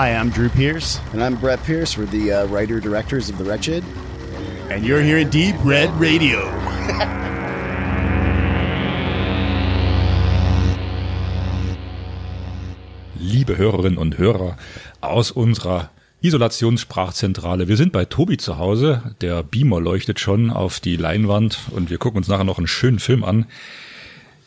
[0.00, 0.98] Hi, I'm Drew Pierce.
[1.12, 1.98] And I'm Brett Pierce.
[1.98, 3.84] We're the uh, writer directors of The Wretched.
[4.70, 6.38] And you're here at Deep Red Radio.
[13.18, 14.56] Liebe Hörerinnen und Hörer
[15.02, 15.90] aus unserer
[16.22, 17.68] Isolationssprachzentrale.
[17.68, 19.14] Wir sind bei Tobi zu Hause.
[19.20, 23.00] Der Beamer leuchtet schon auf die Leinwand und wir gucken uns nachher noch einen schönen
[23.00, 23.44] Film an.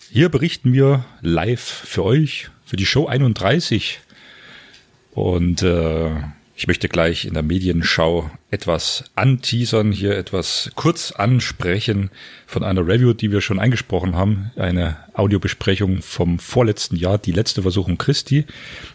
[0.10, 4.00] Hier berichten wir live für euch, für die Show 31
[5.14, 6.10] und äh,
[6.56, 12.12] ich möchte gleich in der Medienschau etwas anteasern, hier etwas kurz ansprechen
[12.46, 17.64] von einer Review, die wir schon eingesprochen haben, eine Audiobesprechung vom vorletzten Jahr, die letzte
[17.64, 18.46] Versuchung Christi.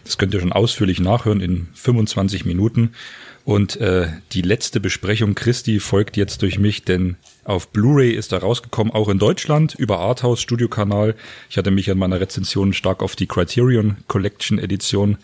[0.05, 2.93] Das könnt ihr schon ausführlich nachhören in 25 Minuten.
[3.43, 8.39] Und äh, die letzte Besprechung Christi folgt jetzt durch mich, denn auf Blu-ray ist er
[8.39, 11.15] rausgekommen, auch in Deutschland, über Arthouse Studio-Kanal.
[11.49, 15.17] Ich hatte mich an meiner Rezension stark auf die Criterion Collection Edition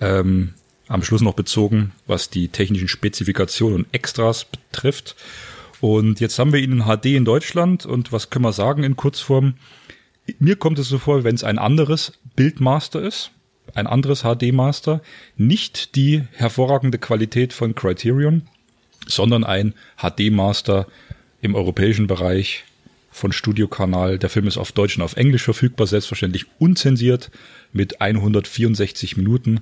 [0.00, 0.54] ähm,
[0.88, 5.14] am Schluss noch bezogen, was die technischen Spezifikationen und Extras betrifft.
[5.80, 8.96] Und jetzt haben wir ihn in HD in Deutschland und was können wir sagen in
[8.96, 9.54] Kurzform?
[10.38, 13.30] Mir kommt es so vor, wenn es ein anderes Bildmaster ist,
[13.74, 15.00] ein anderes HD-Master,
[15.36, 18.42] nicht die hervorragende Qualität von Criterion,
[19.06, 20.86] sondern ein HD-Master
[21.40, 22.64] im europäischen Bereich
[23.10, 24.18] von Studiokanal.
[24.18, 27.30] Der Film ist auf Deutsch und auf Englisch verfügbar, selbstverständlich unzensiert
[27.72, 29.60] mit 164 Minuten.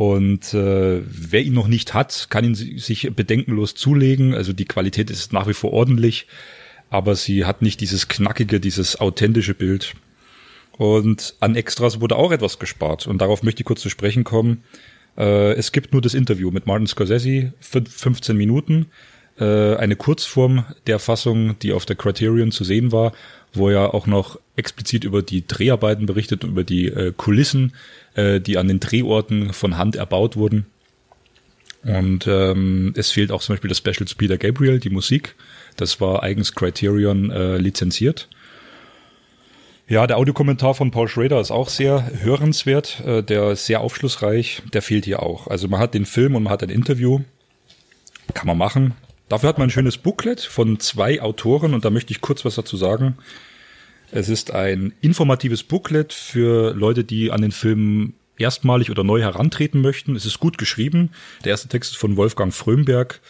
[0.00, 4.32] Und äh, wer ihn noch nicht hat, kann ihn sich bedenkenlos zulegen.
[4.32, 6.26] Also die Qualität ist nach wie vor ordentlich,
[6.88, 9.92] aber sie hat nicht dieses knackige, dieses authentische Bild.
[10.78, 13.06] Und an Extras wurde auch etwas gespart.
[13.06, 14.64] Und darauf möchte ich kurz zu sprechen kommen.
[15.18, 18.86] Äh, es gibt nur das Interview mit Martin Scorsese, 15 Minuten.
[19.38, 23.12] Äh, eine Kurzform der Fassung, die auf der Criterion zu sehen war,
[23.52, 27.74] wo er auch noch explizit über die Dreharbeiten berichtet, über die äh, Kulissen,
[28.14, 30.66] äh, die an den Drehorten von Hand erbaut wurden.
[31.82, 35.34] Und ähm, es fehlt auch zum Beispiel das Special zu Peter Gabriel, die Musik.
[35.76, 38.28] Das war eigens Criterion äh, lizenziert.
[39.88, 44.62] Ja, der Audiokommentar von Paul Schrader ist auch sehr hörenswert, äh, der ist sehr aufschlussreich.
[44.72, 45.48] Der fehlt hier auch.
[45.48, 47.20] Also man hat den Film und man hat ein Interview.
[48.34, 48.94] Kann man machen.
[49.30, 52.56] Dafür hat man ein schönes Booklet von zwei Autoren und da möchte ich kurz was
[52.56, 53.16] dazu sagen.
[54.10, 59.82] Es ist ein informatives Booklet für Leute, die an den Film erstmalig oder neu herantreten
[59.82, 60.16] möchten.
[60.16, 61.10] Es ist gut geschrieben.
[61.44, 63.20] Der erste Text ist von Wolfgang Frömberg.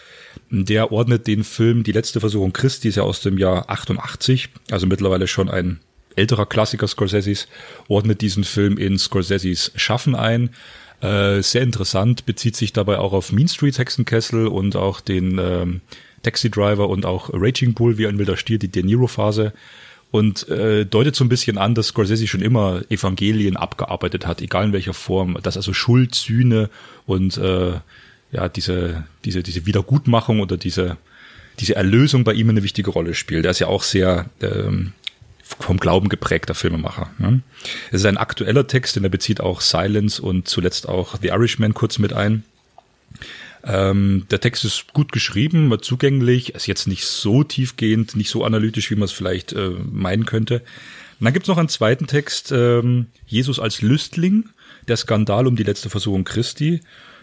[0.48, 4.86] Der ordnet den Film Die letzte Versuchung Christi, ist ja aus dem Jahr 88, also
[4.86, 5.80] mittlerweile schon ein
[6.16, 7.46] älterer Klassiker Scorseses,
[7.88, 10.48] ordnet diesen Film in Scorseses Schaffen ein.
[11.00, 15.80] Äh, sehr interessant, bezieht sich dabei auch auf Mean Street Hexenkessel und auch den ähm,
[16.22, 19.52] Taxi Driver und auch Raging Bull, wie ein wilder Stier, die De Niro-Phase
[20.10, 24.66] und äh, deutet so ein bisschen an, dass Scorsese schon immer Evangelien abgearbeitet hat, egal
[24.66, 26.68] in welcher Form, dass also Schuld, Sühne
[27.06, 27.72] und äh,
[28.32, 30.96] ja diese diese diese Wiedergutmachung oder diese
[31.60, 33.44] diese Erlösung bei ihm eine wichtige Rolle spielt.
[33.44, 34.92] Er ist ja auch sehr ähm,
[35.58, 37.10] vom Glauben geprägter Filmemacher.
[37.18, 37.40] Ne?
[37.88, 41.74] Es ist ein aktueller Text, denn er bezieht auch Silence und zuletzt auch The Irishman
[41.74, 42.44] kurz mit ein.
[43.64, 48.90] Ähm, der Text ist gut geschrieben, zugänglich, ist jetzt nicht so tiefgehend, nicht so analytisch,
[48.90, 50.62] wie man es vielleicht äh, meinen könnte.
[51.18, 54.48] Und dann gibt's noch einen zweiten Text, ähm, Jesus als Lüstling,
[54.88, 56.80] der Skandal um die letzte Versuchung Christi.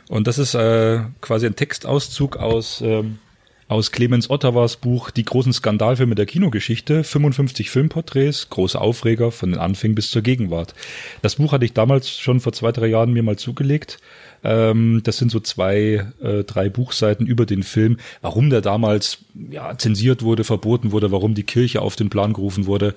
[0.09, 3.17] Und das ist äh, quasi ein Textauszug aus, ähm,
[3.67, 9.59] aus Clemens Ottawas Buch Die großen Skandalfilme der Kinogeschichte, 55 Filmporträts, große Aufreger von den
[9.59, 10.73] Anfängen bis zur Gegenwart.
[11.21, 13.99] Das Buch hatte ich damals schon vor zwei, drei Jahren mir mal zugelegt
[14.43, 19.19] ähm, das sind so zwei, äh, drei Buchseiten über den Film, warum der damals
[19.49, 22.95] ja, zensiert wurde, verboten wurde, warum die Kirche auf den Plan gerufen wurde,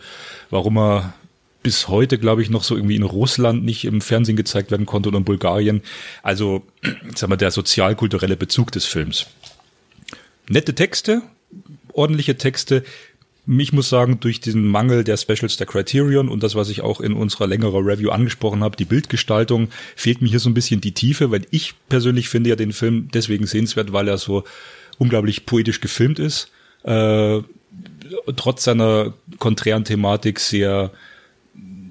[0.51, 1.15] warum er
[1.63, 5.11] bis heute, glaube ich, noch so irgendwie in Russland nicht im Fernsehen gezeigt werden konnte
[5.11, 5.83] oder in Bulgarien.
[6.23, 6.63] Also,
[7.15, 9.27] sagen wir, der sozialkulturelle Bezug des Films.
[10.51, 11.23] Nette Texte,
[11.93, 12.83] ordentliche Texte,
[13.47, 17.01] mich muss sagen, durch diesen Mangel der Specials der Criterion und das, was ich auch
[17.01, 20.91] in unserer längeren Review angesprochen habe, die Bildgestaltung, fehlt mir hier so ein bisschen die
[20.91, 24.43] Tiefe, weil ich persönlich finde ja den Film deswegen sehenswert, weil er so
[24.99, 26.51] unglaublich poetisch gefilmt ist,
[26.83, 27.41] äh,
[28.35, 30.91] trotz seiner konträren Thematik sehr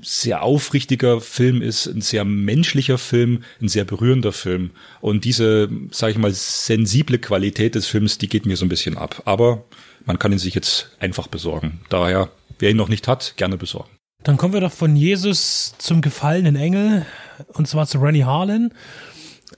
[0.01, 4.71] sehr aufrichtiger Film ist, ein sehr menschlicher Film, ein sehr berührender Film.
[5.01, 8.97] Und diese, sage ich mal, sensible Qualität des Films, die geht mir so ein bisschen
[8.97, 9.23] ab.
[9.25, 9.63] Aber
[10.05, 11.81] man kann ihn sich jetzt einfach besorgen.
[11.89, 12.29] Daher,
[12.59, 13.89] wer ihn noch nicht hat, gerne besorgen.
[14.23, 17.05] Dann kommen wir doch von Jesus zum gefallenen Engel,
[17.53, 18.73] und zwar zu Rennie Harlan.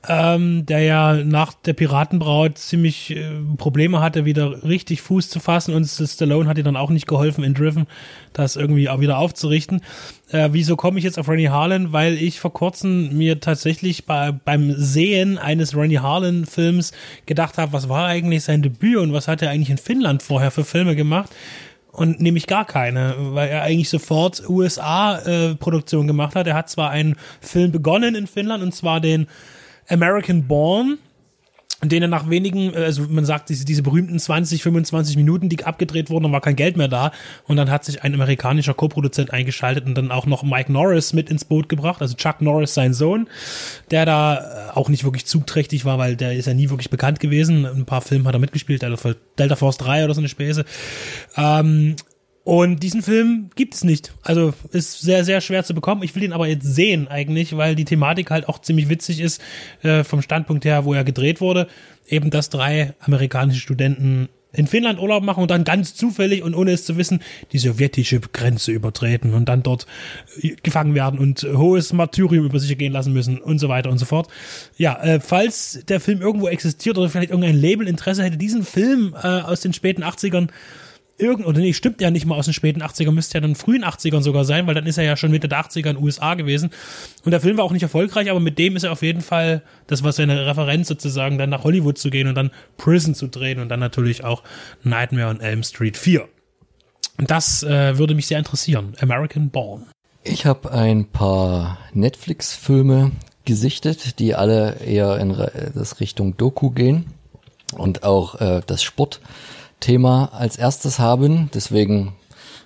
[0.07, 3.23] Ähm, der ja nach der Piratenbraut ziemlich äh,
[3.57, 7.43] Probleme hatte, wieder richtig Fuß zu fassen und Stallone hat ihr dann auch nicht geholfen
[7.43, 7.85] in Driven,
[8.33, 9.81] das irgendwie auch wieder aufzurichten.
[10.31, 11.91] Äh, wieso komme ich jetzt auf Rennie Harlan?
[11.91, 16.93] Weil ich vor kurzem mir tatsächlich bei, beim Sehen eines Rennie Harlan Films
[17.27, 20.51] gedacht habe, was war eigentlich sein Debüt und was hat er eigentlich in Finnland vorher
[20.51, 21.29] für Filme gemacht?
[21.93, 26.47] und nämlich gar keine, weil er eigentlich sofort USA-Produktion äh, gemacht hat.
[26.47, 29.27] Er hat zwar einen Film begonnen in Finnland und zwar den
[29.91, 30.97] American Born,
[31.83, 35.63] den er nach wenigen, äh, also man sagt, diese, diese berühmten 20, 25 Minuten, die
[35.63, 37.11] abgedreht wurden, dann war kein Geld mehr da.
[37.47, 41.29] Und dann hat sich ein amerikanischer Co-Produzent eingeschaltet und dann auch noch Mike Norris mit
[41.29, 43.27] ins Boot gebracht, also Chuck Norris, sein Sohn,
[43.89, 47.19] der da äh, auch nicht wirklich zugträchtig war, weil der ist ja nie wirklich bekannt
[47.19, 47.65] gewesen.
[47.65, 50.65] Ein paar Filme hat er mitgespielt, Delta Force 3 oder so eine Späße.
[51.35, 51.95] Ähm,
[52.43, 54.13] und diesen Film gibt es nicht.
[54.23, 56.01] Also ist sehr, sehr schwer zu bekommen.
[56.01, 59.41] Ich will ihn aber jetzt sehen eigentlich, weil die Thematik halt auch ziemlich witzig ist,
[59.83, 61.67] äh, vom Standpunkt her, wo er gedreht wurde.
[62.07, 66.71] Eben, dass drei amerikanische Studenten in Finnland Urlaub machen und dann ganz zufällig und ohne
[66.71, 67.21] es zu wissen,
[67.51, 69.85] die sowjetische Grenze übertreten und dann dort
[70.41, 73.99] äh, gefangen werden und hohes Martyrium über sich gehen lassen müssen und so weiter und
[73.99, 74.27] so fort.
[74.77, 79.15] Ja, äh, falls der Film irgendwo existiert oder vielleicht irgendein Label Interesse hätte, diesen Film
[79.21, 80.49] äh, aus den späten 80ern
[81.21, 83.83] irgend, oder nee, stimmt ja nicht mal aus den späten 80ern, müsste ja dann frühen
[83.83, 86.33] 80ern sogar sein, weil dann ist er ja schon Mitte der 80er in den USA
[86.33, 86.71] gewesen.
[87.23, 89.61] Und der Film war auch nicht erfolgreich, aber mit dem ist er auf jeden Fall,
[89.87, 93.59] das war seine Referenz sozusagen, dann nach Hollywood zu gehen und dann Prison zu drehen
[93.59, 94.43] und dann natürlich auch
[94.83, 96.27] Nightmare on Elm Street 4.
[97.17, 98.95] Und das äh, würde mich sehr interessieren.
[98.99, 99.85] American Born.
[100.23, 103.11] Ich habe ein paar Netflix-Filme
[103.45, 105.35] gesichtet, die alle eher in
[105.73, 107.05] das Richtung Doku gehen
[107.73, 109.21] und auch äh, das Sport
[109.81, 111.49] Thema als erstes haben.
[111.53, 112.13] Deswegen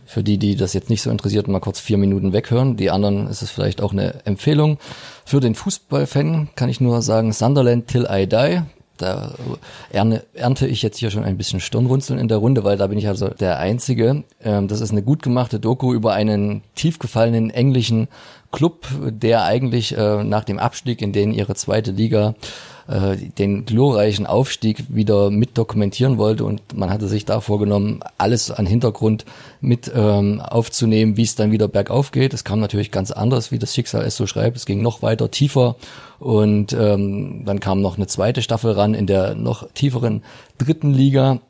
[0.06, 2.78] für die, die das jetzt nicht so interessiert, mal kurz vier Minuten weghören.
[2.78, 4.78] Die anderen ist es vielleicht auch eine Empfehlung.
[5.26, 8.62] Für den Fußballfan kann ich nur sagen, Sunderland till I die.
[8.98, 9.34] Da
[9.92, 13.10] ernte ich jetzt hier schon ein bisschen Stirnrunzeln in der Runde, weil da bin ich
[13.10, 14.24] also der Einzige.
[14.42, 18.08] Ähm, das ist eine gut gemachte Doku über einen tiefgefallenen englischen
[18.54, 22.36] Club, der eigentlich äh, nach dem Abstieg in den ihre zweite Liga
[22.88, 28.52] äh, den glorreichen Aufstieg wieder mit dokumentieren wollte und man hatte sich da vorgenommen, alles
[28.52, 29.26] an Hintergrund
[29.60, 32.34] mit ähm, aufzunehmen, wie es dann wieder bergauf geht.
[32.34, 34.58] Es kam natürlich ganz anders, wie das Schicksal es so schreibt.
[34.58, 35.76] Es ging noch weiter tiefer
[36.20, 40.24] und ähm, dann kam noch eine zweite Staffel ran in der noch tieferen
[40.58, 41.42] dritten Liga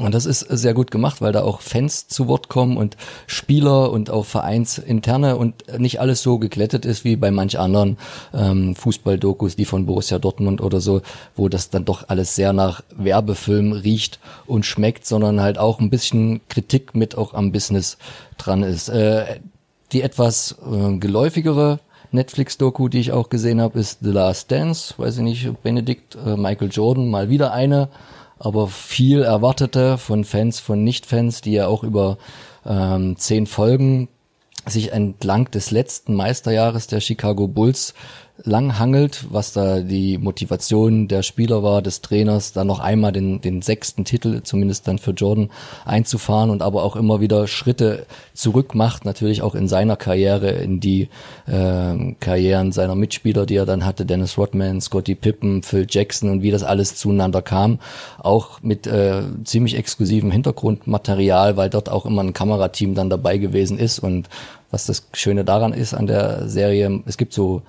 [0.00, 2.96] und das ist sehr gut gemacht, weil da auch Fans zu Wort kommen und
[3.26, 7.98] Spieler und auch Vereinsinterne und nicht alles so geglättet ist wie bei manch anderen
[8.34, 11.02] ähm, Fußballdokus, die von Borussia Dortmund oder so,
[11.36, 15.90] wo das dann doch alles sehr nach Werbefilm riecht und schmeckt, sondern halt auch ein
[15.90, 17.98] bisschen Kritik mit auch am Business
[18.36, 18.88] dran ist.
[18.88, 19.40] Äh,
[19.92, 21.80] die etwas äh, geläufigere
[22.10, 24.94] Netflix-Doku, die ich auch gesehen habe, ist The Last Dance.
[24.96, 27.88] Weiß ich nicht, Benedikt, äh, Michael Jordan, mal wieder eine
[28.38, 32.18] aber viel erwartete von Fans, von Nicht-Fans, die ja auch über
[32.66, 34.08] ähm, zehn Folgen
[34.66, 37.94] sich entlang des letzten Meisterjahres der Chicago Bulls
[38.44, 43.40] lang hangelt, was da die Motivation der Spieler war, des Trainers, da noch einmal den,
[43.40, 45.50] den sechsten Titel zumindest dann für Jordan
[45.84, 50.78] einzufahren und aber auch immer wieder Schritte zurück macht, natürlich auch in seiner Karriere, in
[50.78, 51.08] die
[51.46, 56.42] äh, Karrieren seiner Mitspieler, die er dann hatte, Dennis Rodman, Scotty Pippen, Phil Jackson und
[56.42, 57.80] wie das alles zueinander kam,
[58.18, 63.78] auch mit äh, ziemlich exklusivem Hintergrundmaterial, weil dort auch immer ein Kamerateam dann dabei gewesen
[63.78, 63.98] ist.
[63.98, 64.28] Und
[64.70, 67.62] was das Schöne daran ist an der Serie, es gibt so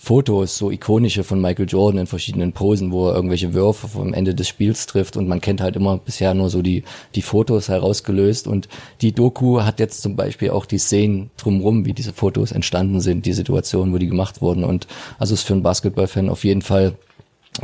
[0.00, 4.32] Fotos, so ikonische von Michael Jordan in verschiedenen Posen, wo er irgendwelche Würfe vom Ende
[4.32, 6.84] des Spiels trifft und man kennt halt immer bisher nur so die,
[7.16, 8.46] die Fotos herausgelöst.
[8.46, 8.68] Und
[9.00, 13.26] die Doku hat jetzt zum Beispiel auch die Szenen drumrum, wie diese Fotos entstanden sind,
[13.26, 14.62] die Situationen, wo die gemacht wurden.
[14.62, 14.86] Und
[15.18, 16.94] also ist für einen Basketballfan auf jeden Fall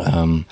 [0.04, 0.44] ähm,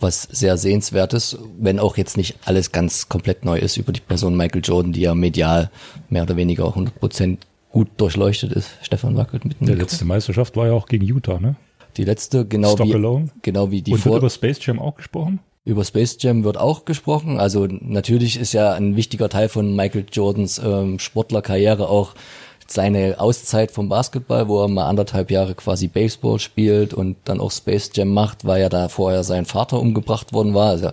[0.00, 4.36] was sehr sehenswertes, wenn auch jetzt nicht alles ganz komplett neu ist über die Person
[4.36, 5.70] Michael Jordan, die ja medial
[6.08, 8.70] mehr oder weniger 100 Prozent gut durchleuchtet ist.
[8.82, 11.56] Stefan wackelt mit dem Der letzte Meisterschaft war ja auch gegen Utah, ne?
[11.96, 13.30] Die letzte, genau Stock wie, alone.
[13.42, 14.12] genau wie die Und vor.
[14.12, 15.40] wird über Space Jam auch gesprochen?
[15.64, 17.38] Über Space Jam wird auch gesprochen.
[17.40, 22.14] Also natürlich ist ja ein wichtiger Teil von Michael Jordans ähm, Sportlerkarriere auch
[22.70, 27.50] seine Auszeit vom Basketball, wo er mal anderthalb Jahre quasi Baseball spielt und dann auch
[27.50, 30.68] Space Jam macht, weil ja da vorher sein Vater umgebracht worden war.
[30.68, 30.90] Also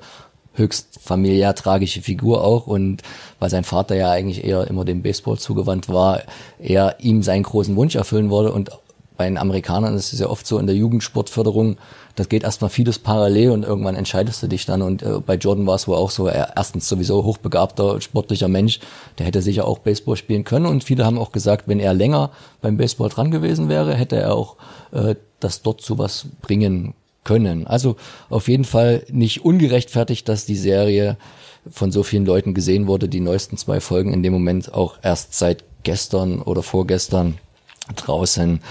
[0.55, 3.01] höchst familiär tragische Figur auch und
[3.39, 6.21] weil sein Vater ja eigentlich eher immer dem Baseball zugewandt war,
[6.59, 8.71] er ihm seinen großen Wunsch erfüllen wollte und
[9.17, 11.77] bei den Amerikanern ist es ja oft so in der Jugendsportförderung,
[12.15, 14.81] das geht erstmal vieles parallel und irgendwann entscheidest du dich dann.
[14.81, 18.79] Und äh, bei Jordan war es wohl auch so, er erstens sowieso hochbegabter, sportlicher Mensch,
[19.17, 20.65] der hätte sicher auch Baseball spielen können.
[20.65, 22.31] Und viele haben auch gesagt, wenn er länger
[22.61, 24.55] beim Baseball dran gewesen wäre, hätte er auch
[24.91, 26.93] äh, das dort zu was bringen
[27.25, 27.67] können.
[27.67, 27.97] Also
[28.29, 31.17] auf jeden Fall nicht ungerechtfertigt, dass die Serie
[31.69, 33.09] von so vielen Leuten gesehen wurde.
[33.09, 37.37] Die neuesten zwei Folgen in dem Moment auch erst seit gestern oder vorgestern
[37.95, 38.61] draußen.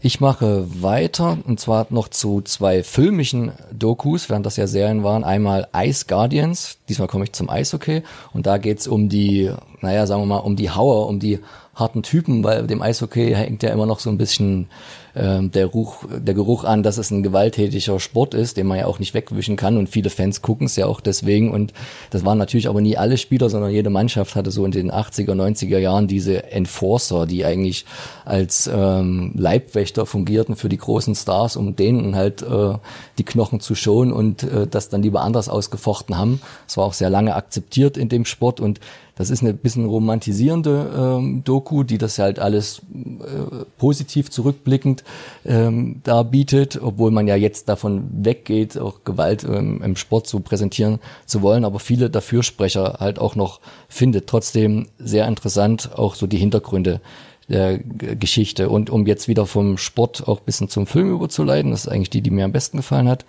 [0.00, 5.22] Ich mache weiter und zwar noch zu zwei filmischen Dokus, während das ja Serien waren.
[5.22, 9.50] Einmal Ice Guardians, diesmal komme ich zum Eishockey und da geht's um die,
[9.82, 11.40] naja, sagen wir mal, um die Hauer, um die
[11.74, 14.68] harten Typen, weil dem Eishockey hängt ja immer noch so ein bisschen
[15.14, 18.86] äh, der, Ruch, der Geruch an, dass es ein gewalttätiger Sport ist, den man ja
[18.86, 19.76] auch nicht wegwischen kann.
[19.76, 21.50] Und viele Fans gucken es ja auch deswegen.
[21.50, 21.72] Und
[22.10, 25.34] das waren natürlich aber nie alle Spieler, sondern jede Mannschaft hatte so in den 80er,
[25.34, 27.84] 90er Jahren diese Enforcer, die eigentlich
[28.24, 32.74] als ähm, Leibwächter fungierten für die großen Stars, um denen halt äh,
[33.18, 36.40] die Knochen zu schonen und äh, das dann lieber anders ausgefochten haben.
[36.66, 38.60] Das war auch sehr lange akzeptiert in dem Sport.
[38.60, 38.80] Und
[39.14, 45.04] das ist eine bisschen romantisierende ähm, Doku, die das halt alles äh, positiv zurückblickend
[45.44, 50.98] ähm, darbietet, obwohl man ja jetzt davon weggeht, auch Gewalt ähm, im Sport zu präsentieren
[51.26, 54.28] zu wollen, aber viele Dafürsprecher halt auch noch findet.
[54.28, 57.00] Trotzdem sehr interessant, auch so die Hintergründe
[57.48, 58.70] der Geschichte.
[58.70, 62.22] Und um jetzt wieder vom Sport auch bisschen zum Film überzuleiten, das ist eigentlich die,
[62.22, 63.24] die mir am besten gefallen hat.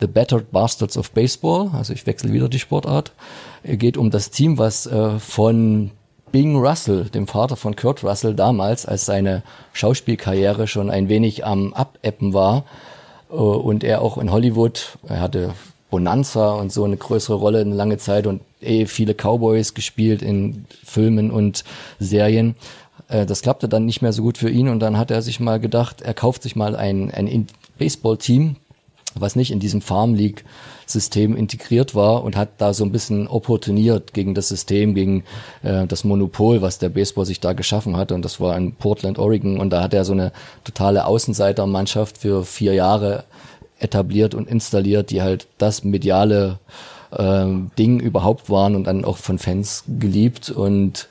[0.00, 3.12] The Battered Bastards of Baseball, also ich wechsle wieder die Sportart,
[3.64, 5.90] geht um das Team, was äh, von
[6.32, 9.42] Bing Russell, dem Vater von Kurt Russell damals, als seine
[9.72, 12.64] Schauspielkarriere schon ein wenig am Abeppen war
[13.30, 15.54] äh, und er auch in Hollywood, er hatte
[15.90, 20.64] Bonanza und so eine größere Rolle eine lange Zeit und eh viele Cowboys gespielt in
[20.82, 21.64] Filmen und
[21.98, 22.56] Serien.
[23.08, 25.38] Äh, das klappte dann nicht mehr so gut für ihn und dann hat er sich
[25.38, 27.46] mal gedacht, er kauft sich mal ein, ein
[27.78, 28.56] Baseball-Team,
[29.14, 30.44] was nicht in diesem Farm League
[30.86, 35.24] System integriert war und hat da so ein bisschen opportuniert gegen das System, gegen
[35.62, 38.14] äh, das Monopol, was der Baseball sich da geschaffen hatte.
[38.14, 39.58] Und das war in Portland, Oregon.
[39.58, 40.32] Und da hat er so eine
[40.64, 43.24] totale Außenseitermannschaft für vier Jahre
[43.78, 46.58] etabliert und installiert, die halt das mediale
[47.10, 47.46] äh,
[47.78, 50.50] Ding überhaupt waren und dann auch von Fans geliebt.
[50.50, 51.08] Und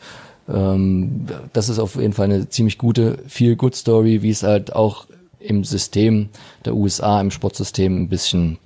[0.47, 5.05] ähm, das ist auf jeden Fall eine ziemlich gute Feel-Good-Story, wie es halt auch
[5.43, 6.29] im System
[6.65, 8.57] der USA, im Sportsystem ein bisschen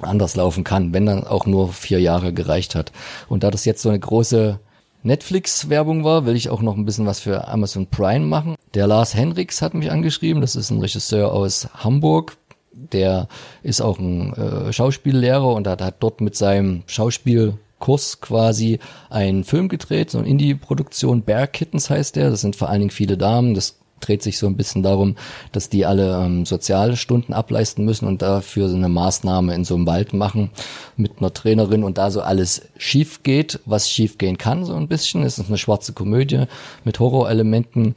[0.00, 2.92] anders laufen kann, wenn dann auch nur vier Jahre gereicht hat.
[3.28, 4.60] Und da das jetzt so eine große
[5.02, 8.56] Netflix-Werbung war, will ich auch noch ein bisschen was für Amazon Prime machen.
[8.74, 12.36] Der Lars Henriks hat mich angeschrieben, das ist ein Regisseur aus Hamburg.
[12.72, 13.28] Der
[13.62, 19.68] ist auch ein äh, Schauspiellehrer und hat, hat dort mit seinem Schauspielkurs quasi einen Film
[19.68, 22.30] gedreht, so eine Indie-Produktion, Bear Kittens heißt der.
[22.30, 23.54] Das sind vor allen Dingen viele Damen.
[23.54, 25.16] Das dreht sich so ein bisschen darum,
[25.52, 29.74] dass die alle ähm, soziale Stunden ableisten müssen und dafür so eine Maßnahme in so
[29.74, 30.50] einem Wald machen
[30.96, 34.88] mit einer Trainerin und da so alles schief geht, was schief gehen kann, so ein
[34.88, 35.22] bisschen.
[35.22, 36.44] Es ist eine schwarze Komödie
[36.84, 37.94] mit Horrorelementen,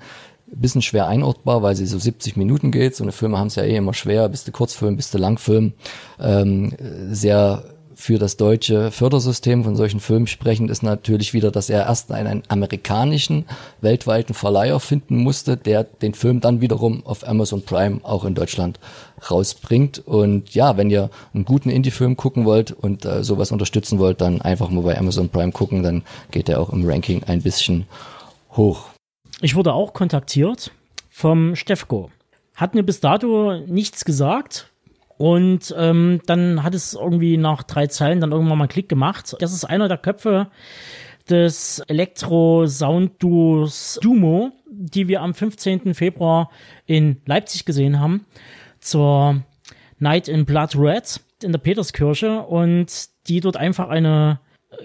[0.56, 2.96] bisschen schwer einordbar, weil sie so 70 Minuten geht.
[2.96, 5.74] So eine Filme haben es ja eh immer schwer, bist du Kurzfilm, bist du Langfilm.
[6.20, 6.74] Ähm,
[7.10, 7.64] sehr
[8.04, 12.44] für das deutsche Fördersystem von solchen Filmen sprechend ist natürlich wieder, dass er erst einen
[12.50, 13.46] amerikanischen
[13.80, 18.78] weltweiten Verleiher finden musste, der den Film dann wiederum auf Amazon Prime auch in Deutschland
[19.32, 20.06] rausbringt.
[20.06, 24.42] Und ja, wenn ihr einen guten Indie-Film gucken wollt und äh, sowas unterstützen wollt, dann
[24.42, 27.86] einfach mal bei Amazon Prime gucken, dann geht er auch im Ranking ein bisschen
[28.52, 28.90] hoch.
[29.40, 30.72] Ich wurde auch kontaktiert
[31.10, 32.12] vom Stefko.
[32.54, 34.73] Hat mir bis dato nichts gesagt,
[35.24, 39.38] und ähm, dann hat es irgendwie nach drei Zeilen dann irgendwann mal einen Klick gemacht.
[39.39, 40.48] Das ist einer der Köpfe
[41.30, 45.94] des Elektro-Sound-Duos Dumo, die wir am 15.
[45.94, 46.50] Februar
[46.88, 48.25] in Leipzig gesehen haben,
[48.82, 49.42] zur
[49.98, 54.42] Night in Blood Red in der Peterskirche und die dort einfach eine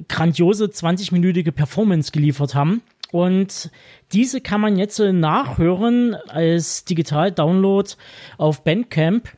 [0.06, 2.82] grandiose 20-minütige Performance geliefert haben.
[3.10, 3.72] Und
[4.12, 7.90] diese kann man jetzt nachhören als Digital-Download
[8.36, 9.36] auf Bandcamp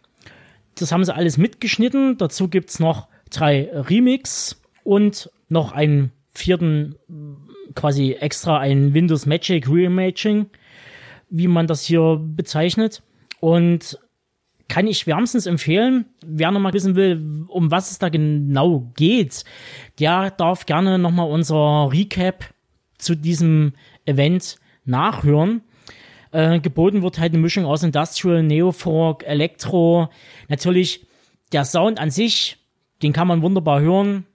[0.75, 2.17] das haben sie alles mitgeschnitten.
[2.19, 6.97] Dazu gibt's noch drei Remix und noch einen vierten,
[7.75, 10.47] quasi extra ein Windows Magic Reimaging,
[11.29, 13.03] wie man das hier bezeichnet.
[13.41, 13.99] Und
[14.69, 16.07] kann ich wärmstens empfehlen.
[16.25, 19.45] Wer noch mal wissen will, um was es da genau geht,
[19.99, 22.55] der darf gerne noch mal unser Recap
[22.97, 23.73] zu diesem
[24.07, 25.63] Event nachhören.
[26.33, 30.09] Äh, geboten wird halt eine Mischung aus Industrial, Neofolk, Elektro.
[30.49, 31.07] Natürlich
[31.53, 32.59] der Sound an sich,
[33.03, 34.27] den kann man wunderbar hören.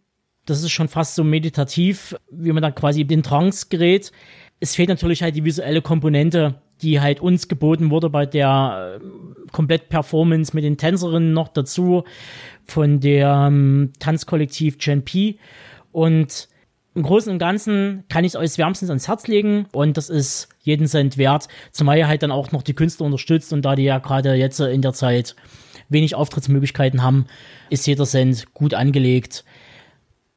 [0.45, 4.11] Das ist schon fast so meditativ, wie man da quasi den Trance gerät.
[4.59, 9.51] Es fehlt natürlich halt die visuelle Komponente die halt uns geboten wurde bei der äh,
[9.51, 12.03] Komplett-Performance mit den Tänzerinnen noch dazu
[12.65, 15.37] von der ähm, Tanzkollektiv Gen P.
[15.91, 16.49] Und
[16.95, 20.47] im Großen und Ganzen kann ich es euch wärmstens ans Herz legen und das ist
[20.61, 23.83] jeden Cent wert, zumal ihr halt dann auch noch die Künstler unterstützt und da die
[23.83, 25.35] ja gerade jetzt in der Zeit
[25.89, 27.25] wenig Auftrittsmöglichkeiten haben,
[27.69, 29.43] ist jeder Cent gut angelegt.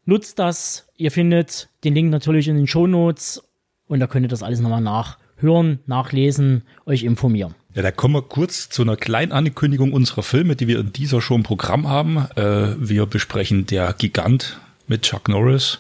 [0.05, 3.43] Nutzt das, ihr findet den Link natürlich in den Show Notes
[3.87, 7.55] und da könnt ihr das alles nochmal nachhören, nachlesen, euch informieren.
[7.75, 11.21] Ja, da kommen wir kurz zu einer kleinen Ankündigung unserer Filme, die wir in dieser
[11.21, 12.27] Show im Programm haben.
[12.35, 15.79] Äh, wir besprechen Der Gigant mit Chuck Norris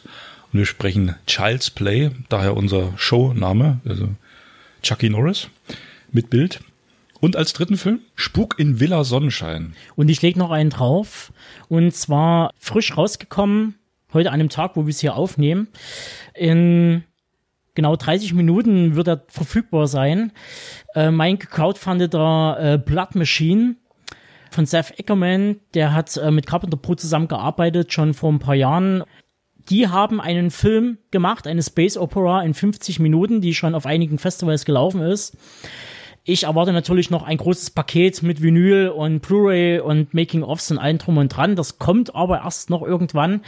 [0.53, 4.09] und wir sprechen Child's Play, daher unser Showname, also
[4.83, 5.49] Chucky Norris
[6.11, 6.61] mit Bild.
[7.21, 9.75] Und als dritten Film Spuk in Villa Sonnenschein.
[9.97, 11.33] Und ich lege noch einen drauf.
[11.69, 13.75] Und zwar frisch rausgekommen,
[14.13, 15.69] heute an einem Tag, wo wir es hier aufnehmen.
[16.35, 17.03] In
[17.75, 20.33] genau 30 Minuten wird er verfügbar sein.
[20.95, 23.77] Äh, mein gecrowdfundeter äh, Blood Machine
[24.51, 29.03] von Seth Eckerman, der hat äh, mit Carpenter Pro zusammengearbeitet, schon vor ein paar Jahren.
[29.69, 34.19] Die haben einen Film gemacht, eine Space Opera in 50 Minuten, die schon auf einigen
[34.19, 35.37] Festivals gelaufen ist.
[36.25, 40.99] Ich erwarte natürlich noch ein großes Paket mit Vinyl und Blu-ray und Making-ofs und allem
[40.99, 41.57] drum und dran.
[41.57, 43.43] Das kommt aber erst noch irgendwann.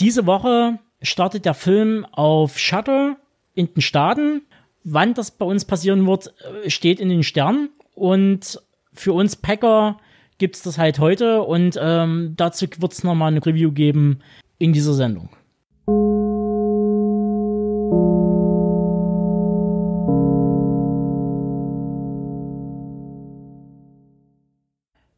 [0.00, 3.16] Diese Woche startet der Film auf Shutter
[3.54, 4.42] in den Staaten.
[4.84, 7.70] Wann das bei uns passieren wird, äh, steht in den Sternen.
[7.94, 8.60] Und
[8.92, 9.98] für uns Packer
[10.38, 11.42] gibt's das halt heute.
[11.42, 14.20] Und ähm, dazu wird's nochmal eine Review geben
[14.62, 15.28] in dieser Sendung.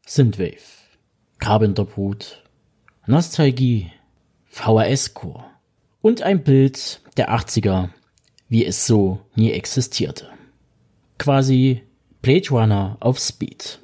[0.06, 0.56] Synthwave,
[1.38, 2.42] Carpenter Brut,
[3.06, 3.92] Nostalgie,
[4.46, 5.44] VHS-Core
[6.00, 7.90] und ein Bild der 80er,
[8.48, 10.30] wie es so nie existierte.
[11.18, 11.82] Quasi
[12.22, 13.78] Blade Runner auf Speed.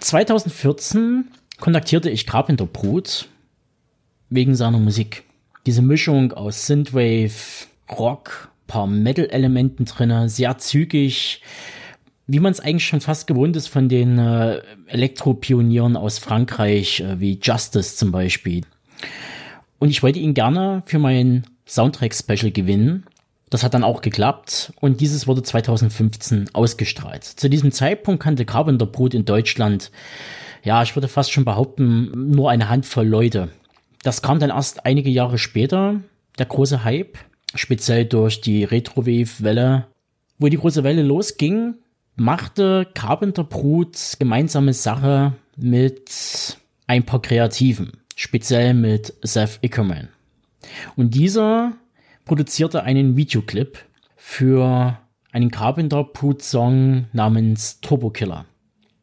[0.00, 1.30] 2014
[1.60, 3.28] kontaktierte ich Carpenter Brut
[4.36, 5.24] wegen seiner Musik.
[5.66, 11.42] Diese Mischung aus Synthwave, Rock, paar Metal-Elementen drinne, sehr zügig,
[12.28, 17.18] wie man es eigentlich schon fast gewohnt ist von den äh, Elektropionieren aus Frankreich, äh,
[17.18, 18.62] wie Justice zum Beispiel.
[19.78, 23.06] Und ich wollte ihn gerne für mein Soundtrack-Special gewinnen.
[23.50, 27.24] Das hat dann auch geklappt und dieses wurde 2015 ausgestrahlt.
[27.24, 29.92] Zu diesem Zeitpunkt kannte Carpenter Brut in Deutschland,
[30.64, 33.50] ja, ich würde fast schon behaupten, nur eine Handvoll Leute.
[34.02, 36.00] Das kam dann erst einige Jahre später,
[36.38, 37.18] der große Hype,
[37.54, 39.86] speziell durch die Retrowave-Welle.
[40.38, 41.76] Wo die große Welle losging,
[42.16, 46.56] machte Carpenter Brut gemeinsame Sache mit
[46.86, 50.08] ein paar Kreativen, speziell mit Seth Ickerman.
[50.96, 51.72] Und dieser
[52.24, 53.78] produzierte einen Videoclip
[54.16, 54.98] für
[55.32, 58.46] einen Carpenter Brut Song namens Turbo Killer.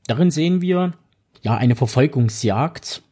[0.08, 0.94] Darin sehen wir
[1.42, 3.04] ja eine Verfolgungsjagd,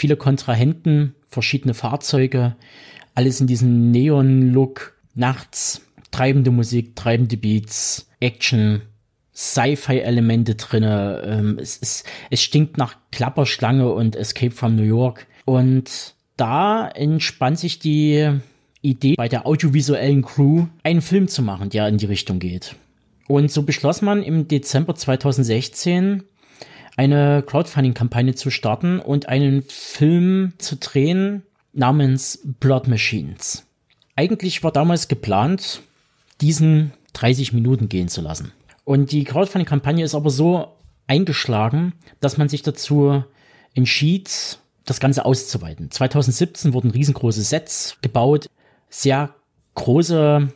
[0.00, 2.56] viele Kontrahenten, verschiedene Fahrzeuge,
[3.14, 8.80] alles in diesem Neon-Look, nachts, treibende Musik, treibende Beats, Action,
[9.34, 11.22] Sci-Fi-Elemente drinne.
[11.26, 15.26] Ähm, es, es, es stinkt nach Klapperschlange und Escape from New York.
[15.44, 18.30] Und da entspannt sich die
[18.80, 22.74] Idee bei der audiovisuellen Crew, einen Film zu machen, der in die Richtung geht.
[23.28, 26.24] Und so beschloss man im Dezember 2016
[27.00, 33.64] eine Crowdfunding-Kampagne zu starten und einen Film zu drehen namens Blood Machines.
[34.16, 35.80] Eigentlich war damals geplant,
[36.42, 38.52] diesen 30 Minuten gehen zu lassen.
[38.84, 43.24] Und die Crowdfunding-Kampagne ist aber so eingeschlagen, dass man sich dazu
[43.72, 45.90] entschied, das Ganze auszuweiten.
[45.90, 48.50] 2017 wurden riesengroße Sets gebaut,
[48.90, 49.34] sehr
[49.74, 50.52] große,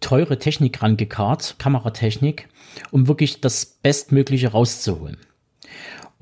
[0.00, 2.48] teure Technik rangekarrt, Kameratechnik,
[2.92, 5.18] um wirklich das Bestmögliche rauszuholen.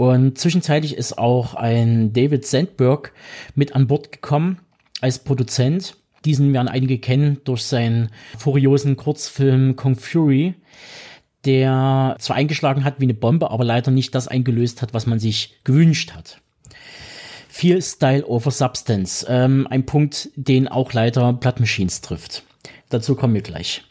[0.01, 3.13] Und zwischenzeitlich ist auch ein David Sandberg
[3.55, 4.59] mit an Bord gekommen
[5.03, 5.95] als Produzent.
[6.25, 8.09] Diesen werden einige kennen durch seinen
[8.39, 10.55] furiosen Kurzfilm Kong Fury,
[11.45, 15.19] der zwar eingeschlagen hat wie eine Bombe, aber leider nicht das eingelöst hat, was man
[15.19, 16.41] sich gewünscht hat.
[17.51, 19.27] Viel Style over Substance.
[19.29, 22.45] Ähm, ein Punkt, den auch leider Blood Machines trifft.
[22.89, 23.83] Dazu kommen wir gleich.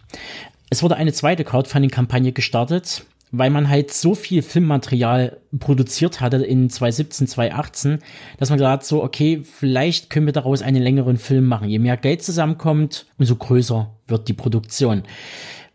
[0.72, 6.70] Es wurde eine zweite Crowdfunding-Kampagne gestartet, weil man halt so viel Filmmaterial produziert hatte in
[6.70, 8.00] 2017, 2018,
[8.38, 11.70] dass man gesagt hat, so, okay, vielleicht können wir daraus einen längeren Film machen.
[11.70, 15.04] Je mehr Geld zusammenkommt, umso größer wird die Produktion.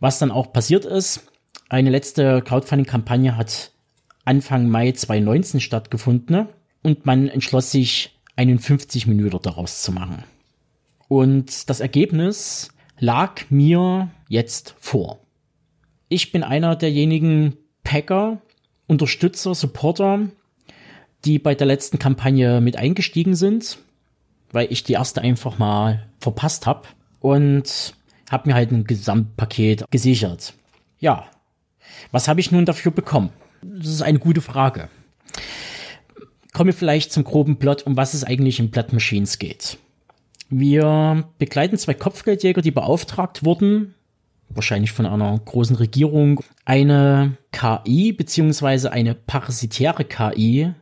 [0.00, 1.28] Was dann auch passiert ist,
[1.68, 3.70] eine letzte Crowdfunding-Kampagne hat
[4.24, 6.48] Anfang Mai 2019 stattgefunden
[6.82, 10.24] und man entschloss sich, einen 50 Minuten daraus zu machen.
[11.08, 15.20] Und das Ergebnis lag mir jetzt vor.
[16.14, 18.40] Ich bin einer derjenigen Packer,
[18.86, 20.28] Unterstützer, Supporter,
[21.24, 23.78] die bei der letzten Kampagne mit eingestiegen sind,
[24.52, 26.82] weil ich die erste einfach mal verpasst habe
[27.20, 27.94] und
[28.30, 30.54] habe mir halt ein Gesamtpaket gesichert.
[31.00, 31.26] Ja,
[32.12, 33.30] was habe ich nun dafür bekommen?
[33.62, 34.88] Das ist eine gute Frage.
[36.52, 39.78] Kommen wir vielleicht zum groben Plot, um was es eigentlich in Blood Machines geht.
[40.48, 43.94] Wir begleiten zwei Kopfgeldjäger, die beauftragt wurden,
[44.48, 50.72] wahrscheinlich von einer großen Regierung, eine KI beziehungsweise eine parasitäre KI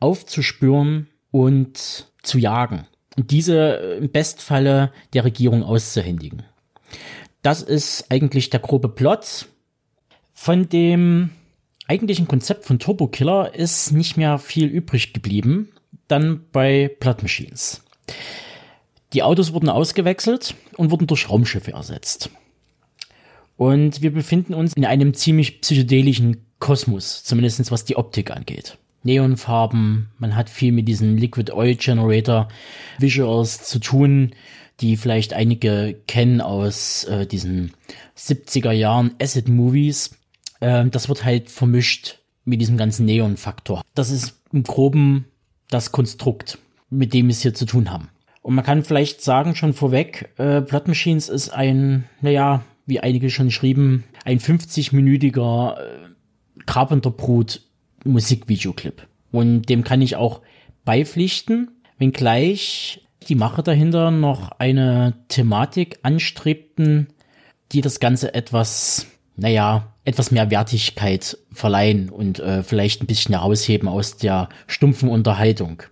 [0.00, 2.86] aufzuspüren und zu jagen.
[3.16, 6.42] Und diese im Bestfalle der Regierung auszuhändigen.
[7.42, 9.46] Das ist eigentlich der grobe Plot.
[10.32, 11.30] Von dem
[11.86, 15.70] eigentlichen Konzept von Turbo Killer ist nicht mehr viel übrig geblieben.
[16.08, 17.82] Dann bei Blood Machines.
[19.12, 22.30] Die Autos wurden ausgewechselt und wurden durch Raumschiffe ersetzt.
[23.56, 28.78] Und wir befinden uns in einem ziemlich psychedelischen Kosmos, zumindest was die Optik angeht.
[29.02, 32.48] Neonfarben, man hat viel mit diesen Liquid Oil Generator
[32.98, 34.32] Visuals zu tun,
[34.80, 37.72] die vielleicht einige kennen aus äh, diesen
[38.16, 40.16] 70er Jahren Acid Movies.
[40.60, 43.82] Ähm, das wird halt vermischt mit diesem ganzen Neon-Faktor.
[43.94, 45.26] Das ist im Groben
[45.68, 46.58] das Konstrukt,
[46.90, 48.08] mit dem wir es hier zu tun haben.
[48.42, 53.30] Und man kann vielleicht sagen, schon vorweg, äh, Blood Machines ist ein, naja, wie einige
[53.30, 57.62] schon schrieben, ein 50-minütiger äh, Carpenter Brut
[58.04, 59.06] Musikvideoclip.
[59.32, 60.42] Und dem kann ich auch
[60.84, 67.08] beipflichten, wenngleich die Macher dahinter noch eine Thematik anstrebten,
[67.72, 73.88] die das Ganze etwas, naja, etwas mehr Wertigkeit verleihen und äh, vielleicht ein bisschen herausheben
[73.88, 75.82] aus der stumpfen Unterhaltung.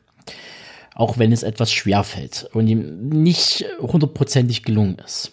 [0.95, 5.33] Auch wenn es etwas schwer fällt und ihm nicht hundertprozentig gelungen ist.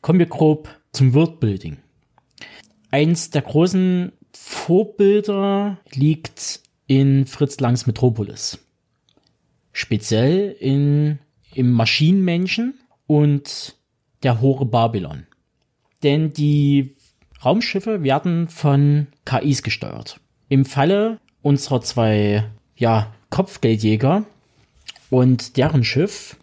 [0.00, 1.76] Kommen wir grob zum Worldbuilding.
[2.90, 8.58] Eins der großen Vorbilder liegt in Fritz Langs Metropolis.
[9.72, 11.18] Speziell in,
[11.54, 13.76] im Maschinenmenschen und
[14.22, 15.26] der Hore Babylon.
[16.02, 16.96] Denn die
[17.44, 20.18] Raumschiffe werden von KIs gesteuert.
[20.48, 24.24] Im Falle unserer zwei, ja, Kopfgeldjäger
[25.10, 26.36] und deren Schiff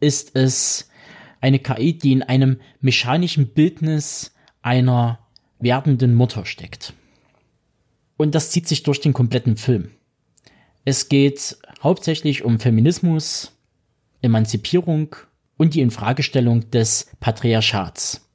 [0.00, 0.88] ist es
[1.40, 5.18] eine KI, die in einem mechanischen Bildnis einer
[5.58, 6.94] werdenden Mutter steckt.
[8.16, 9.92] Und das zieht sich durch den kompletten Film.
[10.84, 13.52] Es geht hauptsächlich um Feminismus,
[14.22, 15.14] Emanzipierung
[15.56, 18.28] und die Infragestellung des Patriarchats.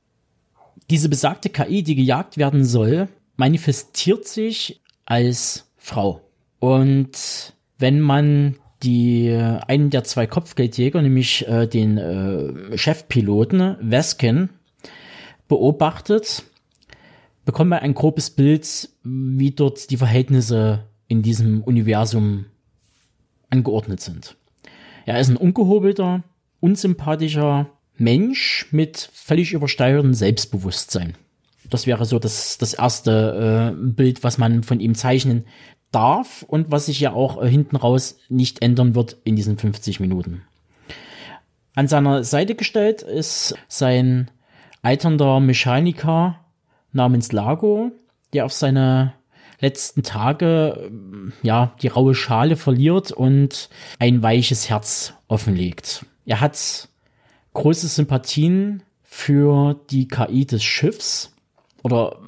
[0.90, 6.22] Diese besagte KI, die gejagt werden soll, manifestiert sich als Frau.
[6.60, 9.30] Und wenn man die
[9.68, 14.50] einen der zwei Kopfgeldjäger, nämlich äh, den äh, Chefpiloten Veskin,
[15.48, 16.44] beobachtet,
[17.46, 22.46] bekommen wir ein grobes Bild, wie dort die Verhältnisse in diesem Universum
[23.50, 24.36] angeordnet sind.
[25.06, 26.24] Er ist ein ungehobelter,
[26.60, 31.16] unsympathischer Mensch mit völlig übersteuertem Selbstbewusstsein.
[31.70, 35.46] Das wäre so das, das erste äh, Bild, was man von ihm zeichnen
[35.94, 40.00] darf und was sich ja auch äh, hinten raus nicht ändern wird in diesen 50
[40.00, 40.44] Minuten.
[41.76, 44.30] An seiner Seite gestellt ist sein
[44.82, 46.40] alternder Mechaniker
[46.92, 47.92] namens Lago,
[48.34, 49.14] der auf seine
[49.60, 50.92] letzten Tage
[51.42, 56.06] ja die raue Schale verliert und ein weiches Herz offenlegt.
[56.26, 56.90] Er hat
[57.54, 61.34] große Sympathien für die KI des Schiffs
[61.82, 62.20] oder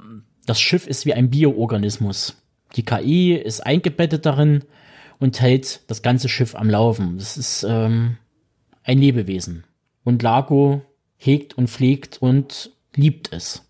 [0.45, 2.41] das Schiff ist wie ein Bioorganismus.
[2.75, 4.63] Die KI ist eingebettet darin
[5.19, 7.17] und hält das ganze Schiff am Laufen.
[7.17, 8.17] Das ist ähm,
[8.83, 9.63] ein Lebewesen.
[10.03, 10.81] Und Lago
[11.17, 13.63] hegt und pflegt und liebt es.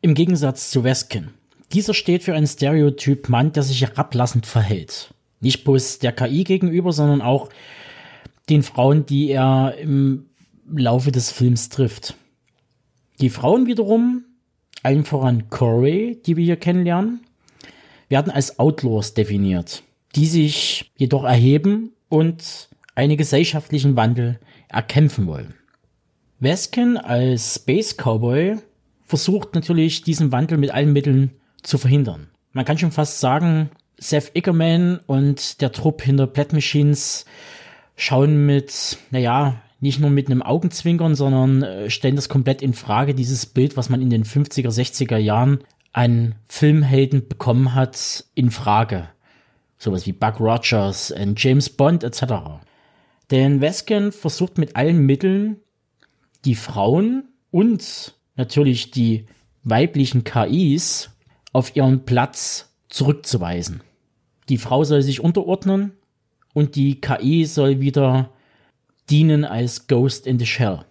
[0.00, 1.28] Im Gegensatz zu Weskin.
[1.72, 5.14] Dieser steht für einen Stereotyp Mann, der sich herablassend verhält.
[5.40, 7.48] Nicht bloß der KI gegenüber, sondern auch
[8.48, 10.26] den Frauen, die er im
[10.68, 12.14] Laufe des Films trifft.
[13.20, 14.24] Die Frauen wiederum,
[14.82, 17.20] allen voran Corey, die wir hier kennenlernen,
[18.10, 19.82] werden als Outlaws definiert,
[20.14, 25.54] die sich jedoch erheben und einen gesellschaftlichen Wandel erkämpfen wollen.
[26.40, 28.58] Veskin als Space Cowboy
[29.04, 31.30] versucht natürlich diesen Wandel mit allen Mitteln
[31.62, 32.28] zu verhindern.
[32.52, 37.26] Man kann schon fast sagen, Seth Ickerman und der Trupp hinter Plat Machines
[37.96, 43.14] schauen mit, naja, nicht nur mit einem Augenzwinkern, sondern äh, stellen das komplett in Frage,
[43.14, 45.60] dieses Bild, was man in den 50er, 60er Jahren
[45.92, 49.08] an Filmhelden bekommen hat, in Frage.
[49.78, 52.60] Sowas wie Buck Rogers und James Bond etc.
[53.30, 55.56] Denn Weskin versucht mit allen Mitteln
[56.44, 59.26] die Frauen und natürlich die
[59.62, 61.10] weiblichen KIs
[61.52, 63.82] auf ihren Platz zurückzuweisen.
[64.48, 65.92] Die Frau soll sich unterordnen
[66.54, 68.30] und die KI soll wieder
[69.08, 70.84] dienen als Ghost in the Shell.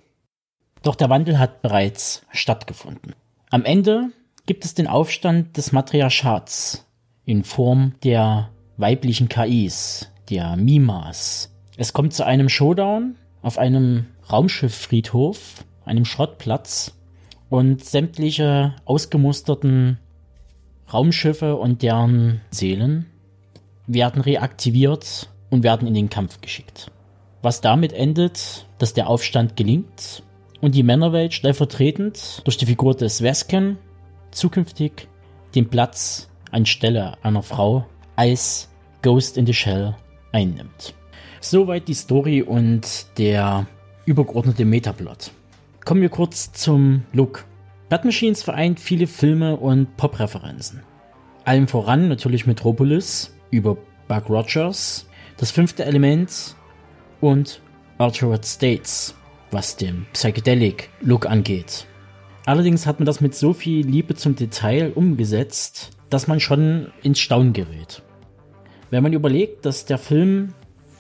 [0.82, 3.16] Doch der Wandel hat bereits stattgefunden.
[3.50, 4.12] Am Ende
[4.50, 6.84] gibt es den Aufstand des Matriarchats
[7.24, 11.56] in Form der weiblichen KIs, der Mimas.
[11.78, 16.98] Es kommt zu einem Showdown auf einem Raumschifffriedhof, einem Schrottplatz
[17.52, 20.00] und sämtliche ausgemusterten
[20.92, 23.06] Raumschiffe und deren Seelen
[23.86, 26.90] werden reaktiviert und werden in den Kampf geschickt.
[27.44, 30.24] Was damit endet, dass der Aufstand gelingt
[30.60, 33.78] und die Männerwelt stellvertretend durch die Figur des Vesken
[34.32, 35.08] zukünftig
[35.56, 38.70] den Platz anstelle einer Frau als
[39.02, 39.96] Ghost in the Shell
[40.32, 40.94] einnimmt.
[41.42, 43.66] Soweit die Story und der
[44.06, 45.32] übergeordnete Metaplot.
[45.86, 47.46] Kommen wir kurz zum Look.
[47.88, 50.84] Bat Machines vereint viele Filme und Pop-Referenzen.
[51.46, 56.56] Allem voran natürlich Metropolis über Buck Rogers, das fünfte Element
[57.22, 57.62] und
[57.98, 59.16] Altered States,
[59.52, 61.88] was den Psychedelic Look angeht.
[62.50, 67.20] Allerdings hat man das mit so viel Liebe zum Detail umgesetzt, dass man schon ins
[67.20, 68.02] Staunen gerät.
[68.90, 70.56] Wenn man überlegt, dass der Film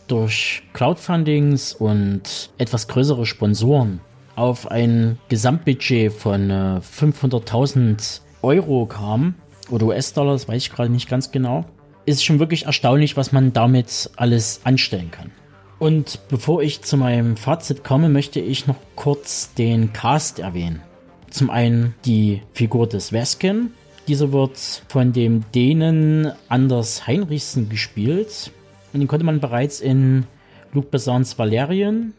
[0.05, 3.99] durch Crowdfundings und etwas größere Sponsoren
[4.35, 9.33] auf ein Gesamtbudget von 500.000 äh, Euro kam,
[9.71, 11.65] oder US-Dollar, das weiß ich gerade nicht ganz genau,
[12.05, 15.31] ist schon wirklich erstaunlich, was man damit alles anstellen kann.
[15.79, 20.83] Und bevor ich zu meinem Fazit komme, möchte ich noch kurz den Cast erwähnen.
[21.30, 23.72] Zum einen die Figur des Veskin.
[24.08, 28.52] Dieser wird von dem Dänen Anders Heinrichsen gespielt.
[28.92, 30.26] Und den konnte man bereits in
[30.74, 32.13] Luc Bessans Valerian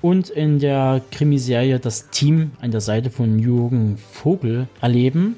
[0.00, 5.36] und in der Krimiserie Das Team an der Seite von Jürgen Vogel erleben.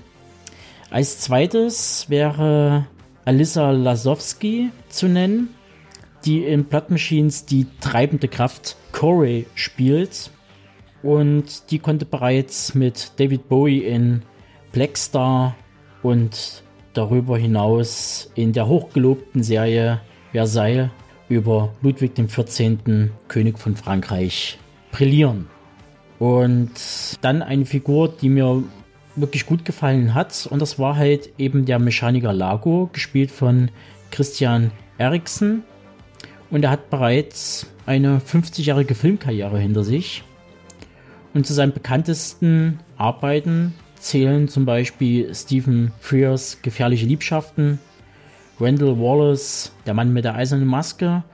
[0.91, 2.87] Als zweites wäre
[3.25, 5.49] Alyssa Lasowski zu nennen,
[6.25, 10.31] die in Blood Machines die treibende Kraft Corey spielt.
[11.07, 14.23] Und die konnte bereits mit David Bowie in
[14.73, 15.55] Blackstar
[16.03, 16.65] und
[16.95, 20.01] darüber hinaus in der hochgelobten Serie
[20.33, 20.91] Versailles
[21.29, 24.59] über Ludwig XIV., König von Frankreich,
[24.91, 25.47] brillieren.
[26.19, 26.73] Und
[27.21, 28.65] dann eine Figur, die mir
[29.15, 30.49] wirklich gut gefallen hat.
[30.51, 33.71] Und das war halt eben der Mechaniker Lago, gespielt von
[34.11, 35.63] Christian Eriksen.
[36.51, 40.25] Und er hat bereits eine 50-jährige Filmkarriere hinter sich.
[41.37, 47.79] Und zu seinen bekanntesten Arbeiten zählen zum Beispiel Stephen Frears Gefährliche Liebschaften,
[48.59, 51.25] Randall Wallace, Der Mann mit der eisernen Maske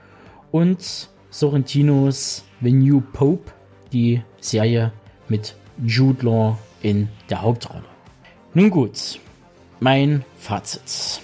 [0.51, 3.49] und Sorrentinos The New Pope,
[3.93, 4.91] die Serie
[5.29, 7.85] mit Jude Law in der Hauptrolle.
[8.53, 9.21] Nun gut,
[9.79, 11.21] mein Fazit.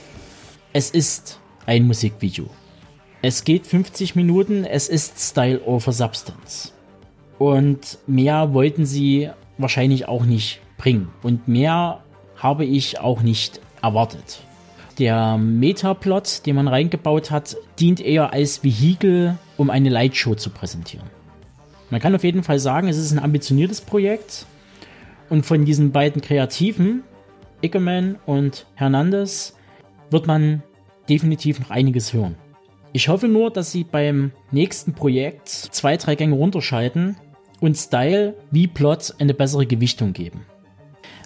[0.72, 2.50] Es ist ein Musikvideo.
[3.22, 6.72] Es geht 50 Minuten, es ist Style over Substance.
[7.39, 11.10] Und mehr wollten sie wahrscheinlich auch nicht bringen.
[11.23, 12.04] Und mehr
[12.36, 14.41] habe ich auch nicht erwartet.
[14.99, 21.10] Der Metaplot, den man reingebaut hat, dient eher als Vehikel, um eine Lightshow zu präsentieren.
[21.89, 24.45] Man kann auf jeden Fall sagen, es ist ein ambitioniertes Projekt.
[25.30, 27.04] Und von diesen beiden Kreativen,
[27.62, 29.56] Ickerman und Hernandez,
[30.12, 30.63] wird man
[31.08, 32.36] definitiv noch einiges hören.
[32.91, 37.15] Ich hoffe nur, dass sie beim nächsten Projekt zwei, drei Gänge runterschalten
[37.60, 40.45] und Style wie Plot eine bessere Gewichtung geben.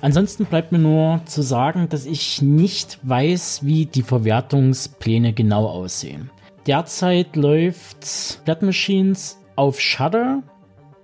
[0.02, 6.30] Ansonsten bleibt mir nur zu sagen, dass ich nicht weiß, wie die Verwertungspläne genau aussehen.
[6.68, 10.44] Derzeit läuft Blood Machines auf Shudder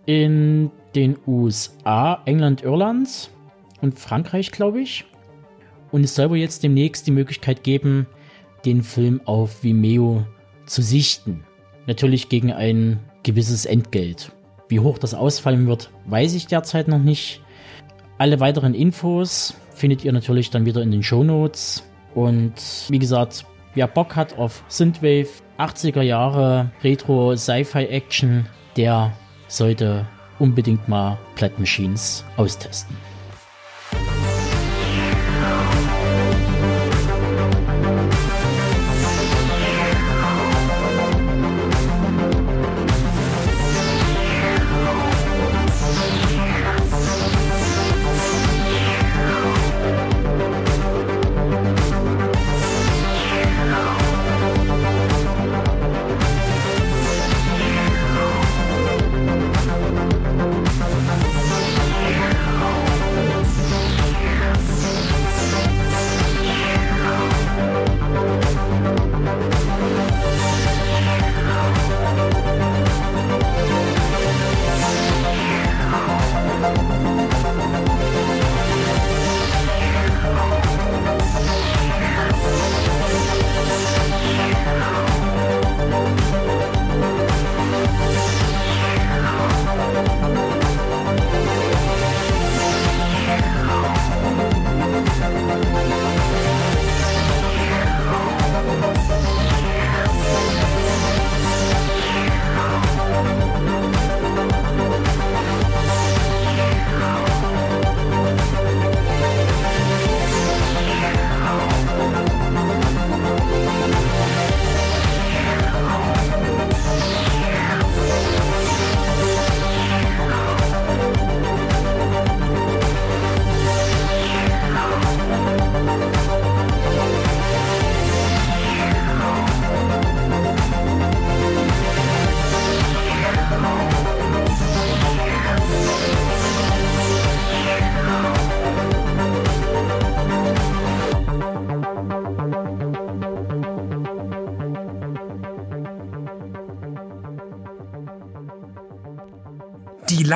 [0.05, 3.29] in den USA, England, Irland
[3.81, 5.05] und Frankreich, glaube ich.
[5.91, 8.05] Und es soll wohl jetzt demnächst die Möglichkeit geben,
[8.65, 10.25] den Film auf Vimeo
[10.65, 11.43] zu sichten.
[11.87, 14.31] Natürlich gegen ein gewisses Entgelt.
[14.69, 17.41] Wie hoch das ausfallen wird, weiß ich derzeit noch nicht.
[18.19, 21.83] Alle weiteren Infos findet ihr natürlich dann wieder in den Show Notes.
[22.13, 22.53] Und
[22.87, 28.45] wie gesagt, wer Bock hat auf Synthwave, 80er Jahre Retro Sci-Fi Action,
[28.77, 29.11] der
[29.47, 30.05] sollte
[30.37, 32.95] unbedingt mal Plat Machines austesten.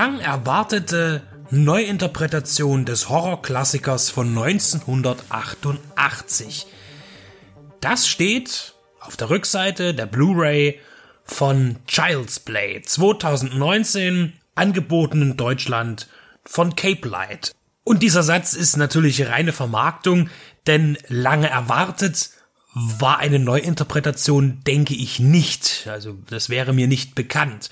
[0.03, 6.67] Lang erwartete Neuinterpretation des Horrorklassikers von 1988.
[7.79, 10.81] Das steht auf der Rückseite der Blu-ray
[11.23, 16.09] von Child's Play 2019, angeboten in Deutschland
[16.43, 17.53] von Cape Light.
[17.85, 20.29] Und dieser Satz ist natürlich reine Vermarktung,
[20.67, 22.31] denn lange erwartet
[22.73, 25.87] war eine Neuinterpretation, denke ich nicht.
[25.89, 27.69] Also das wäre mir nicht bekannt.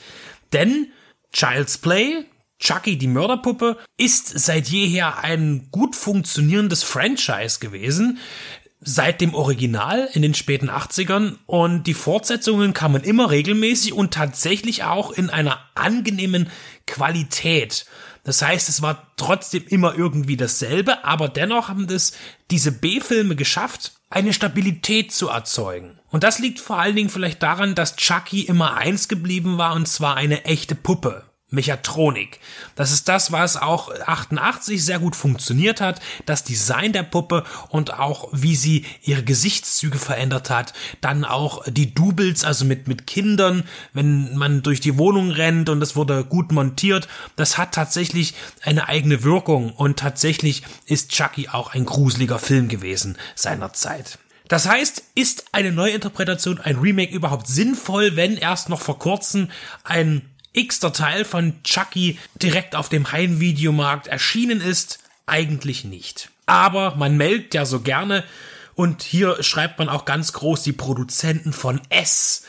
[0.54, 0.88] Denn
[1.32, 2.26] Child's Play,
[2.60, 8.20] Chucky die Mörderpuppe, ist seit jeher ein gut funktionierendes Franchise gewesen.
[8.84, 14.84] Seit dem Original in den späten 80ern und die Fortsetzungen kamen immer regelmäßig und tatsächlich
[14.84, 16.50] auch in einer angenehmen
[16.88, 17.86] Qualität.
[18.24, 22.14] Das heißt, es war trotzdem immer irgendwie dasselbe, aber dennoch haben das
[22.52, 26.00] diese B-Filme geschafft, eine Stabilität zu erzeugen.
[26.10, 29.88] Und das liegt vor allen Dingen vielleicht daran, dass Chucky immer eins geblieben war und
[29.88, 31.31] zwar eine echte Puppe.
[31.52, 32.40] Mechatronik.
[32.76, 36.02] Das ist das, was auch 88 sehr gut funktioniert hat.
[36.26, 40.74] Das Design der Puppe und auch wie sie ihre Gesichtszüge verändert hat.
[41.02, 45.82] Dann auch die Doubles, also mit, mit Kindern, wenn man durch die Wohnung rennt und
[45.82, 47.08] es wurde gut montiert.
[47.36, 48.34] Das hat tatsächlich
[48.64, 54.20] eine eigene Wirkung und tatsächlich ist Chucky auch ein gruseliger Film gewesen seiner Zeit.
[54.52, 59.48] Das heißt, ist eine Neuinterpretation, ein Remake überhaupt sinnvoll, wenn erst noch vor kurzem
[59.86, 65.00] ein x-ter Teil von Chucky direkt auf dem Heimvideomarkt erschienen ist?
[65.26, 66.30] Eigentlich nicht.
[66.46, 68.24] Aber man meldet ja so gerne
[68.76, 72.44] und hier schreibt man auch ganz groß die Produzenten von S.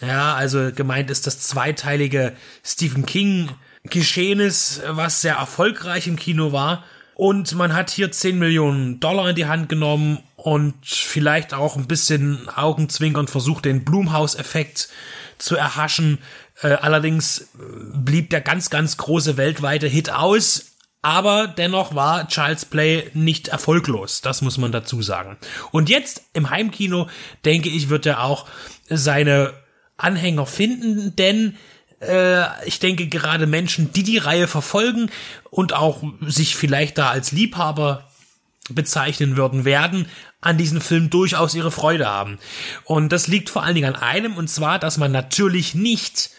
[0.00, 2.34] Ja, also gemeint ist das zweiteilige
[2.64, 3.50] Stephen King
[3.84, 6.84] Geschehnis, was sehr erfolgreich im Kino war.
[7.14, 11.86] Und man hat hier 10 Millionen Dollar in die Hand genommen und vielleicht auch ein
[11.86, 14.88] bisschen Augenzwinkern versucht, den Blumhaus-Effekt
[15.36, 16.18] zu erhaschen.
[16.62, 20.66] Äh, allerdings blieb der ganz, ganz große weltweite Hit aus.
[21.02, 24.20] Aber dennoch war Child's Play nicht erfolglos.
[24.20, 25.38] Das muss man dazu sagen.
[25.70, 27.08] Und jetzt im Heimkino,
[27.44, 28.46] denke ich, wird er auch
[28.88, 29.54] seine
[29.96, 31.56] Anhänger finden, denn
[32.00, 35.10] äh, ich denke gerade Menschen, die die Reihe verfolgen
[35.50, 38.10] und auch sich vielleicht da als Liebhaber
[38.68, 40.06] bezeichnen würden, werden
[40.40, 42.38] an diesem Film durchaus ihre Freude haben.
[42.84, 46.30] Und das liegt vor allen Dingen an einem, und zwar, dass man natürlich nicht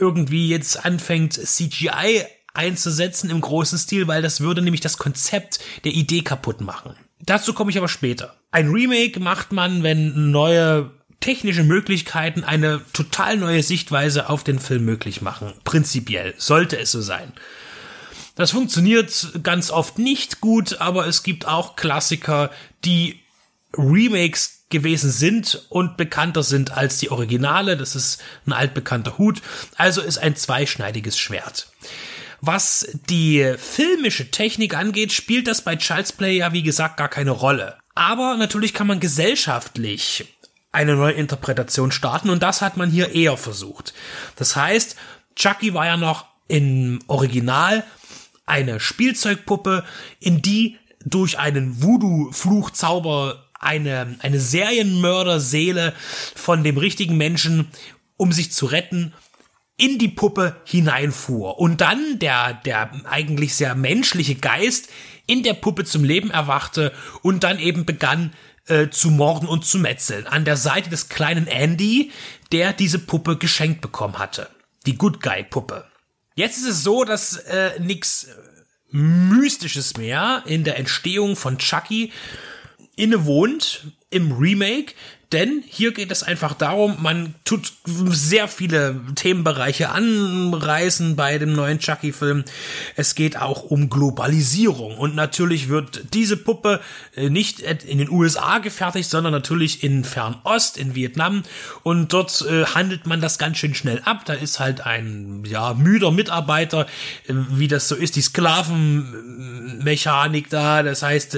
[0.00, 5.92] irgendwie jetzt anfängt, CGI einzusetzen im großen Stil, weil das würde nämlich das Konzept der
[5.92, 6.96] Idee kaputt machen.
[7.20, 8.36] Dazu komme ich aber später.
[8.50, 14.84] Ein Remake macht man, wenn neue technische Möglichkeiten eine total neue Sichtweise auf den Film
[14.84, 15.52] möglich machen.
[15.64, 17.32] Prinzipiell sollte es so sein.
[18.34, 22.50] Das funktioniert ganz oft nicht gut, aber es gibt auch Klassiker,
[22.84, 23.18] die
[23.76, 27.76] Remakes gewesen sind und bekannter sind als die Originale.
[27.76, 29.42] Das ist ein altbekannter Hut.
[29.76, 31.68] Also ist ein zweischneidiges Schwert.
[32.40, 37.30] Was die filmische Technik angeht, spielt das bei Child's Play ja wie gesagt gar keine
[37.30, 37.76] Rolle.
[37.94, 40.36] Aber natürlich kann man gesellschaftlich
[40.70, 43.94] eine neue Interpretation starten und das hat man hier eher versucht.
[44.36, 44.96] Das heißt,
[45.34, 47.84] Chucky war ja noch im Original
[48.44, 49.84] eine Spielzeugpuppe,
[50.20, 55.94] in die durch einen Voodoo-Fluchzauber eine, eine Serienmörderseele
[56.34, 57.68] von dem richtigen Menschen,
[58.16, 59.12] um sich zu retten,
[59.76, 61.58] in die Puppe hineinfuhr.
[61.58, 64.88] Und dann der, der eigentlich sehr menschliche Geist
[65.26, 66.92] in der Puppe zum Leben erwachte
[67.22, 68.32] und dann eben begann
[68.66, 70.26] äh, zu morden und zu metzeln.
[70.26, 72.10] An der Seite des kleinen Andy,
[72.52, 74.48] der diese Puppe geschenkt bekommen hatte.
[74.86, 75.84] Die Good Guy Puppe.
[76.36, 78.28] Jetzt ist es so, dass äh, nix
[78.90, 82.12] Mystisches mehr in der Entstehung von Chucky
[82.96, 84.94] innewohnt im Remake,
[85.32, 91.80] denn hier geht es einfach darum, man tut sehr viele Themenbereiche anreißen bei dem neuen
[91.80, 92.44] Chucky-Film.
[92.94, 94.96] Es geht auch um Globalisierung.
[94.96, 96.80] Und natürlich wird diese Puppe
[97.16, 101.42] äh, nicht in den USA gefertigt, sondern natürlich in Fernost, in Vietnam.
[101.82, 104.26] Und dort äh, handelt man das ganz schön schnell ab.
[104.26, 106.86] Da ist halt ein, ja, müder Mitarbeiter,
[107.26, 110.84] äh, wie das so ist, die Sklavenmechanik da.
[110.84, 111.36] Das heißt,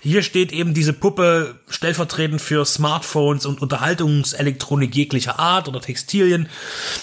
[0.00, 6.48] hier steht eben diese Puppe stellvertretend für Smartphones und Unterhaltungselektronik jeglicher Art oder Textilien.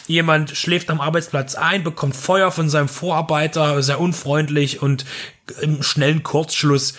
[0.08, 5.06] Jemand schläft am Arbeitsplatz ein, bekommt Feuer von seinem Vorarbeiter, sehr unfreundlich und
[5.62, 6.94] im schnellen Kurzschluss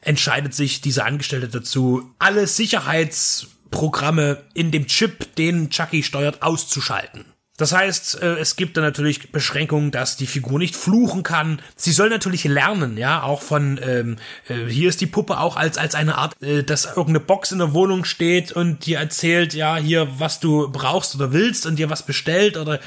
[0.00, 7.31] entscheidet sich dieser Angestellte dazu, alle Sicherheitsprogramme in dem Chip, den Chucky steuert, auszuschalten.
[7.62, 11.62] Das heißt, äh, es gibt dann natürlich Beschränkungen, dass die Figur nicht fluchen kann.
[11.76, 14.16] Sie soll natürlich lernen, ja, auch von ähm,
[14.48, 17.60] äh, hier ist die Puppe auch als als eine Art, äh, dass irgendeine Box in
[17.60, 21.88] der Wohnung steht und dir erzählt, ja, hier was du brauchst oder willst und dir
[21.88, 22.80] was bestellt oder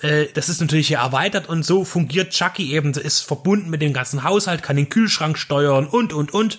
[0.00, 3.92] äh, das ist natürlich hier erweitert und so fungiert Chucky eben, ist verbunden mit dem
[3.92, 6.58] ganzen Haushalt, kann den Kühlschrank steuern und und und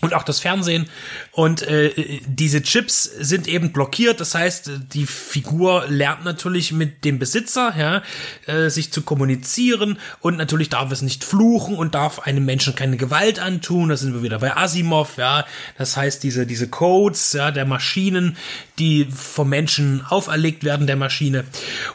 [0.00, 0.88] und auch das Fernsehen.
[1.32, 4.20] Und äh, diese Chips sind eben blockiert.
[4.20, 8.02] Das heißt, die Figur lernt natürlich mit dem Besitzer, ja,
[8.46, 9.98] äh, sich zu kommunizieren.
[10.20, 13.88] Und natürlich darf es nicht fluchen und darf einem Menschen keine Gewalt antun.
[13.88, 15.44] Da sind wir wieder bei Asimov, ja.
[15.76, 18.36] Das heißt, diese, diese Codes, ja, der Maschinen,
[18.78, 21.44] die vom Menschen auferlegt werden, der Maschine.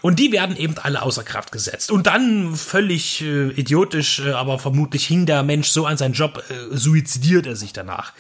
[0.01, 1.89] Und die werden eben alle außer Kraft gesetzt.
[1.89, 6.43] Und dann völlig äh, idiotisch, äh, aber vermutlich hing der Mensch so an seinen Job,
[6.49, 8.13] äh, suizidiert er sich danach nach.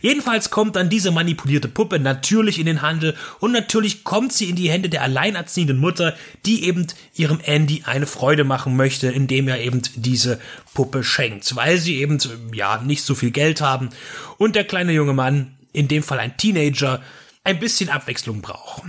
[0.00, 4.56] Jedenfalls kommt dann diese manipulierte Puppe natürlich in den Handel und natürlich kommt sie in
[4.56, 6.16] die Hände der alleinerziehenden Mutter,
[6.46, 10.40] die eben ihrem Andy eine Freude machen möchte, indem er eben diese
[10.74, 12.18] Puppe schenkt, weil sie eben
[12.52, 13.90] ja nicht so viel Geld haben
[14.38, 17.00] und der kleine junge Mann, in dem Fall ein Teenager,
[17.44, 18.82] ein bisschen Abwechslung braucht.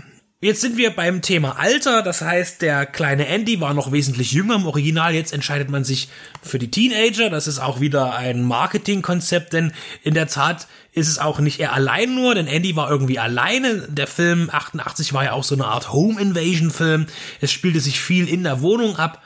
[0.44, 4.56] Jetzt sind wir beim Thema Alter, das heißt, der kleine Andy war noch wesentlich jünger
[4.56, 6.10] im Original, jetzt entscheidet man sich
[6.42, 9.72] für die Teenager, das ist auch wieder ein Marketingkonzept, denn
[10.02, 13.88] in der Tat ist es auch nicht er allein nur, denn Andy war irgendwie alleine.
[13.88, 17.06] Der Film 88 war ja auch so eine Art Home Invasion Film.
[17.40, 19.22] Es spielte sich viel in der Wohnung ab.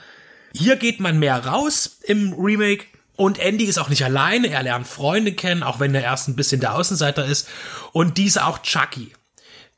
[0.54, 2.88] Hier geht man mehr raus im Remake.
[3.16, 6.36] Und Andy ist auch nicht alleine, er lernt Freunde kennen, auch wenn er erst ein
[6.36, 7.48] bisschen der Außenseiter ist.
[7.94, 9.14] Und diese auch Chucky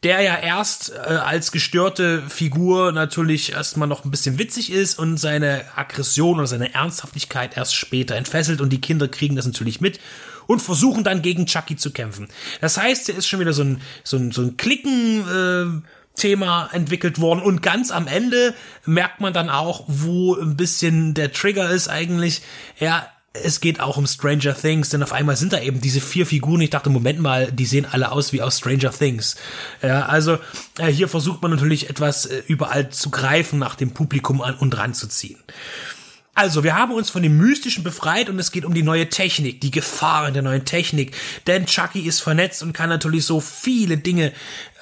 [0.03, 5.17] der ja erst äh, als gestörte Figur natürlich erstmal noch ein bisschen witzig ist und
[5.17, 9.99] seine Aggression oder seine Ernsthaftigkeit erst später entfesselt und die Kinder kriegen das natürlich mit
[10.45, 12.27] und versuchen dann gegen Chucky zu kämpfen.
[12.61, 15.87] Das heißt, er ist schon wieder so ein, so ein, so ein Klicken, äh,
[16.17, 21.31] Thema entwickelt worden und ganz am Ende merkt man dann auch, wo ein bisschen der
[21.31, 22.41] Trigger ist eigentlich.
[22.79, 23.07] Er
[23.43, 26.61] es geht auch um Stranger Things, denn auf einmal sind da eben diese vier Figuren.
[26.61, 29.35] Ich dachte, Moment mal, die sehen alle aus wie aus Stranger Things.
[29.81, 30.37] Ja, also
[30.77, 34.77] äh, hier versucht man natürlich etwas äh, überall zu greifen, nach dem Publikum an und
[34.77, 35.37] ranzuziehen.
[36.37, 39.59] Also, wir haben uns von dem Mystischen befreit und es geht um die neue Technik,
[39.59, 41.17] die Gefahren der neuen Technik.
[41.47, 44.33] Denn Chucky ist vernetzt und kann natürlich so viele Dinge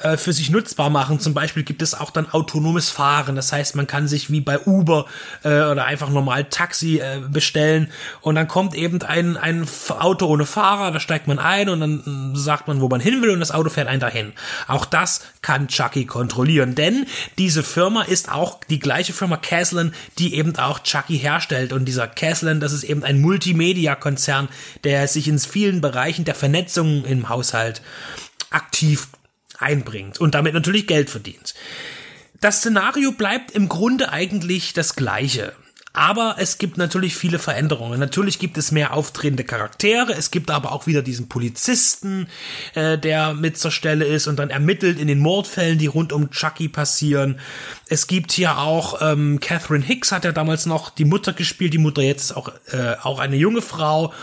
[0.02, 1.22] äh, für sich nutzbar machen.
[1.22, 3.38] Zum Beispiel gibt es auch dann autonomes Fahren.
[3.38, 5.06] Das heißt, man kann sich wie bei Uber
[5.44, 7.90] äh, oder einfach normal Taxi äh, bestellen
[8.20, 12.34] und dann kommt eben ein, ein Auto ohne Fahrer, da steigt man ein und dann
[12.34, 14.34] äh, sagt man, wo man hin will und das Auto fährt einen dahin.
[14.68, 17.06] Auch das kann Chucky kontrollieren, denn
[17.38, 22.08] diese Firma ist auch die gleiche Firma Caslan, die eben auch Chucky herstellt und dieser
[22.08, 24.50] Caslan, das ist eben ein Multimedia-Konzern,
[24.84, 27.82] der sich in vielen Bereichen der Vernetzung im Haushalt
[28.50, 29.08] aktiv
[29.60, 31.54] einbringt und damit natürlich Geld verdient.
[32.42, 35.54] Das Szenario bleibt im Grunde eigentlich das gleiche.
[35.96, 38.02] Aber es gibt natürlich viele Veränderungen.
[38.02, 40.12] Natürlich gibt es mehr auftretende Charaktere.
[40.12, 42.28] Es gibt aber auch wieder diesen Polizisten,
[42.74, 46.32] äh, der mit zur Stelle ist und dann ermittelt in den Mordfällen, die rund um
[46.32, 47.40] Chucky passieren.
[47.88, 51.74] Es gibt hier auch ähm, Catherine Hicks hat ja damals noch die Mutter gespielt.
[51.74, 54.14] Die Mutter jetzt ist auch äh, auch eine junge Frau,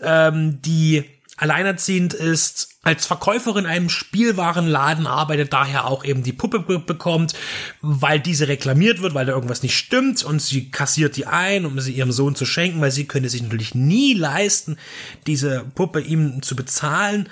[0.00, 1.04] ähm, die
[1.36, 7.34] alleinerziehend ist, als Verkäuferin in einem Spielwarenladen arbeitet, daher auch eben die Puppe bekommt,
[7.82, 11.78] weil diese reklamiert wird, weil da irgendwas nicht stimmt und sie kassiert die ein, um
[11.78, 14.78] sie ihrem Sohn zu schenken, weil sie könnte sich natürlich nie leisten,
[15.26, 17.28] diese Puppe ihm zu bezahlen.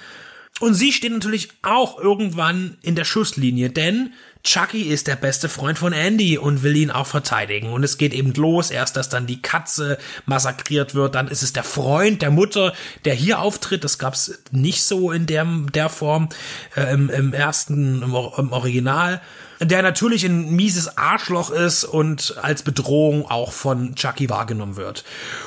[0.60, 4.12] Und sie steht natürlich auch irgendwann in der Schusslinie, denn
[4.48, 7.70] Chucky ist der beste Freund von Andy und will ihn auch verteidigen.
[7.70, 11.52] Und es geht eben los, erst dass dann die Katze massakriert wird, dann ist es
[11.52, 12.72] der Freund der Mutter,
[13.04, 13.84] der hier auftritt.
[13.84, 16.30] Das gab's nicht so in der, der Form
[16.76, 19.20] äh, im, im ersten, im, im Original
[19.60, 25.04] der natürlich ein mieses Arschloch ist und als Bedrohung auch von Chucky wahrgenommen wird.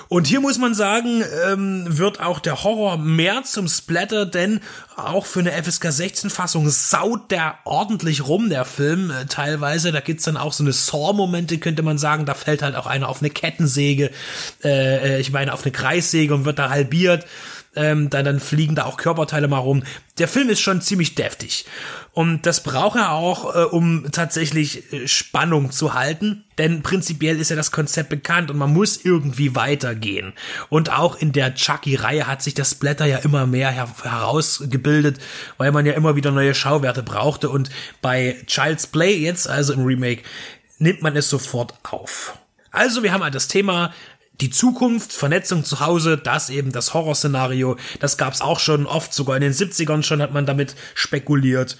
[0.10, 4.60] Und hier muss man sagen, ähm, wird auch der Horror mehr zum Splatter, denn
[4.96, 9.92] auch für eine FSK 16 Fassung saut der ordentlich rum, der Film, äh, teilweise.
[9.92, 12.26] Da gibt's dann auch so eine Saw-Momente, könnte man sagen.
[12.26, 14.12] Da fällt halt auch einer auf eine Kettensäge,
[14.64, 17.26] äh, äh ich meine auf eine Kreissäge und wird da halbiert.
[17.74, 19.84] Ähm, dann, dann fliegen da auch Körperteile mal rum.
[20.18, 21.66] Der Film ist schon ziemlich deftig.
[22.14, 26.44] Und das braucht er auch, äh, um tatsächlich äh, Spannung zu halten.
[26.58, 30.34] Denn prinzipiell ist ja das Konzept bekannt und man muss irgendwie weitergehen.
[30.68, 35.20] Und auch in der Chucky-Reihe hat sich das Splatter ja immer mehr her herausgebildet,
[35.58, 37.50] weil man ja immer wieder neue Schauwerte brauchte.
[37.50, 37.70] Und
[38.02, 40.24] bei Child's Play jetzt, also im Remake,
[40.78, 42.38] nimmt man es sofort auf.
[42.72, 43.94] Also wir haben halt das Thema
[44.42, 49.36] die Zukunft, Vernetzung zu Hause, das eben das Horrorszenario, das gab's auch schon oft, sogar
[49.36, 51.78] in den 70ern schon hat man damit spekuliert.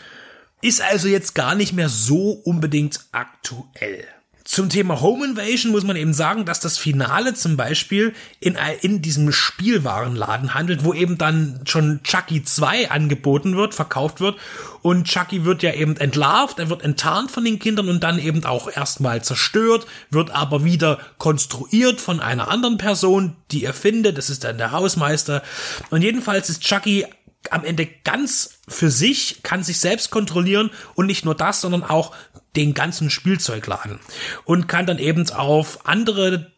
[0.62, 4.06] Ist also jetzt gar nicht mehr so unbedingt aktuell.
[4.52, 9.02] Zum Thema Home Invasion muss man eben sagen, dass das Finale zum Beispiel in, in
[9.02, 14.36] diesem Spielwarenladen handelt, wo eben dann schon Chucky 2 angeboten wird, verkauft wird.
[14.82, 18.44] Und Chucky wird ja eben entlarvt, er wird enttarnt von den Kindern und dann eben
[18.44, 24.18] auch erstmal zerstört, wird aber wieder konstruiert von einer anderen Person, die er findet.
[24.18, 25.44] Das ist dann der Hausmeister.
[25.92, 27.06] Und jedenfalls ist Chucky
[27.50, 32.14] am Ende ganz für sich, kann sich selbst kontrollieren und nicht nur das, sondern auch
[32.56, 34.00] den ganzen Spielzeugladen
[34.44, 36.52] und kann dann eben auf andere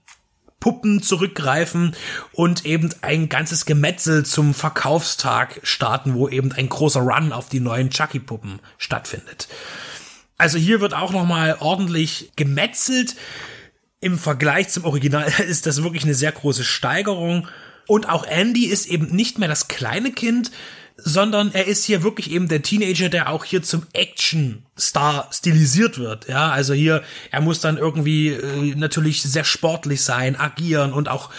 [0.63, 1.93] Puppen zurückgreifen
[2.31, 7.59] und eben ein ganzes Gemetzel zum Verkaufstag starten, wo eben ein großer Run auf die
[7.59, 9.49] neuen Chucky-Puppen stattfindet.
[10.37, 13.15] Also hier wird auch noch mal ordentlich gemetzelt.
[13.99, 17.49] Im Vergleich zum Original ist das wirklich eine sehr große Steigerung.
[17.85, 20.51] Und auch Andy ist eben nicht mehr das kleine Kind,
[21.05, 26.29] sondern er ist hier wirklich eben der Teenager, der auch hier zum Action-Star stilisiert wird.
[26.29, 31.29] Ja, also hier, er muss dann irgendwie äh, natürlich sehr sportlich sein, agieren und auch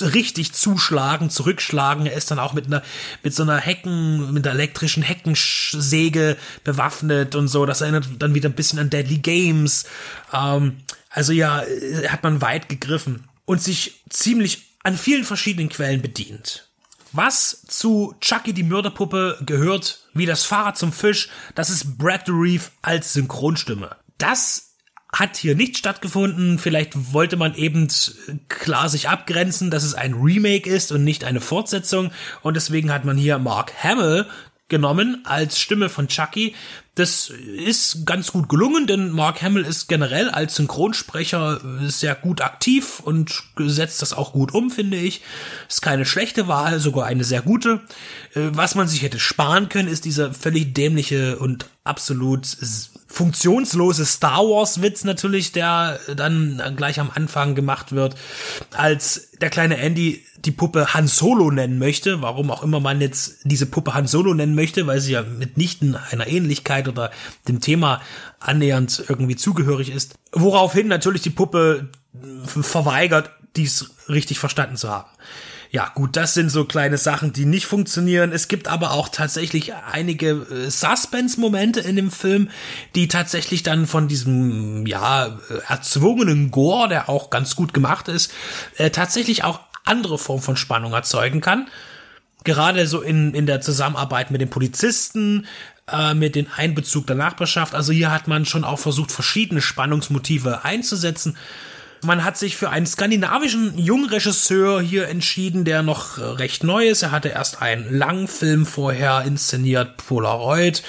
[0.00, 2.06] richtig zuschlagen, zurückschlagen.
[2.06, 2.82] Er ist dann auch mit einer,
[3.22, 7.64] mit so einer Hecken, mit einer elektrischen Heckensäge bewaffnet und so.
[7.64, 9.84] Das erinnert dann wieder ein bisschen an Deadly Games.
[10.32, 10.78] Ähm,
[11.10, 16.71] also ja, äh, hat man weit gegriffen und sich ziemlich an vielen verschiedenen Quellen bedient.
[17.12, 22.72] Was zu Chucky die Mörderpuppe gehört, wie das Fahrrad zum Fisch, das ist Brad Reef
[22.80, 23.96] als Synchronstimme.
[24.16, 24.72] Das
[25.14, 26.58] hat hier nicht stattgefunden.
[26.58, 27.88] Vielleicht wollte man eben
[28.48, 32.12] klar sich abgrenzen, dass es ein Remake ist und nicht eine Fortsetzung.
[32.40, 34.26] Und deswegen hat man hier Mark Hamill
[34.68, 36.54] genommen als Stimme von Chucky.
[36.94, 43.00] Das ist ganz gut gelungen, denn Mark Hamill ist generell als Synchronsprecher sehr gut aktiv
[43.00, 45.22] und setzt das auch gut um, finde ich.
[45.70, 47.80] Ist keine schlechte Wahl, sogar eine sehr gute.
[48.34, 52.44] Äh, was man sich hätte sparen können, ist dieser völlig dämliche und absolut
[53.12, 58.16] funktionslose Star Wars Witz natürlich, der dann gleich am Anfang gemacht wird,
[58.74, 63.40] als der kleine Andy die Puppe Han Solo nennen möchte, warum auch immer man jetzt
[63.44, 67.10] diese Puppe Han Solo nennen möchte, weil sie ja mitnichten einer Ähnlichkeit oder
[67.48, 68.00] dem Thema
[68.40, 71.90] annähernd irgendwie zugehörig ist, woraufhin natürlich die Puppe
[72.44, 75.10] verweigert, dies richtig verstanden zu haben.
[75.72, 78.30] Ja, gut, das sind so kleine Sachen, die nicht funktionieren.
[78.30, 82.50] Es gibt aber auch tatsächlich einige äh, Suspense-Momente in dem Film,
[82.94, 88.34] die tatsächlich dann von diesem, ja, erzwungenen Gore, der auch ganz gut gemacht ist,
[88.76, 91.68] äh, tatsächlich auch andere Form von Spannung erzeugen kann.
[92.44, 95.46] Gerade so in, in der Zusammenarbeit mit den Polizisten,
[95.90, 97.74] äh, mit dem Einbezug der Nachbarschaft.
[97.74, 101.38] Also hier hat man schon auch versucht, verschiedene Spannungsmotive einzusetzen.
[102.04, 107.02] Man hat sich für einen skandinavischen Jungregisseur hier entschieden, der noch recht neu ist.
[107.02, 110.82] Er hatte erst einen langen Film vorher inszeniert, Polaroid,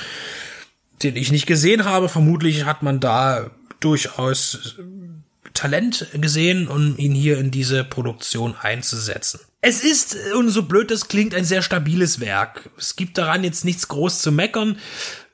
[1.04, 2.10] den ich nicht gesehen habe.
[2.10, 4.76] Vermutlich hat man da durchaus
[5.54, 9.40] Talent gesehen, um ihn hier in diese Produktion einzusetzen.
[9.62, 12.70] Es ist, und so blöd das klingt, ein sehr stabiles Werk.
[12.78, 14.78] Es gibt daran jetzt nichts groß zu meckern.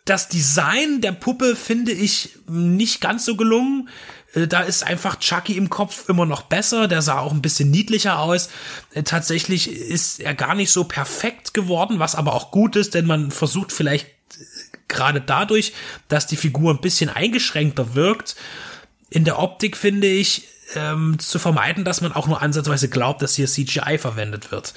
[0.10, 3.90] Das Design der Puppe finde ich nicht ganz so gelungen.
[4.34, 6.88] Äh, da ist einfach Chucky im Kopf immer noch besser.
[6.88, 8.50] Der sah auch ein bisschen niedlicher aus.
[8.96, 13.06] Äh, tatsächlich ist er gar nicht so perfekt geworden, was aber auch gut ist, denn
[13.06, 14.44] man versucht vielleicht äh,
[14.88, 15.74] gerade dadurch,
[16.08, 18.36] dass die Figur ein bisschen eingeschränkter wirkt.
[19.12, 23.36] In der Optik finde ich, ähm, zu vermeiden, dass man auch nur ansatzweise glaubt, dass
[23.36, 24.74] hier CGI verwendet wird.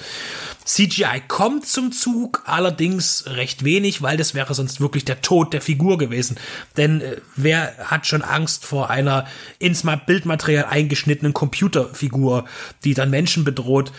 [0.65, 5.61] CGI kommt zum Zug, allerdings recht wenig, weil das wäre sonst wirklich der Tod der
[5.61, 6.37] Figur gewesen.
[6.77, 9.27] Denn äh, wer hat schon Angst vor einer
[9.59, 12.45] ins Bildmaterial eingeschnittenen Computerfigur,
[12.83, 13.91] die dann Menschen bedroht?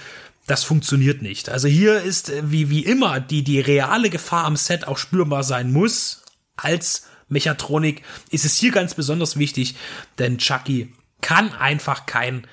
[0.46, 1.48] Das funktioniert nicht.
[1.48, 5.44] Also hier ist äh, wie, wie immer die, die reale Gefahr am Set auch spürbar
[5.44, 6.22] sein muss.
[6.56, 9.74] Als Mechatronik ist es hier ganz besonders wichtig,
[10.18, 10.92] denn Chucky
[11.24, 12.46] kann einfach kein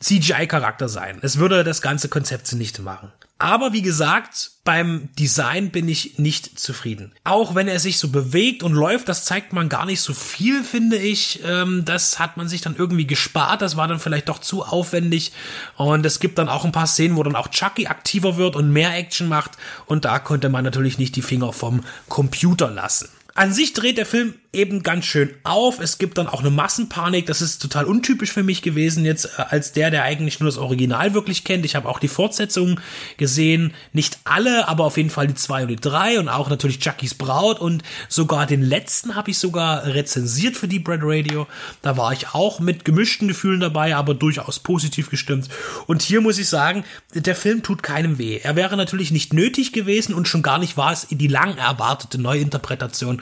[0.00, 1.18] CGI-Charakter sein.
[1.22, 3.10] Es würde das ganze Konzept zunichte machen.
[3.38, 7.14] Aber wie gesagt, beim Design bin ich nicht zufrieden.
[7.24, 10.62] Auch wenn er sich so bewegt und läuft, das zeigt man gar nicht so viel,
[10.62, 11.40] finde ich.
[11.42, 13.62] Ähm, das hat man sich dann irgendwie gespart.
[13.62, 15.32] Das war dann vielleicht doch zu aufwendig.
[15.76, 18.72] Und es gibt dann auch ein paar Szenen, wo dann auch Chucky aktiver wird und
[18.72, 19.52] mehr Action macht.
[19.86, 23.08] Und da konnte man natürlich nicht die Finger vom Computer lassen.
[23.38, 25.78] An sich dreht der Film eben ganz schön auf.
[25.78, 27.26] Es gibt dann auch eine Massenpanik.
[27.26, 30.56] Das ist total untypisch für mich gewesen jetzt äh, als der, der eigentlich nur das
[30.56, 31.66] Original wirklich kennt.
[31.66, 32.80] Ich habe auch die Fortsetzungen
[33.18, 33.74] gesehen.
[33.92, 37.14] Nicht alle, aber auf jeden Fall die zwei und die drei und auch natürlich Chucky's
[37.14, 41.46] Braut und sogar den letzten habe ich sogar rezensiert für die Bread Radio.
[41.82, 45.48] Da war ich auch mit gemischten Gefühlen dabei, aber durchaus positiv gestimmt.
[45.86, 48.40] Und hier muss ich sagen, der Film tut keinem weh.
[48.42, 52.18] Er wäre natürlich nicht nötig gewesen und schon gar nicht war es die lang erwartete
[52.18, 53.20] Neuinterpretation.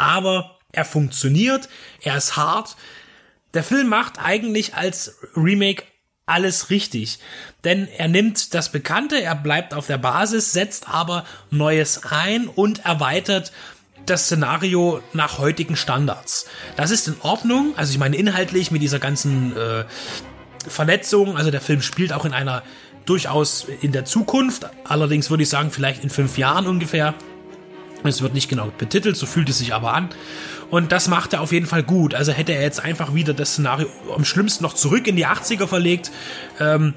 [0.00, 1.68] Aber er funktioniert,
[2.00, 2.76] er ist hart.
[3.52, 5.82] Der Film macht eigentlich als Remake
[6.24, 7.18] alles richtig.
[7.64, 12.86] Denn er nimmt das Bekannte, er bleibt auf der Basis, setzt aber Neues ein und
[12.86, 13.52] erweitert
[14.06, 16.46] das Szenario nach heutigen Standards.
[16.76, 17.74] Das ist in Ordnung.
[17.76, 19.84] Also ich meine inhaltlich mit dieser ganzen äh,
[20.66, 21.36] Vernetzung.
[21.36, 22.62] Also der Film spielt auch in einer
[23.04, 24.66] durchaus in der Zukunft.
[24.84, 27.14] Allerdings würde ich sagen vielleicht in fünf Jahren ungefähr.
[28.04, 30.08] Es wird nicht genau betitelt, so fühlt es sich aber an.
[30.70, 32.14] Und das macht er auf jeden Fall gut.
[32.14, 35.66] Also hätte er jetzt einfach wieder das Szenario am schlimmsten noch zurück in die 80er
[35.66, 36.10] verlegt,
[36.58, 36.94] ähm,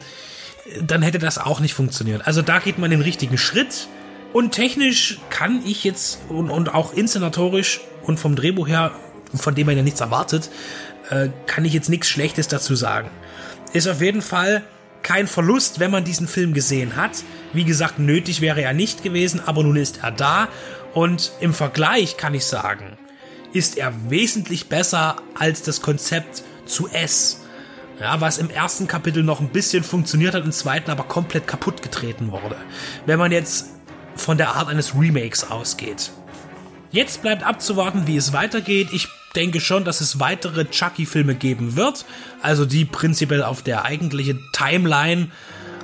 [0.82, 2.26] dann hätte das auch nicht funktioniert.
[2.26, 3.88] Also da geht man den richtigen Schritt.
[4.32, 8.91] Und technisch kann ich jetzt und, und auch inszenatorisch und vom Drehbuch her,
[9.36, 10.49] von dem man ja nichts erwartet,
[11.10, 13.10] äh, kann ich jetzt nichts Schlechtes dazu sagen.
[13.74, 14.64] Ist auf jeden Fall
[15.04, 17.12] kein Verlust, wenn man diesen Film gesehen hat.
[17.51, 20.47] Wie gesagt, nötig wäre er nicht gewesen, aber nun ist er da
[20.94, 22.98] und im Vergleich kann ich sagen,
[23.54, 27.41] ist er wesentlich besser als das Konzept zu S.
[28.00, 31.82] Ja, was im ersten Kapitel noch ein bisschen funktioniert hat, im zweiten aber komplett kaputt
[31.82, 32.56] getreten wurde.
[33.06, 33.68] Wenn man jetzt
[34.16, 36.12] von der Art eines Remakes ausgeht.
[36.91, 38.89] Jetzt bleibt abzuwarten, wie es weitergeht.
[38.94, 42.06] Ich denke schon, dass es weitere Chucky-Filme geben wird.
[42.41, 45.32] Also die prinzipiell auf der eigentlichen Timeline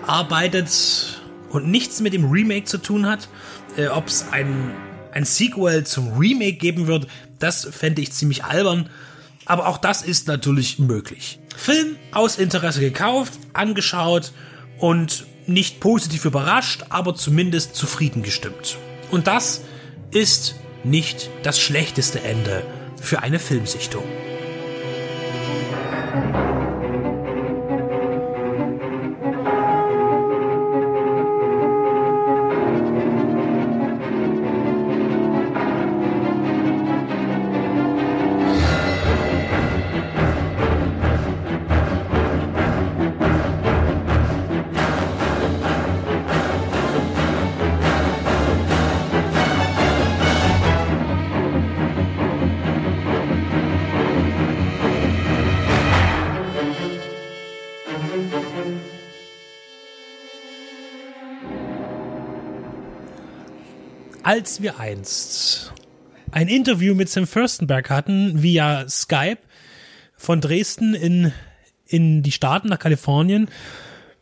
[0.06, 3.28] arbeitet und nichts mit dem Remake zu tun hat.
[3.76, 4.72] Äh, Ob es ein,
[5.12, 7.08] ein Sequel zum Remake geben wird,
[7.40, 8.90] das fände ich ziemlich albern.
[9.46, 11.40] Aber auch das ist natürlich möglich.
[11.56, 14.32] Film aus Interesse gekauft, angeschaut
[14.78, 18.78] und nicht positiv überrascht, aber zumindest zufrieden gestimmt.
[19.12, 19.62] Und das
[20.12, 22.64] ist nicht das schlechteste Ende
[23.02, 24.04] für eine Filmsichtung.
[64.30, 65.74] Als wir einst
[66.30, 69.40] ein Interview mit Sam Furstenberg hatten via Skype
[70.18, 71.34] von Dresden in,
[71.88, 73.50] in die Staaten nach Kalifornien,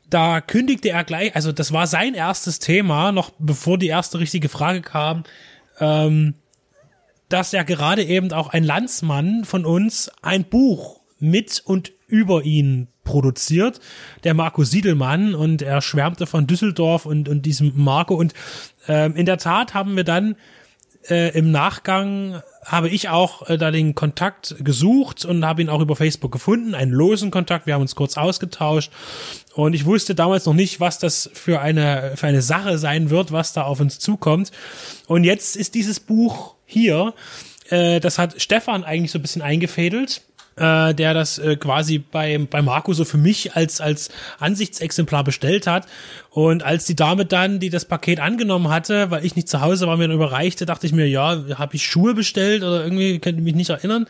[0.10, 4.48] da kündigte er gleich, also das war sein erstes Thema, noch bevor die erste richtige
[4.48, 5.26] Frage kam,
[5.82, 6.36] ähm,
[7.28, 12.88] dass er gerade eben auch ein Landsmann von uns ein Buch mit und über ihn
[13.04, 13.80] produziert,
[14.24, 18.16] der Marco Siedelmann, und er schwärmte von Düsseldorf und, und diesem Marco.
[18.16, 18.34] Und
[18.88, 20.36] ähm, in der Tat haben wir dann
[21.10, 25.80] äh, im Nachgang habe ich auch äh, da den Kontakt gesucht und habe ihn auch
[25.80, 27.66] über Facebook gefunden, einen losen Kontakt.
[27.66, 28.92] Wir haben uns kurz ausgetauscht
[29.56, 33.32] und ich wusste damals noch nicht, was das für eine für eine Sache sein wird,
[33.32, 34.52] was da auf uns zukommt.
[35.08, 37.14] Und jetzt ist dieses Buch hier.
[37.70, 40.22] Äh, das hat Stefan eigentlich so ein bisschen eingefädelt
[40.58, 45.68] äh, der das äh, quasi bei, bei Marco so für mich als, als Ansichtsexemplar bestellt
[45.68, 45.88] hat.
[46.32, 49.88] Und als die Dame dann, die das Paket angenommen hatte, weil ich nicht zu Hause
[49.88, 53.42] war, mir dann überreichte, dachte ich mir, ja, habe ich Schuhe bestellt oder irgendwie, könnte
[53.42, 54.08] mich nicht erinnern.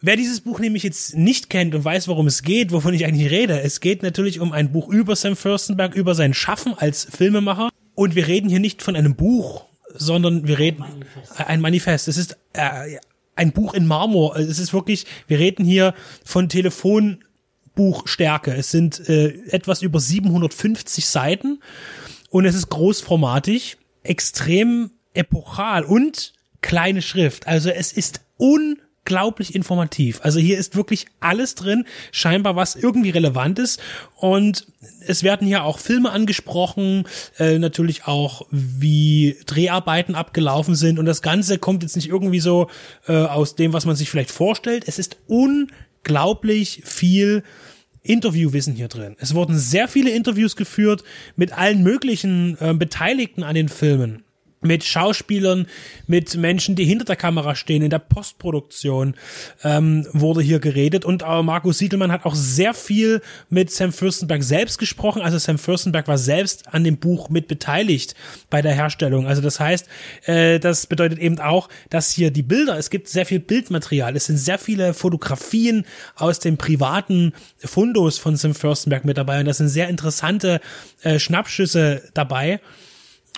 [0.00, 3.30] Wer dieses Buch nämlich jetzt nicht kennt und weiß, worum es geht, wovon ich eigentlich
[3.30, 7.70] rede, es geht natürlich um ein Buch über Sam Furstenberg, über sein Schaffen als Filmemacher.
[7.94, 9.64] Und wir reden hier nicht von einem Buch,
[9.94, 11.40] sondern wir reden Manifest.
[11.48, 12.08] ein Manifest.
[12.08, 12.98] Es ist äh,
[13.36, 14.36] ein Buch in Marmor.
[14.36, 18.54] Es ist wirklich, wir reden hier von Telefonbuchstärke.
[18.54, 21.60] Es sind äh, etwas über 750 Seiten
[22.30, 27.46] und es ist großformatig, extrem epochal und kleine Schrift.
[27.46, 30.20] Also es ist un unglaublich informativ.
[30.22, 33.80] Also hier ist wirklich alles drin, scheinbar was irgendwie relevant ist.
[34.16, 34.66] Und
[35.06, 37.04] es werden hier auch Filme angesprochen,
[37.38, 40.98] äh, natürlich auch, wie Dreharbeiten abgelaufen sind.
[40.98, 42.68] Und das Ganze kommt jetzt nicht irgendwie so
[43.06, 44.84] äh, aus dem, was man sich vielleicht vorstellt.
[44.86, 47.42] Es ist unglaublich viel
[48.02, 49.16] Interviewwissen hier drin.
[49.18, 51.04] Es wurden sehr viele Interviews geführt
[51.36, 54.24] mit allen möglichen äh, Beteiligten an den Filmen.
[54.64, 55.66] Mit Schauspielern,
[56.06, 59.14] mit Menschen, die hinter der Kamera stehen, in der Postproduktion
[59.62, 61.04] ähm, wurde hier geredet.
[61.04, 65.22] Und auch Markus Siegelmann hat auch sehr viel mit Sam Fürstenberg selbst gesprochen.
[65.22, 68.14] Also Sam Fürstenberg war selbst an dem Buch mit beteiligt
[68.50, 69.26] bei der Herstellung.
[69.26, 69.86] Also das heißt,
[70.24, 74.26] äh, das bedeutet eben auch, dass hier die Bilder, es gibt sehr viel Bildmaterial, es
[74.26, 75.84] sind sehr viele Fotografien
[76.16, 79.40] aus dem privaten Fundus von Sam Fürstenberg mit dabei.
[79.40, 80.60] Und das sind sehr interessante
[81.02, 82.60] äh, Schnappschüsse dabei.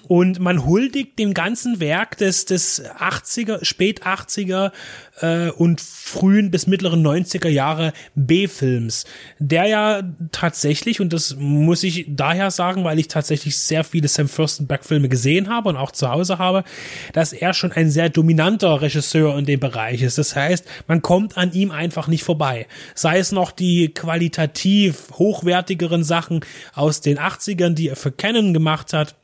[0.08, 4.72] Und man huldigt dem ganzen Werk des, des 80er, spät 80er
[5.20, 9.04] äh, und frühen bis mittleren 90er Jahre B-Films,
[9.38, 14.28] der ja tatsächlich, und das muss ich daher sagen, weil ich tatsächlich sehr viele Sam
[14.28, 16.64] Fürstenberg-Filme gesehen habe und auch zu Hause habe,
[17.12, 20.18] dass er schon ein sehr dominanter Regisseur in dem Bereich ist.
[20.18, 22.66] Das heißt, man kommt an ihm einfach nicht vorbei.
[22.94, 26.40] Sei es noch die qualitativ hochwertigeren Sachen
[26.74, 29.16] aus den 80ern, die er für Canon gemacht hat,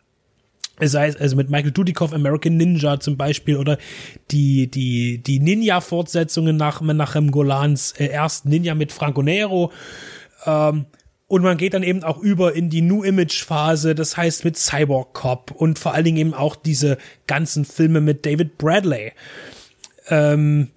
[0.89, 3.79] sei es also mit Michael Dudikoff American Ninja zum Beispiel oder
[4.31, 9.73] die die die Ninja Fortsetzungen nach Menachem Golans äh, ersten Ninja mit Franco Nero
[10.47, 10.87] ähm,
[11.33, 14.59] und man geht dann eben auch über in die New Image Phase, das heißt mit
[14.59, 19.13] Cyborg Cop und vor allen Dingen eben auch diese ganzen Filme mit David Bradley.
[20.09, 20.69] Ähm,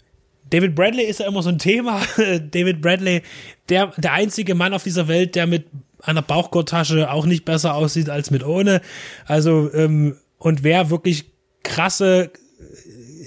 [0.49, 2.01] David Bradley ist ja immer so ein Thema.
[2.17, 3.21] David Bradley,
[3.67, 5.65] der, der einzige Mann auf dieser Welt, der mit
[6.05, 8.81] einer Bauchgurttasche auch nicht besser aussieht als mit ohne.
[9.25, 11.25] Also, ähm, und wer wirklich
[11.63, 12.31] krasse,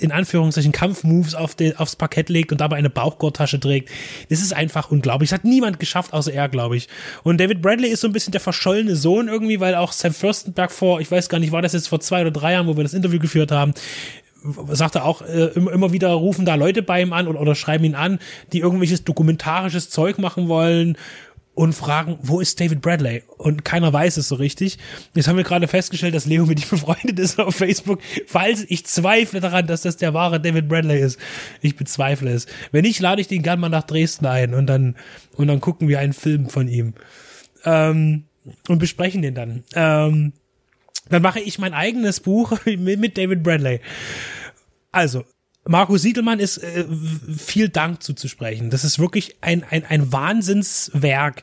[0.00, 3.90] in Anführungszeichen Kampfmoves auf den, aufs Parkett legt und dabei eine Bauchgurttasche trägt.
[4.28, 5.30] Das ist einfach unglaublich.
[5.30, 6.88] Das hat niemand geschafft, außer er, glaube ich.
[7.24, 10.70] Und David Bradley ist so ein bisschen der verschollene Sohn irgendwie, weil auch Sam Fürstenberg
[10.70, 12.84] vor, ich weiß gar nicht, war das jetzt vor zwei oder drei Jahren, wo wir
[12.84, 13.74] das Interview geführt haben,
[14.68, 17.96] sagte auch äh, immer wieder rufen da Leute bei ihm an oder, oder schreiben ihn
[17.96, 18.20] an,
[18.52, 20.96] die irgendwelches dokumentarisches Zeug machen wollen
[21.58, 23.24] und fragen, wo ist David Bradley?
[23.36, 24.78] Und keiner weiß es so richtig.
[25.16, 27.98] Jetzt haben wir gerade festgestellt, dass Leo mit ihm befreundet ist auf Facebook.
[28.28, 31.18] Falls ich zweifle daran, dass das der wahre David Bradley ist.
[31.60, 32.46] Ich bezweifle es.
[32.70, 34.94] Wenn nicht, lade ich den gerne mal nach Dresden ein und dann,
[35.34, 36.94] und dann gucken wir einen Film von ihm.
[37.64, 38.26] Ähm,
[38.68, 39.64] und besprechen den dann.
[39.74, 40.34] Ähm,
[41.10, 43.80] dann mache ich mein eigenes Buch mit David Bradley.
[44.92, 45.24] Also,
[45.68, 46.86] Markus Siedelmann ist äh,
[47.36, 48.70] viel Dank zuzusprechen.
[48.70, 51.42] Das ist wirklich ein, ein, ein Wahnsinnswerk.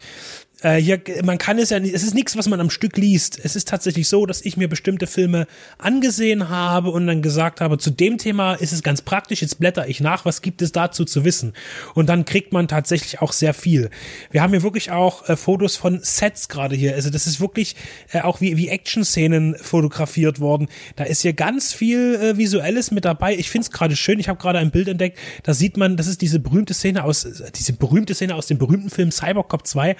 [0.61, 3.39] Äh, hier, man kann es ja nicht, es ist nichts, was man am Stück liest.
[3.43, 5.47] Es ist tatsächlich so, dass ich mir bestimmte Filme
[5.77, 9.87] angesehen habe und dann gesagt habe, zu dem Thema ist es ganz praktisch, jetzt blätter
[9.87, 11.53] ich nach, was gibt es dazu zu wissen?
[11.93, 13.89] Und dann kriegt man tatsächlich auch sehr viel.
[14.31, 16.95] Wir haben hier wirklich auch äh, Fotos von Sets gerade hier.
[16.95, 17.75] Also das ist wirklich
[18.11, 20.69] äh, auch wie, wie Action-Szenen fotografiert worden.
[20.95, 23.35] Da ist hier ganz viel äh, Visuelles mit dabei.
[23.35, 24.19] Ich finde es gerade schön.
[24.19, 25.17] Ich habe gerade ein Bild entdeckt.
[25.43, 28.89] Da sieht man, das ist diese berühmte Szene aus, diese berühmte Szene aus dem berühmten
[28.89, 29.95] Film Cybercop 2,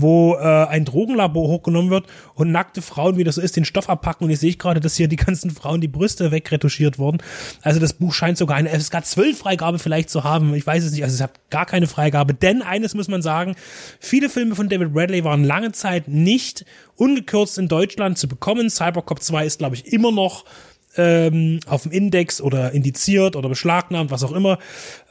[0.00, 3.88] wo äh, ein Drogenlabor hochgenommen wird und nackte Frauen, wie das so ist, den Stoff
[3.88, 4.24] abpacken.
[4.24, 7.18] Und jetzt sehe ich gerade, dass hier die ganzen Frauen die Brüste wegretuschiert wurden.
[7.62, 10.54] Also das Buch scheint sogar eine FSK 12 Freigabe vielleicht zu haben.
[10.54, 11.02] Ich weiß es nicht.
[11.02, 12.34] Also es hat gar keine Freigabe.
[12.34, 13.54] Denn eines muss man sagen,
[13.98, 16.64] viele Filme von David Bradley waren lange Zeit nicht
[16.96, 18.70] ungekürzt in Deutschland zu bekommen.
[18.70, 20.44] Cybercop 2 ist, glaube ich, immer noch
[20.96, 24.58] ähm, auf dem Index oder indiziert oder beschlagnahmt, was auch immer.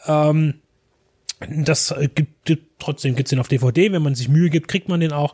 [0.05, 0.55] Ähm,
[1.47, 4.99] das äh, gibt, trotzdem gibt's den auf DVD, wenn man sich Mühe gibt, kriegt man
[4.99, 5.33] den auch.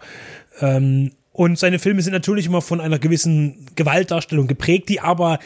[0.60, 5.40] Ähm, und seine Filme sind natürlich immer von einer gewissen Gewaltdarstellung geprägt, die aber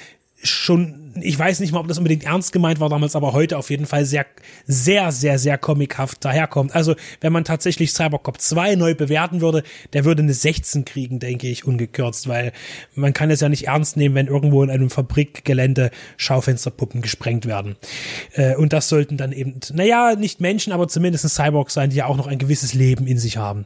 [0.44, 3.70] schon ich weiß nicht mal, ob das unbedingt ernst gemeint war damals, aber heute auf
[3.70, 4.26] jeden Fall sehr,
[4.66, 6.76] sehr, sehr, sehr comichaft daherkommt.
[6.76, 9.64] Also, wenn man tatsächlich Cybercop 2 neu bewerten würde,
[9.94, 12.52] der würde eine 16 kriegen, denke ich, ungekürzt, weil
[12.96, 17.76] man kann es ja nicht ernst nehmen, wenn irgendwo in einem Fabrikgelände Schaufensterpuppen gesprengt werden.
[18.34, 22.06] Äh, und das sollten dann eben, naja, nicht Menschen, aber zumindest Cyborgs sein, die ja
[22.06, 23.66] auch noch ein gewisses Leben in sich haben.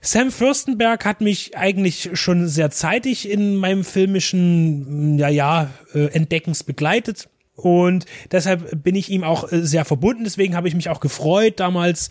[0.00, 6.64] Sam Fürstenberg hat mich eigentlich schon sehr zeitig in meinem filmischen, ja, ja, äh, Entdeckens
[6.64, 7.28] begleitet.
[7.54, 10.24] Und deshalb bin ich ihm auch äh, sehr verbunden.
[10.24, 12.08] Deswegen habe ich mich auch gefreut, damals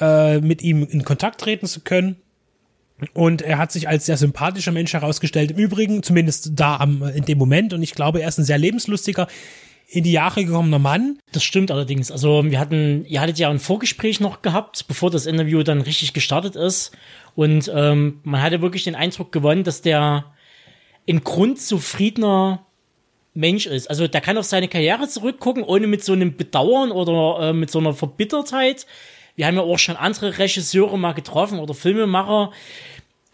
[0.00, 2.16] äh, mit ihm in Kontakt treten zu können.
[3.12, 5.50] Und er hat sich als sehr sympathischer Mensch herausgestellt.
[5.50, 7.72] Im Übrigen, zumindest da am, in dem Moment.
[7.72, 9.26] Und ich glaube, er ist ein sehr lebenslustiger,
[9.88, 11.18] in die Jahre gekommener Mann.
[11.32, 12.10] Das stimmt allerdings.
[12.10, 16.12] Also wir hatten, ihr hattet ja ein Vorgespräch noch gehabt, bevor das Interview dann richtig
[16.12, 16.92] gestartet ist.
[17.34, 20.24] Und ähm, man hatte wirklich den Eindruck gewonnen, dass der
[21.08, 22.64] ein grundzufriedener
[23.34, 23.90] Mensch ist.
[23.90, 27.70] Also der kann auf seine Karriere zurückgucken, ohne mit so einem Bedauern oder äh, mit
[27.70, 28.86] so einer Verbittertheit.
[29.34, 32.52] Wir haben ja auch schon andere Regisseure mal getroffen oder Filmemacher,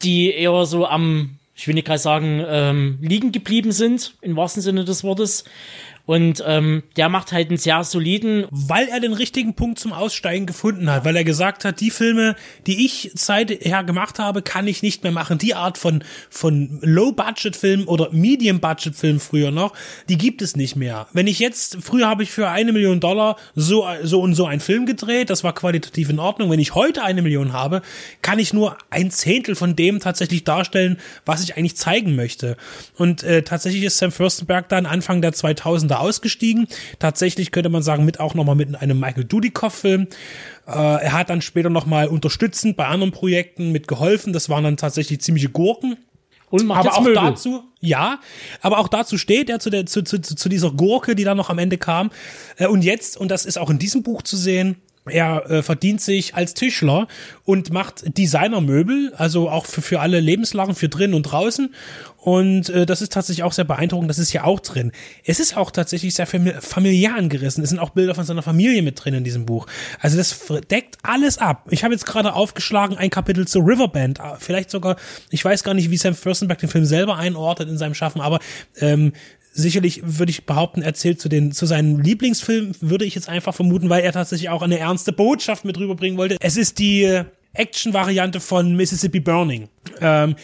[0.02, 4.62] die eher so am, ich will nicht gerade sagen, ähm, liegen geblieben sind, im wahrsten
[4.62, 5.44] Sinne des Wortes.
[6.10, 8.44] Und ähm, der macht halt einen sehr soliden.
[8.50, 12.34] Weil er den richtigen Punkt zum Aussteigen gefunden hat, weil er gesagt hat, die Filme,
[12.66, 15.38] die ich seither gemacht habe, kann ich nicht mehr machen.
[15.38, 19.72] Die Art von, von Low-Budget-Film oder Medium-Budget-Film früher noch,
[20.08, 21.06] die gibt es nicht mehr.
[21.12, 24.60] Wenn ich jetzt, früher habe ich für eine Million Dollar so, so und so einen
[24.60, 26.50] Film gedreht, das war qualitativ in Ordnung.
[26.50, 27.82] Wenn ich heute eine Million habe,
[28.20, 32.56] kann ich nur ein Zehntel von dem tatsächlich darstellen, was ich eigentlich zeigen möchte.
[32.96, 36.66] Und äh, tatsächlich ist Sam Fürstenberg dann Anfang der 2000er ausgestiegen.
[36.98, 40.08] Tatsächlich könnte man sagen, mit auch nochmal mit einem Michael Dudikoff-Film.
[40.66, 44.32] Äh, er hat dann später nochmal unterstützend bei anderen Projekten mitgeholfen.
[44.32, 45.96] Das waren dann tatsächlich ziemliche Gurken.
[46.50, 47.14] Und macht aber auch Möbel.
[47.14, 48.18] dazu, ja,
[48.60, 51.48] aber auch dazu steht er zu, der, zu, zu, zu dieser Gurke, die dann noch
[51.48, 52.10] am Ende kam.
[52.56, 54.76] Äh, und jetzt, und das ist auch in diesem Buch zu sehen,
[55.06, 57.08] er äh, verdient sich als Tischler
[57.44, 61.74] und macht Designermöbel, also auch für, für alle Lebenslagen, für drin und draußen.
[62.22, 64.10] Und äh, das ist tatsächlich auch sehr beeindruckend.
[64.10, 64.92] Das ist ja auch drin.
[65.24, 67.64] Es ist auch tatsächlich sehr famili- familiär angerissen.
[67.64, 69.66] Es sind auch Bilder von seiner Familie mit drin in diesem Buch.
[70.00, 70.38] Also das
[70.70, 71.66] deckt alles ab.
[71.70, 74.20] Ich habe jetzt gerade aufgeschlagen ein Kapitel zu Riverband.
[74.20, 74.96] Ah, Vielleicht sogar,
[75.30, 78.38] ich weiß gar nicht, wie Sam Fürstenberg den Film selber einordnet in seinem Schaffen, aber
[78.80, 79.12] ähm,
[79.52, 83.88] sicherlich würde ich behaupten, erzählt zu den zu seinen Lieblingsfilmen, würde ich jetzt einfach vermuten,
[83.88, 86.36] weil er tatsächlich auch eine ernste Botschaft mit rüberbringen wollte.
[86.40, 89.68] Es ist die äh, Action-Variante von Mississippi Burning,
[90.00, 90.36] ähm,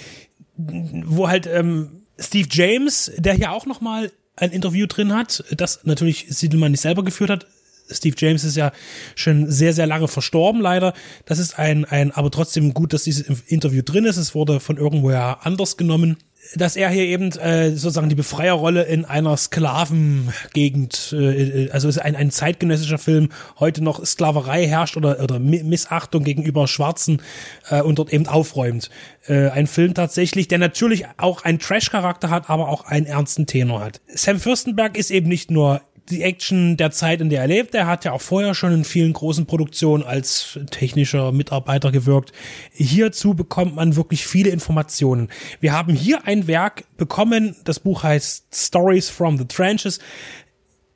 [0.57, 5.81] wo halt ähm, Steve James, der hier auch noch mal ein Interview drin hat, das
[5.85, 7.47] natürlich Siedelmann nicht selber geführt hat.
[7.91, 8.73] Steve James ist ja
[9.15, 10.93] schon sehr, sehr lange verstorben, leider.
[11.25, 14.17] Das ist ein, ein, aber trotzdem gut, dass dieses Interview drin ist.
[14.17, 16.17] Es wurde von irgendwoher anders genommen
[16.55, 22.17] dass er hier eben äh, sozusagen die Befreierrolle in einer Sklavengegend, äh, also ist ein,
[22.17, 27.23] ein zeitgenössischer Film, heute noch Sklaverei herrscht oder, oder Mi- Missachtung gegenüber Schwarzen
[27.71, 28.91] äh, und dort eben aufräumt.
[29.27, 33.81] Äh, ein Film tatsächlich, der natürlich auch einen Trash-Charakter hat, aber auch einen ernsten Tenor
[33.81, 34.01] hat.
[34.15, 35.81] Sam Fürstenberg ist eben nicht nur
[36.11, 37.75] die Action der Zeit, in der er lebt.
[37.75, 42.33] Er hat ja auch vorher schon in vielen großen Produktionen als technischer Mitarbeiter gewirkt.
[42.73, 45.29] Hierzu bekommt man wirklich viele Informationen.
[45.61, 49.99] Wir haben hier ein Werk bekommen, das Buch heißt Stories from the Trenches.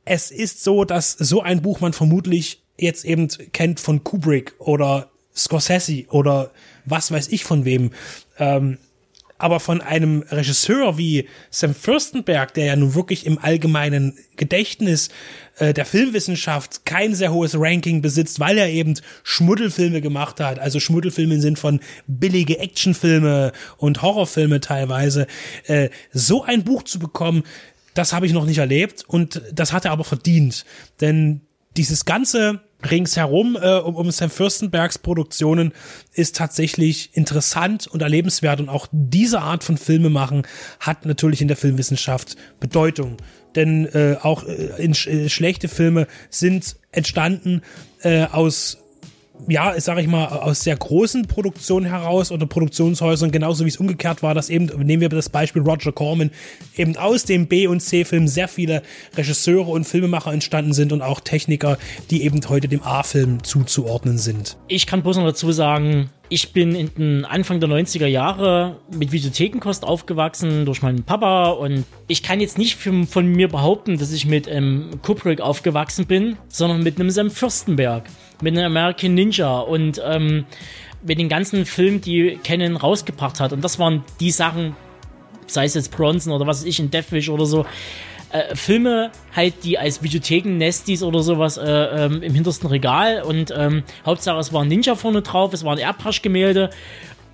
[0.04, 5.10] Es ist so, dass so ein Buch man vermutlich jetzt eben kennt von Kubrick oder
[5.36, 6.50] Scorsese oder
[6.84, 7.90] was weiß ich von wem.
[8.38, 8.78] Ähm,
[9.40, 15.08] aber von einem Regisseur wie Sam Fürstenberg, der ja nun wirklich im allgemeinen Gedächtnis
[15.58, 20.80] äh, der Filmwissenschaft kein sehr hohes Ranking besitzt, weil er eben Schmuddelfilme gemacht hat, also
[20.80, 25.26] Schmuddelfilme im Sinn von billige Actionfilme und Horrorfilme teilweise,
[25.66, 27.44] äh, so ein Buch zu bekommen,
[27.94, 30.64] das habe ich noch nicht erlebt und das hat er aber verdient,
[31.00, 31.40] denn
[31.76, 35.72] dieses ganze ringsherum äh, um, um Sam Fürstenbergs Produktionen
[36.14, 40.42] ist tatsächlich interessant und erlebenswert und auch diese Art von Filme machen
[40.78, 43.16] hat natürlich in der Filmwissenschaft Bedeutung.
[43.54, 47.62] Denn äh, auch äh, in, äh, schlechte Filme sind entstanden
[48.02, 48.78] äh, aus
[49.48, 54.22] ja, sage ich mal, aus sehr großen Produktionen heraus oder Produktionshäusern, genauso wie es umgekehrt
[54.22, 56.30] war, dass eben, nehmen wir das Beispiel Roger Corman,
[56.76, 58.82] eben aus dem B- und C-Film sehr viele
[59.16, 61.78] Regisseure und Filmemacher entstanden sind und auch Techniker,
[62.10, 64.56] die eben heute dem A-Film zuzuordnen sind.
[64.68, 69.10] Ich kann bloß noch dazu sagen, ich bin in den Anfang der 90er Jahre mit
[69.10, 74.26] Videothekenkost aufgewachsen durch meinen Papa und ich kann jetzt nicht von mir behaupten, dass ich
[74.26, 78.04] mit ähm, Kubrick aufgewachsen bin, sondern mit einem Sam Fürstenberg,
[78.42, 80.44] mit einem American Ninja und ähm,
[81.02, 83.52] mit den ganzen Filmen, die Canon rausgebracht hat.
[83.52, 84.76] Und das waren die Sachen,
[85.46, 87.64] sei es jetzt Bronson oder was weiß ich, in Deathwish oder so,
[88.32, 93.82] äh, Filme halt, die als Videotheken-Nestis oder sowas äh, ähm, im hintersten Regal und ähm,
[94.06, 96.70] Hauptsache es war ein Ninja vorne drauf, es waren Airbrush-Gemälde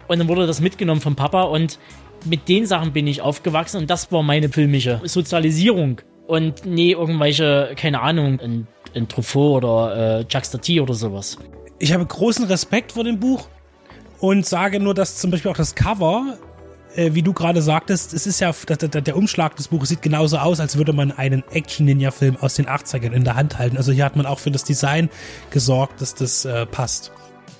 [0.08, 1.78] und dann wurde das mitgenommen vom Papa und
[2.24, 7.72] mit den Sachen bin ich aufgewachsen und das war meine filmische Sozialisierung und nee, irgendwelche,
[7.76, 8.66] keine Ahnung, ein,
[8.96, 11.36] ein Truffaut oder äh, Jacques Tati oder sowas.
[11.78, 13.48] Ich habe großen Respekt vor dem Buch
[14.20, 16.38] und sage nur, dass zum Beispiel auch das Cover,
[16.94, 20.02] äh, wie du gerade sagtest, es ist ja, der, der, der Umschlag des Buches sieht
[20.02, 23.76] genauso aus, als würde man einen Action-Ninja-Film aus den 80ern in der Hand halten.
[23.76, 25.10] Also hier hat man auch für das Design
[25.50, 27.12] gesorgt, dass das äh, passt.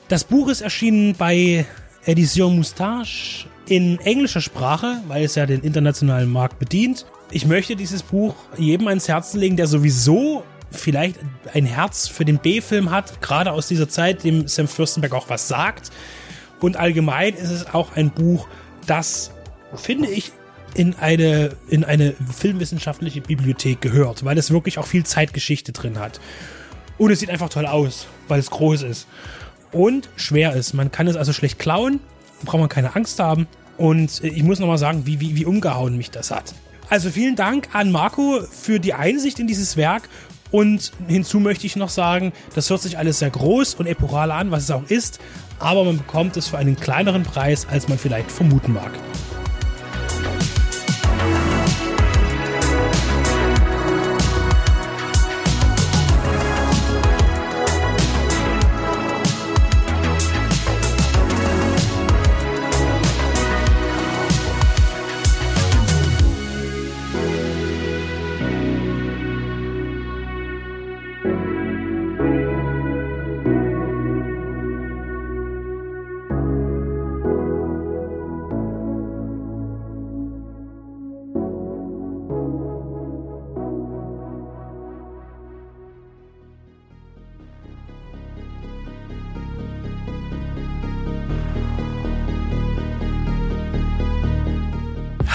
[0.09, 1.67] Das Buch ist erschienen bei
[2.07, 7.05] Edition Moustache in englischer Sprache, weil es ja den internationalen Markt bedient.
[7.33, 11.19] Ich möchte dieses Buch jedem ans Herzen legen, der sowieso vielleicht
[11.53, 15.49] ein Herz für den B-Film hat, gerade aus dieser Zeit, dem Sam Fürstenberg auch was
[15.49, 15.91] sagt.
[16.61, 18.49] Und allgemein ist es auch ein Buch,
[18.87, 19.33] das,
[19.75, 20.33] finde ich,
[20.75, 26.21] in eine, in eine filmwissenschaftliche Bibliothek gehört, weil es wirklich auch viel Zeitgeschichte drin hat.
[26.99, 29.07] Und es sieht einfach toll aus, weil es groß ist.
[29.73, 30.75] Und schwer ist.
[30.75, 32.01] Man kann es also schlecht klauen,
[32.45, 33.47] braucht man keine Angst haben.
[33.77, 36.55] Und äh, ich muss nochmal sagen, wie, wie, wie umgehauen mich das hat.
[36.89, 40.09] Also vielen Dank an Marco für die Einsicht in dieses Werk.
[40.51, 44.51] Und hinzu möchte ich noch sagen, das hört sich alles sehr groß und epochal an,
[44.51, 45.19] was es auch ist,
[45.59, 48.93] aber man bekommt es für einen kleineren Preis, als man vielleicht vermuten mag.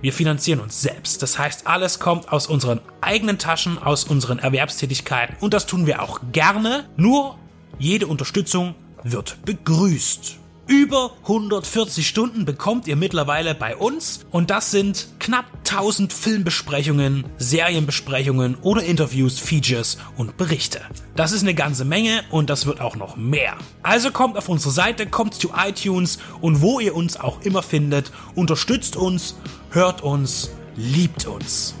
[0.00, 1.22] wir finanzieren uns selbst.
[1.22, 6.02] Das heißt, alles kommt aus unseren eigenen Taschen, aus unseren Erwerbstätigkeiten und das tun wir
[6.02, 6.88] auch gerne.
[6.96, 7.38] Nur
[7.78, 10.36] jede Unterstützung wird begrüßt.
[10.66, 18.56] Über 140 Stunden bekommt ihr mittlerweile bei uns und das sind knapp 1000 Filmbesprechungen, Serienbesprechungen
[18.60, 20.80] oder Interviews, Features und Berichte.
[21.14, 23.54] Das ist eine ganze Menge und das wird auch noch mehr.
[23.84, 28.10] Also kommt auf unsere Seite, kommt zu iTunes und wo ihr uns auch immer findet,
[28.34, 29.36] unterstützt uns,
[29.70, 31.76] hört uns, liebt uns.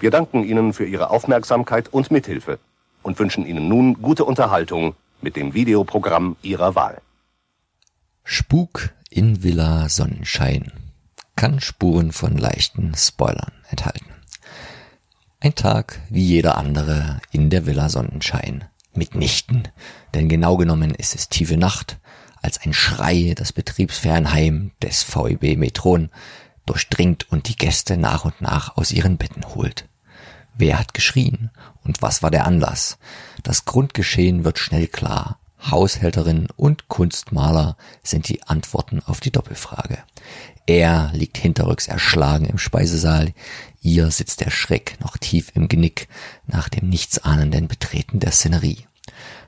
[0.00, 2.58] Wir danken Ihnen für Ihre Aufmerksamkeit und Mithilfe
[3.02, 7.02] und wünschen Ihnen nun gute Unterhaltung mit dem Videoprogramm Ihrer Wahl.
[8.24, 10.72] Spuk in Villa Sonnenschein
[11.36, 14.06] kann Spuren von leichten Spoilern enthalten.
[15.38, 18.64] Ein Tag wie jeder andere in der Villa Sonnenschein.
[18.94, 19.68] Mitnichten,
[20.14, 21.98] denn genau genommen ist es tiefe Nacht,
[22.40, 26.10] als ein Schrei das Betriebsfernheim des VEB Metron
[26.66, 29.88] durchdringt und die Gäste nach und nach aus ihren Betten holt.
[30.54, 31.50] Wer hat geschrien
[31.84, 32.98] und was war der Anlass?
[33.42, 35.38] Das Grundgeschehen wird schnell klar.
[35.70, 39.98] Haushälterin und Kunstmaler sind die Antworten auf die Doppelfrage.
[40.66, 43.32] Er liegt hinterrücks erschlagen im Speisesaal,
[43.80, 46.08] ihr sitzt der Schreck noch tief im Genick
[46.46, 48.86] nach dem nichtsahnenden Betreten der Szenerie.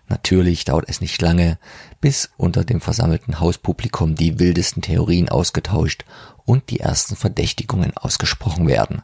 [0.09, 1.59] Natürlich dauert es nicht lange,
[2.01, 6.05] bis unter dem versammelten Hauspublikum die wildesten Theorien ausgetauscht
[6.45, 9.03] und die ersten Verdächtigungen ausgesprochen werden.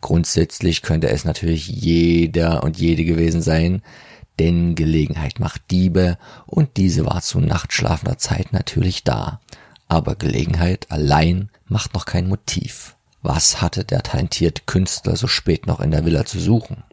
[0.00, 3.82] Grundsätzlich könnte es natürlich jeder und jede gewesen sein,
[4.40, 6.16] denn Gelegenheit macht Diebe
[6.46, 9.38] und diese war zu nachtschlafender Zeit natürlich da.
[9.86, 12.96] Aber Gelegenheit allein macht noch kein Motiv.
[13.20, 16.84] Was hatte der talentierte Künstler so spät noch in der Villa zu suchen?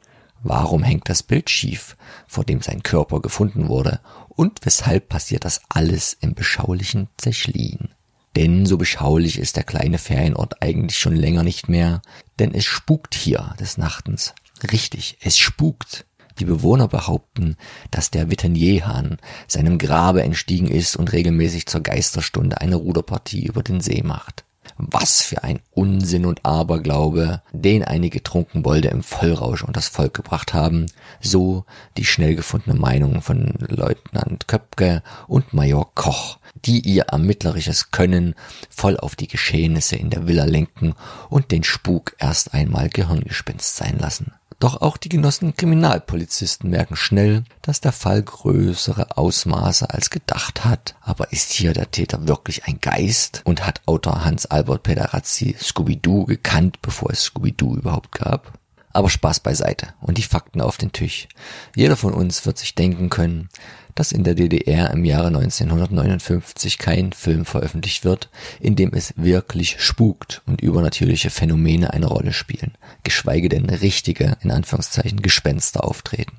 [0.43, 1.95] Warum hängt das Bild schief,
[2.27, 4.01] vor dem sein Körper gefunden wurde?
[4.27, 7.87] Und weshalb passiert das alles im beschaulichen Zechlin?
[8.35, 12.01] Denn so beschaulich ist der kleine Ferienort eigentlich schon länger nicht mehr,
[12.39, 14.35] denn es spukt hier des Nachtens.
[14.69, 16.06] Richtig, es spukt.
[16.39, 17.55] Die Bewohner behaupten,
[17.91, 19.17] dass der Vittenierhahn
[19.47, 24.43] seinem Grabe entstiegen ist und regelmäßig zur Geisterstunde eine Ruderpartie über den See macht.
[24.77, 30.53] Was für ein Unsinn und Aberglaube, den einige Trunkenbolde im Vollrausch und das Volk gebracht
[30.53, 30.85] haben,
[31.19, 31.65] so
[31.97, 38.35] die schnell gefundene Meinung von Leutnant Köpke und Major Koch, die ihr ermittlerisches Können
[38.69, 40.93] voll auf die Geschehnisse in der Villa lenken
[41.29, 44.33] und den Spuk erst einmal Gehirngespinst sein lassen.
[44.59, 50.95] Doch auch die genossenen Kriminalpolizisten merken schnell, dass der Fall größere Ausmaße als gedacht hat.
[51.01, 53.43] Aber ist hier der Täter wirklich ein Geist?
[53.45, 58.57] Und hat Autor Hans-Albert Pederazzi Scooby-Doo gekannt, bevor es Scooby-Doo überhaupt gab?
[58.93, 61.27] Aber Spaß beiseite und die Fakten auf den Tisch.
[61.75, 63.49] Jeder von uns wird sich denken können,
[63.97, 68.29] dass in der DDR im Jahre 1959 kein Film veröffentlicht wird,
[68.59, 74.51] in dem es wirklich spukt und übernatürliche Phänomene eine Rolle spielen, geschweige denn richtige, in
[74.51, 76.37] Anführungszeichen, Gespenster auftreten.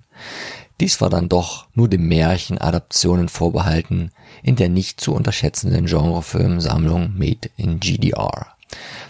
[0.80, 4.12] Dies war dann doch nur den Märchenadaptionen vorbehalten
[4.44, 8.54] in der nicht zu unterschätzenden Genrefilmsammlung Made in GDR.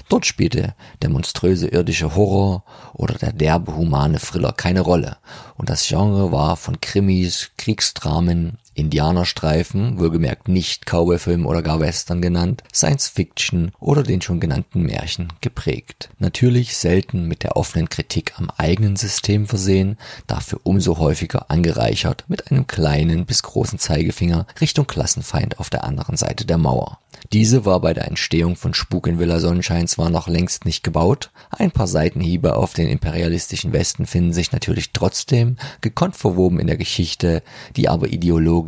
[0.09, 5.19] Dort spielte der monströse irdische Horror oder der derbe humane Thriller keine Rolle.
[5.57, 12.63] Und das Genre war von Krimis, Kriegsdramen, Indianerstreifen, wohlgemerkt nicht Cowboyfilm oder gar Western genannt,
[12.73, 16.11] Science Fiction oder den schon genannten Märchen geprägt.
[16.19, 22.51] Natürlich selten mit der offenen Kritik am eigenen System versehen, dafür umso häufiger angereichert mit
[22.51, 26.99] einem kleinen bis großen Zeigefinger Richtung Klassenfeind auf der anderen Seite der Mauer.
[27.33, 31.31] Diese war bei der Entstehung von Spuk in Villa Sonnenschein zwar noch längst nicht gebaut,
[31.51, 36.77] ein paar Seitenhiebe auf den imperialistischen Westen finden sich natürlich trotzdem, gekonnt verwoben in der
[36.77, 37.43] Geschichte,
[37.77, 38.68] die aber ideologisch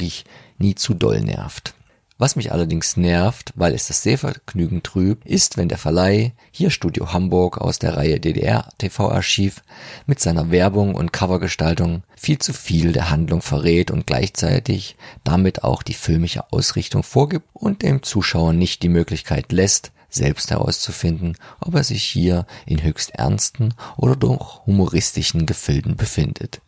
[0.58, 1.74] nie zu doll nervt.
[2.20, 7.14] Was mich allerdings nervt, weil es das Sehvergnügen trübt, ist, wenn der Verleih, hier Studio
[7.14, 9.62] Hamburg aus der Reihe DDR TV Archiv,
[10.04, 15.82] mit seiner Werbung und Covergestaltung viel zu viel der Handlung verrät und gleichzeitig damit auch
[15.82, 21.84] die filmische Ausrichtung vorgibt und dem Zuschauer nicht die Möglichkeit lässt, selbst herauszufinden, ob er
[21.84, 26.60] sich hier in höchst ernsten oder doch humoristischen Gefilden befindet.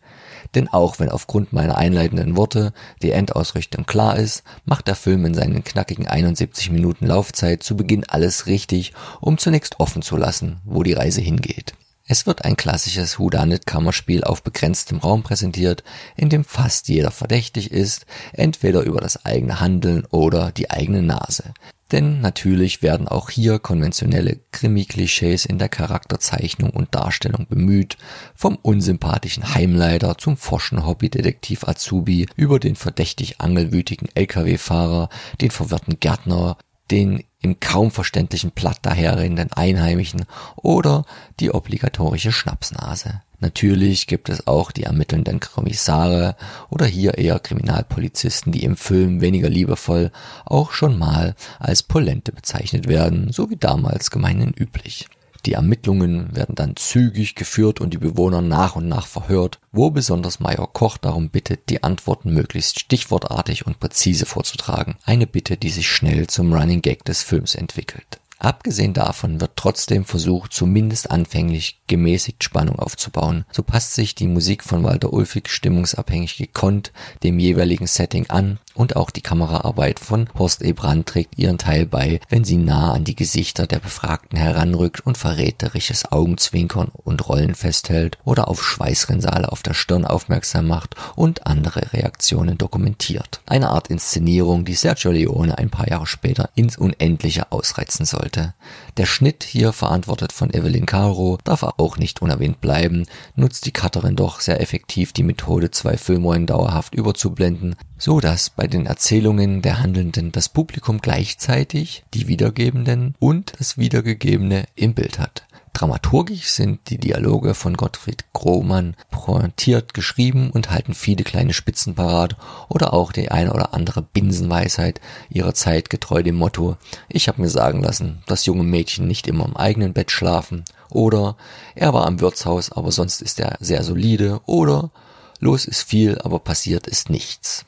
[0.55, 5.33] Denn auch wenn aufgrund meiner einleitenden Worte die Endausrichtung klar ist, macht der Film in
[5.33, 10.83] seinen knackigen 71 Minuten Laufzeit zu Beginn alles richtig, um zunächst offen zu lassen, wo
[10.83, 11.73] die Reise hingeht.
[12.05, 15.83] Es wird ein klassisches Whodunit-Kammerspiel auf begrenztem Raum präsentiert,
[16.17, 21.53] in dem fast jeder verdächtig ist, entweder über das eigene Handeln oder die eigene Nase.
[21.93, 27.97] Denn natürlich werden auch hier konventionelle Krimi-Klischees in der Charakterzeichnung und Darstellung bemüht,
[28.33, 35.09] vom unsympathischen Heimleiter zum forschen Hobbydetektiv Azubi über den verdächtig angelwütigen Lkw-Fahrer,
[35.39, 36.57] den verwirrten Gärtner,
[36.89, 40.25] den im kaum verständlichen Platt daherredenden Einheimischen
[40.55, 41.05] oder
[41.39, 43.21] die obligatorische Schnapsnase.
[43.39, 46.37] Natürlich gibt es auch die ermittelnden Kommissare
[46.69, 50.11] oder hier eher Kriminalpolizisten, die im Film weniger liebevoll
[50.45, 55.07] auch schon mal als Polente bezeichnet werden, so wie damals gemeinhin üblich.
[55.45, 60.39] Die Ermittlungen werden dann zügig geführt und die Bewohner nach und nach verhört, wo besonders
[60.39, 64.95] Major Koch darum bittet, die Antworten möglichst stichwortartig und präzise vorzutragen.
[65.03, 68.19] Eine Bitte, die sich schnell zum Running Gag des Films entwickelt.
[68.43, 73.45] Abgesehen davon wird trotzdem versucht, zumindest anfänglich gemäßigt Spannung aufzubauen.
[73.53, 76.91] So passt sich die Musik von Walter Ulfig stimmungsabhängig gekonnt
[77.23, 80.73] dem jeweiligen Setting an und auch die Kameraarbeit von Horst E.
[80.73, 85.17] Brandt trägt ihren Teil bei, wenn sie nah an die Gesichter der Befragten heranrückt und
[85.17, 91.93] verräterisches Augenzwinkern und Rollen festhält oder auf Schweißrinnsale auf der Stirn aufmerksam macht und andere
[91.93, 93.41] Reaktionen dokumentiert.
[93.45, 98.53] Eine Art Inszenierung, die Sergio Leone ein paar Jahre später ins Unendliche ausreizen sollte.
[98.97, 103.05] Der Schnitt hier verantwortet von Evelyn Caro darf auch nicht unerwähnt bleiben,
[103.35, 108.67] nutzt die Cutterin doch sehr effektiv die Methode, zwei Filmrollen dauerhaft überzublenden, so dass bei
[108.67, 115.45] den Erzählungen der Handelnden das Publikum gleichzeitig die Wiedergebenden und das Wiedergegebene im Bild hat.
[115.71, 122.35] Dramaturgisch sind die Dialoge von Gottfried Grohmann pointiert geschrieben und halten viele kleine Spitzen parat
[122.67, 124.99] oder auch die eine oder andere Binsenweisheit
[125.29, 126.75] ihrer Zeit getreu dem Motto
[127.07, 131.37] Ich habe mir sagen lassen, dass junge Mädchen nicht immer im eigenen Bett schlafen oder
[131.73, 134.91] er war am Wirtshaus, aber sonst ist er sehr solide oder
[135.39, 137.65] los ist viel, aber passiert ist nichts.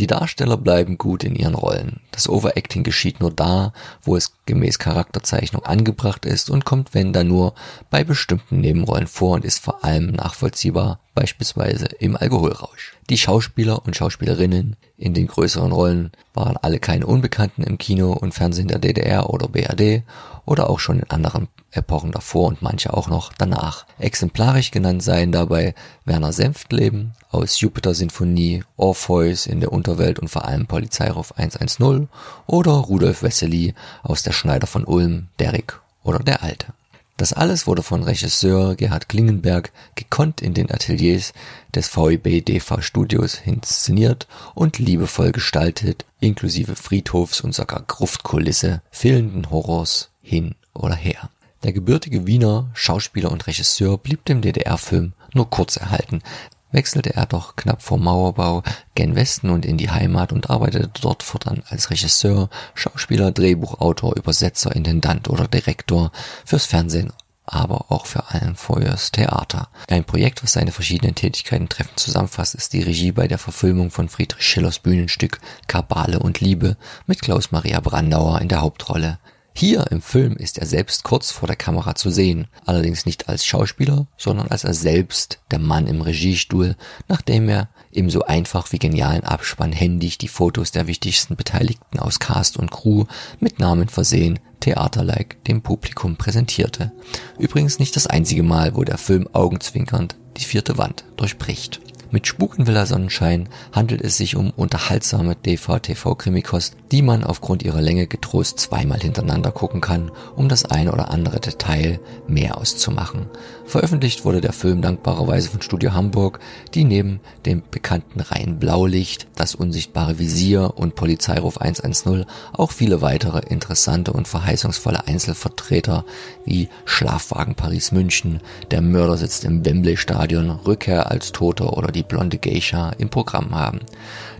[0.00, 2.00] Die Darsteller bleiben gut in ihren Rollen.
[2.12, 3.72] Das Overacting geschieht nur da,
[4.02, 7.54] wo es gemäß Charakterzeichnung angebracht ist und kommt wenn dann nur
[7.90, 12.96] bei bestimmten Nebenrollen vor und ist vor allem nachvollziehbar, beispielsweise im Alkoholrausch.
[13.10, 18.34] Die Schauspieler und Schauspielerinnen in den größeren Rollen waren alle keine Unbekannten im Kino und
[18.34, 20.04] Fernsehen der DDR oder BRD
[20.48, 23.86] oder auch schon in anderen Epochen davor und manche auch noch danach.
[23.98, 30.46] Exemplarisch genannt seien dabei Werner Senftleben aus Jupiter Sinfonie, Orpheus in der Unterwelt und vor
[30.46, 32.08] allem Polizeiruf 110
[32.46, 36.72] oder Rudolf Wessely aus Der Schneider von Ulm, Derrick oder Der Alte.
[37.18, 41.32] Das alles wurde von Regisseur Gerhard Klingenberg gekonnt in den Ateliers
[41.74, 50.10] des VEB DV Studios inszeniert und liebevoll gestaltet, inklusive Friedhofs und sogar Gruftkulisse, fehlenden Horrors
[50.28, 51.30] hin oder her.
[51.64, 56.22] Der gebürtige Wiener Schauspieler und Regisseur blieb dem DDR-Film nur kurz erhalten,
[56.70, 58.62] wechselte er doch knapp vor Mauerbau
[58.94, 64.74] gen Westen und in die Heimat und arbeitete dort fortan als Regisseur, Schauspieler, Drehbuchautor, Übersetzer,
[64.74, 66.12] Intendant oder Direktor
[66.44, 67.12] fürs Fernsehen,
[67.46, 69.68] aber auch für allen fürs Theater.
[69.88, 74.08] Ein Projekt, was seine verschiedenen Tätigkeiten treffend zusammenfasst, ist die Regie bei der Verfilmung von
[74.08, 76.76] Friedrich Schillers Bühnenstück Kabale und Liebe
[77.06, 79.18] mit Klaus Maria Brandauer in der Hauptrolle.
[79.60, 83.44] Hier im Film ist er selbst kurz vor der Kamera zu sehen, allerdings nicht als
[83.44, 86.76] Schauspieler, sondern als er selbst, der Mann im Regiestuhl,
[87.08, 92.20] nachdem er im so einfach wie genialen Abspann händig die Fotos der wichtigsten Beteiligten aus
[92.20, 93.06] Cast und Crew
[93.40, 96.92] mit Namen versehen, theaterlike dem Publikum präsentierte.
[97.36, 101.80] Übrigens nicht das einzige Mal, wo der Film augenzwinkernd die vierte Wand durchbricht.
[102.10, 108.58] Mit Spukenvilla Sonnenschein handelt es sich um unterhaltsame DVTV-Krimikost, die man aufgrund ihrer Länge getrost
[108.58, 113.26] zweimal hintereinander gucken kann, um das eine oder andere Detail mehr auszumachen.
[113.68, 116.40] Veröffentlicht wurde der Film dankbarerweise von Studio Hamburg,
[116.72, 122.24] die neben dem bekannten Reihen Blaulicht, das unsichtbare Visier und Polizeiruf 110
[122.54, 126.06] auch viele weitere interessante und verheißungsvolle Einzelvertreter
[126.46, 128.40] wie Schlafwagen Paris München,
[128.70, 133.54] Der Mörder sitzt im Wembley Stadion, Rückkehr als Toter oder die blonde Geisha im Programm
[133.54, 133.80] haben.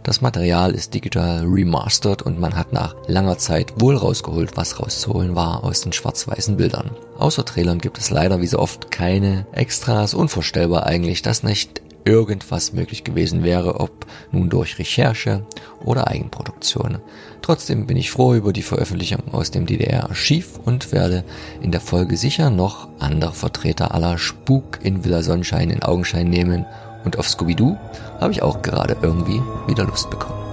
[0.08, 5.36] Das Material ist digital remastered und man hat nach langer Zeit wohl rausgeholt, was rauszuholen
[5.36, 6.92] war aus den schwarz-weißen Bildern.
[7.18, 10.14] Außer Trailern gibt es leider wie so oft keine Extras.
[10.14, 15.44] Unvorstellbar eigentlich, dass nicht irgendwas möglich gewesen wäre, ob nun durch Recherche
[15.84, 17.00] oder Eigenproduktion.
[17.42, 21.22] Trotzdem bin ich froh über die Veröffentlichung aus dem DDR-Archiv und werde
[21.60, 26.64] in der Folge sicher noch andere Vertreter aller Spuk in Villa Sonnenschein in Augenschein nehmen
[27.08, 27.78] und auf Scooby-Doo
[28.20, 30.47] habe ich auch gerade irgendwie wieder Lust bekommen.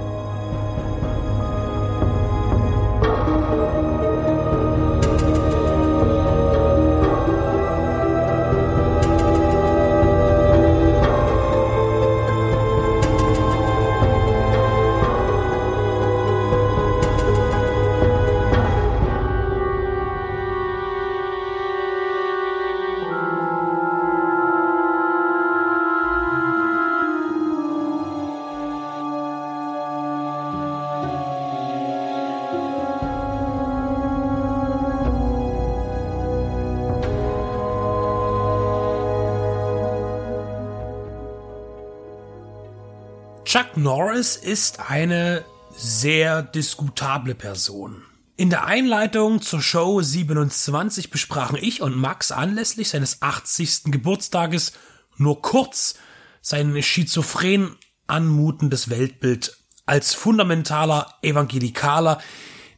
[44.25, 45.45] Norris ist eine
[45.77, 48.01] sehr diskutable Person.
[48.37, 53.91] In der Einleitung zur Show 27 besprachen ich und Max anlässlich seines 80.
[53.91, 54.73] Geburtstages
[55.17, 55.99] nur kurz
[56.41, 57.75] sein schizophren
[58.07, 62.19] anmutendes Weltbild als fundamentaler Evangelikaler,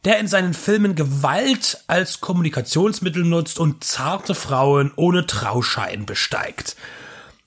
[0.04, 6.76] der in seinen Filmen Gewalt als Kommunikationsmittel nutzt und zarte Frauen ohne Trauschein besteigt.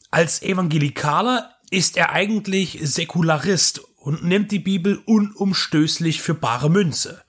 [0.09, 7.21] Als Evangelikaler ist er eigentlich Säkularist und nimmt die Bibel unumstößlich für bare Münze.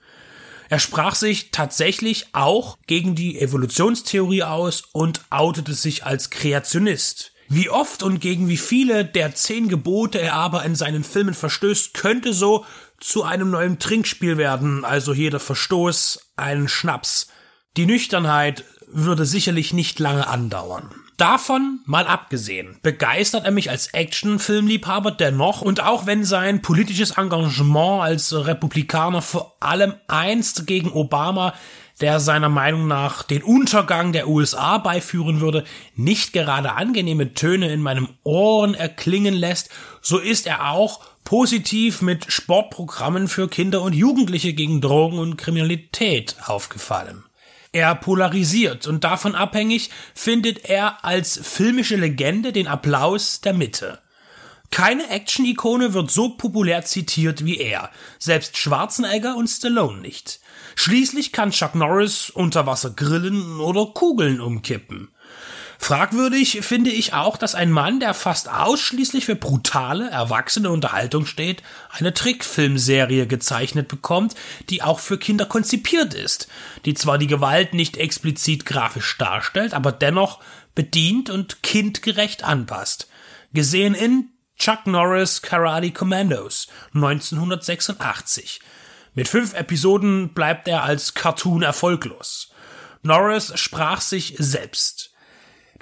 [0.69, 7.31] Er sprach sich tatsächlich auch gegen die Evolutionstheorie aus und outete sich als Kreationist.
[7.47, 11.93] Wie oft und gegen wie viele der zehn Gebote er aber in seinen Filmen verstößt,
[11.93, 12.65] könnte so
[12.99, 17.27] zu einem neuen Trinkspiel werden, also jeder Verstoß ein Schnaps.
[17.77, 21.02] Die Nüchternheit würde sicherlich nicht lange andauern.
[21.17, 28.01] Davon mal abgesehen, begeistert er mich als Actionfilmliebhaber dennoch und auch wenn sein politisches Engagement
[28.01, 31.53] als Republikaner vor allem einst gegen Obama,
[32.01, 35.63] der seiner Meinung nach den Untergang der USA beiführen würde,
[35.95, 39.69] nicht gerade angenehme Töne in meinem Ohren erklingen lässt,
[40.01, 46.35] so ist er auch positiv mit Sportprogrammen für Kinder und Jugendliche gegen Drogen und Kriminalität
[46.47, 47.23] aufgefallen.
[47.73, 53.99] Er polarisiert und davon abhängig findet er als filmische Legende den Applaus der Mitte.
[54.69, 57.89] Keine Action-Ikone wird so populär zitiert wie er,
[58.19, 60.39] selbst Schwarzenegger und Stallone nicht.
[60.75, 65.09] Schließlich kann Chuck Norris unter Wasser grillen oder Kugeln umkippen.
[65.79, 71.61] Fragwürdig finde ich auch, dass ein Mann, der fast ausschließlich für brutale, erwachsene Unterhaltung steht,
[71.89, 74.35] eine Trickfilmserie gezeichnet bekommt,
[74.69, 76.47] die auch für Kinder konzipiert ist,
[76.85, 80.39] die zwar die Gewalt nicht explizit grafisch darstellt, aber dennoch
[80.75, 83.07] bedient und kindgerecht anpasst.
[83.53, 88.61] Gesehen in Chuck Norris Karate Commandos 1986.
[89.15, 92.51] Mit fünf Episoden bleibt er als Cartoon erfolglos.
[93.03, 95.12] Norris sprach sich selbst.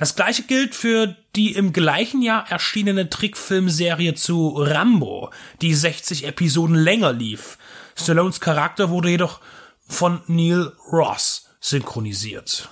[0.01, 5.29] Das gleiche gilt für die im gleichen Jahr erschienene Trickfilmserie zu Rambo,
[5.61, 7.59] die 60 Episoden länger lief.
[7.95, 9.41] Stallones Charakter wurde jedoch
[9.87, 12.67] von Neil Ross synchronisiert.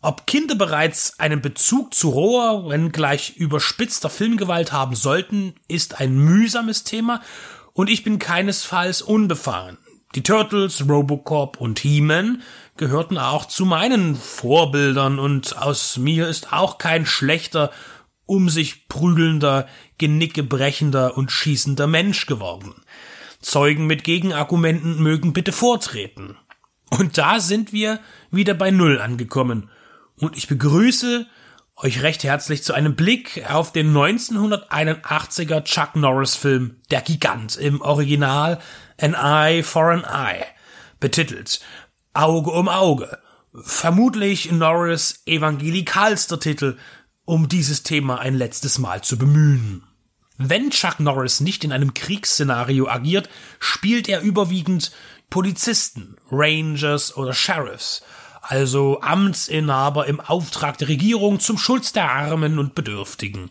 [0.00, 6.14] Ob Kinder bereits einen Bezug zu roher, wenn gleich überspitzter Filmgewalt haben sollten, ist ein
[6.16, 7.20] mühsames Thema
[7.72, 9.76] und ich bin keinesfalls unbefangen.
[10.14, 12.42] Die Turtles, Robocop und He-Man
[12.76, 17.70] gehörten auch zu meinen Vorbildern und aus mir ist auch kein schlechter,
[18.26, 19.68] um sich prügelnder,
[19.98, 22.74] genickebrechender und schießender Mensch geworden.
[23.40, 26.36] Zeugen mit Gegenargumenten mögen bitte vortreten.
[26.90, 29.70] Und da sind wir wieder bei Null angekommen.
[30.16, 31.26] Und ich begrüße
[31.76, 37.80] euch recht herzlich zu einem Blick auf den 1981er Chuck Norris Film Der Gigant im
[37.80, 38.60] Original
[39.00, 40.44] An Eye for an Eye,
[41.00, 41.60] betitelt
[42.14, 43.18] Auge um Auge.
[43.52, 46.78] Vermutlich Norris evangelikalster Titel,
[47.24, 49.82] um dieses Thema ein letztes Mal zu bemühen.
[50.38, 53.28] Wenn Chuck Norris nicht in einem Kriegsszenario agiert,
[53.58, 54.92] spielt er überwiegend
[55.28, 58.02] Polizisten, Rangers oder Sheriffs,
[58.42, 63.50] also Amtsinhaber im Auftrag der Regierung zum Schutz der Armen und Bedürftigen.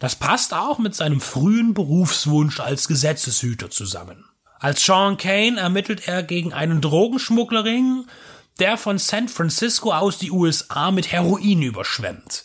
[0.00, 4.26] Das passt auch mit seinem frühen Berufswunsch als Gesetzeshüter zusammen.
[4.58, 8.06] Als Sean Kane ermittelt er gegen einen Drogenschmugglerring,
[8.58, 12.44] der von San Francisco aus die USA mit Heroin überschwemmt.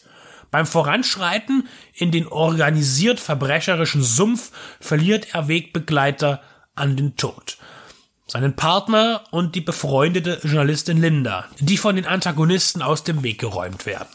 [0.52, 4.52] Beim Voranschreiten in den organisiert verbrecherischen Sumpf
[4.82, 6.42] verliert er Wegbegleiter
[6.76, 7.58] an den Tod.
[8.28, 13.86] Seinen Partner und die befreundete Journalistin Linda, die von den Antagonisten aus dem Weg geräumt
[13.86, 14.10] werden.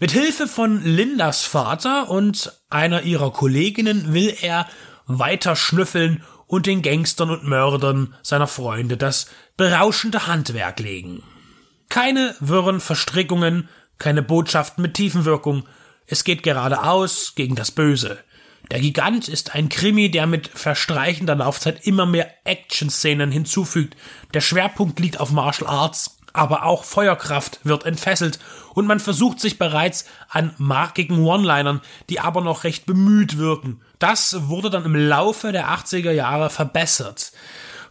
[0.00, 4.66] Mit Hilfe von Lindas Vater und einer ihrer Kolleginnen will er
[5.06, 6.22] weiter schnüffeln
[6.52, 9.26] und den Gangstern und Mördern seiner Freunde das
[9.56, 11.22] berauschende Handwerk legen.
[11.88, 15.66] Keine wirren Verstrickungen, keine Botschaften mit Tiefenwirkung.
[16.06, 18.18] Es geht geradeaus gegen das Böse.
[18.70, 23.96] Der Gigant ist ein Krimi, der mit verstreichender Laufzeit immer mehr Action-Szenen hinzufügt.
[24.34, 28.38] Der Schwerpunkt liegt auf Martial Arts, aber auch Feuerkraft wird entfesselt
[28.74, 33.80] und man versucht sich bereits an markigen One-Linern, die aber noch recht bemüht wirken.
[33.98, 37.32] Das wurde dann im Laufe der 80er Jahre verbessert.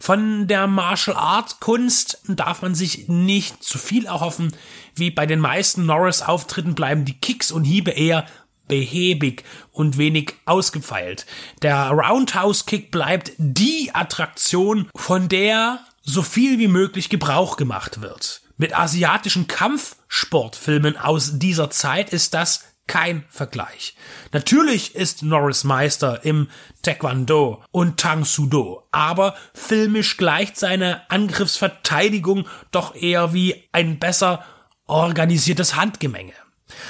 [0.00, 4.52] Von der Martial Art Kunst darf man sich nicht zu viel erhoffen.
[4.96, 8.26] Wie bei den meisten Norris Auftritten bleiben die Kicks und Hiebe eher
[8.66, 11.26] behäbig und wenig ausgefeilt.
[11.62, 18.42] Der Roundhouse Kick bleibt die Attraktion, von der so viel wie möglich Gebrauch gemacht wird.
[18.56, 23.96] Mit asiatischen Kampfsportfilmen aus dieser Zeit ist das kein Vergleich.
[24.32, 26.48] Natürlich ist Norris Meister im
[26.82, 34.44] Taekwondo und Tang Sudo, aber filmisch gleicht seine Angriffsverteidigung doch eher wie ein besser
[34.86, 36.34] organisiertes Handgemenge.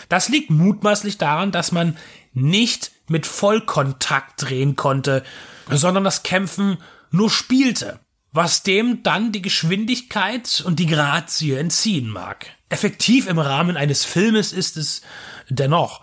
[0.08, 1.98] Das liegt mutmaßlich daran, dass man
[2.32, 5.22] nicht mit Vollkontakt drehen konnte,
[5.70, 6.78] sondern das Kämpfen
[7.10, 8.00] nur spielte
[8.32, 12.46] was dem dann die Geschwindigkeit und die Grazie entziehen mag.
[12.70, 15.02] Effektiv im Rahmen eines Filmes ist es
[15.50, 16.00] dennoch.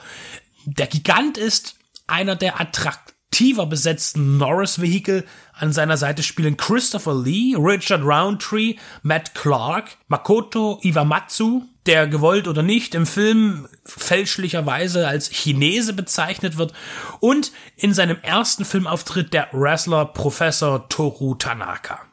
[0.65, 1.75] Der Gigant ist
[2.05, 5.25] einer der attraktiver besetzten Norris-Vehikel.
[5.53, 12.61] An seiner Seite spielen Christopher Lee, Richard Roundtree, Matt Clark, Makoto Iwamatsu, der gewollt oder
[12.61, 16.73] nicht im Film fälschlicherweise als Chinese bezeichnet wird
[17.19, 22.08] und in seinem ersten Filmauftritt der Wrestler Professor Toru Tanaka.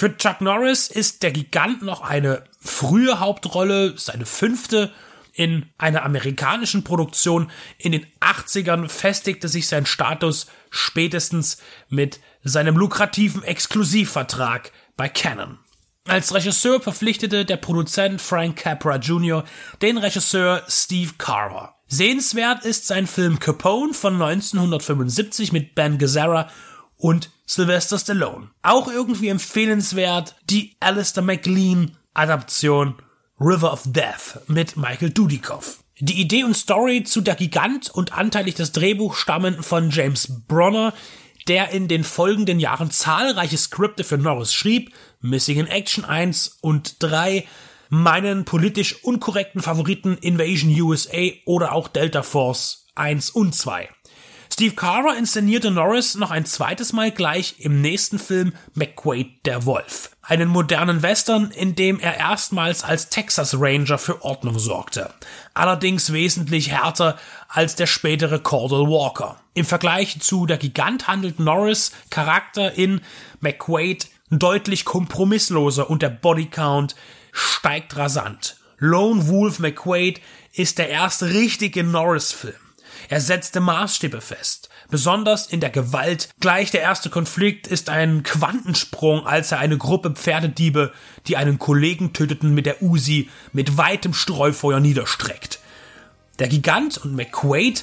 [0.00, 4.90] Für Chuck Norris ist der Gigant noch eine frühe Hauptrolle, seine fünfte,
[5.34, 11.58] In einer amerikanischen Produktion in den 80ern festigte sich sein Status spätestens
[11.90, 15.58] mit seinem lukrativen Exklusivvertrag bei Canon.
[16.08, 19.44] Als Regisseur verpflichtete der Produzent Frank Capra Jr.
[19.82, 21.74] den Regisseur Steve Carver.
[21.88, 26.48] Sehenswert ist sein Film Capone von 1975 mit Ben Gazzara
[27.00, 28.50] und Sylvester Stallone.
[28.62, 32.94] Auch irgendwie empfehlenswert die Alistair McLean Adaption
[33.40, 35.82] River of Death mit Michael Dudikoff.
[35.98, 40.94] Die Idee und Story zu Der Gigant und anteilig das Drehbuch stammen von James Bronner,
[41.48, 47.02] der in den folgenden Jahren zahlreiche Skripte für Norris schrieb, Missing in Action 1 und
[47.02, 47.46] 3,
[47.88, 53.88] meinen politisch unkorrekten Favoriten Invasion USA oder auch Delta Force 1 und 2.
[54.60, 60.10] Steve Carver inszenierte Norris noch ein zweites Mal gleich im nächsten Film McQuaid der Wolf.
[60.20, 65.14] Einen modernen Western, in dem er erstmals als Texas Ranger für Ordnung sorgte.
[65.54, 67.16] Allerdings wesentlich härter
[67.48, 69.40] als der spätere Cordell Walker.
[69.54, 73.00] Im Vergleich zu Der Gigant handelt Norris Charakter in
[73.40, 76.96] McQuaid deutlich kompromissloser und der Bodycount
[77.32, 78.58] steigt rasant.
[78.76, 80.20] Lone Wolf McQuaid
[80.52, 82.69] ist der erste richtige Norris-Film.
[83.10, 84.68] Er setzte Maßstäbe fest.
[84.88, 86.28] Besonders in der Gewalt.
[86.38, 90.92] Gleich der erste Konflikt ist ein Quantensprung, als er eine Gruppe Pferdediebe,
[91.26, 95.58] die einen Kollegen töteten, mit der Uzi mit weitem Streufeuer niederstreckt.
[96.38, 97.82] Der Gigant und McQuaid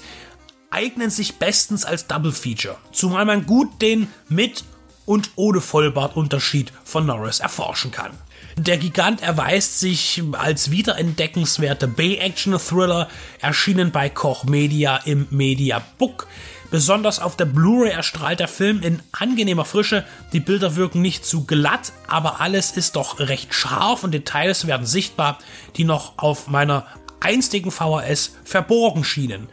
[0.69, 4.63] eignen sich bestens als Double Feature, zumal man gut den mit
[5.05, 8.11] und ohne Vollbartunterschied von Norris erforschen kann.
[8.59, 13.07] Der Gigant erweist sich als wiederentdeckenswerter B-Action-Thriller,
[13.39, 16.25] erschienen bei Koch Media im Media Book.
[16.71, 20.05] Besonders auf der Blu-ray erstrahlt der Film in angenehmer Frische.
[20.33, 24.87] Die Bilder wirken nicht zu glatt, aber alles ist doch recht scharf und Details werden
[24.87, 25.37] sichtbar,
[25.75, 26.87] die noch auf meiner
[27.19, 29.49] einstigen VHS verborgen schienen.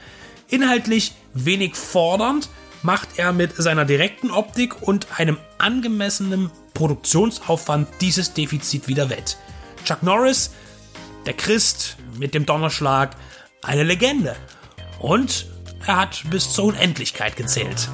[0.48, 2.48] Inhaltlich wenig fordernd
[2.82, 9.38] macht er mit seiner direkten Optik und einem angemessenen Produktionsaufwand dieses Defizit wieder wett.
[9.84, 10.50] Chuck Norris,
[11.26, 13.16] der Christ mit dem Donnerschlag,
[13.62, 14.36] eine Legende.
[14.98, 15.46] Und
[15.86, 17.88] er hat bis zur Unendlichkeit gezählt.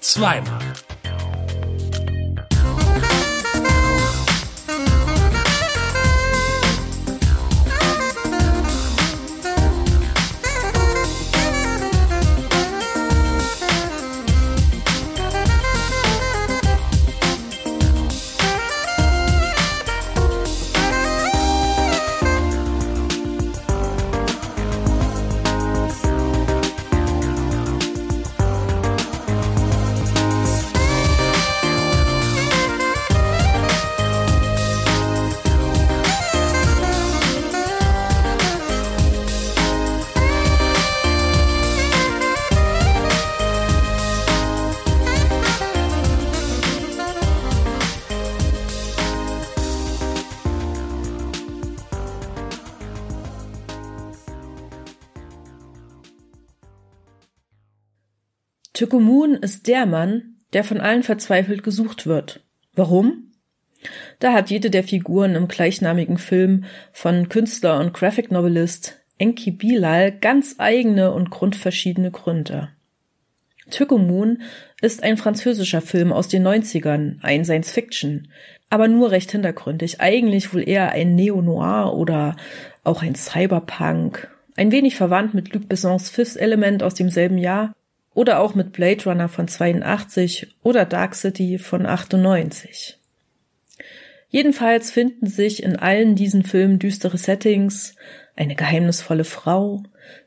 [0.00, 0.60] Zweimal.
[58.80, 62.40] Tukumun ist der Mann, der von allen verzweifelt gesucht wird.
[62.74, 63.30] Warum?
[64.20, 70.12] Da hat jede der Figuren im gleichnamigen Film von Künstler und Graphic Novelist Enki Bilal
[70.12, 72.70] ganz eigene und grundverschiedene Gründe.
[73.68, 74.40] Tukumun
[74.80, 78.28] ist ein französischer Film aus den 90ern, ein Science Fiction,
[78.70, 82.34] aber nur recht hintergründig, eigentlich wohl eher ein Neo-Noir oder
[82.82, 87.74] auch ein Cyberpunk, ein wenig verwandt mit Luc Bessons Fifth Element aus demselben Jahr
[88.20, 92.98] oder auch mit Blade Runner von 82 oder Dark City von 98.
[94.28, 97.96] Jedenfalls finden sich in allen diesen Filmen düstere Settings,
[98.36, 99.84] eine geheimnisvolle Frau,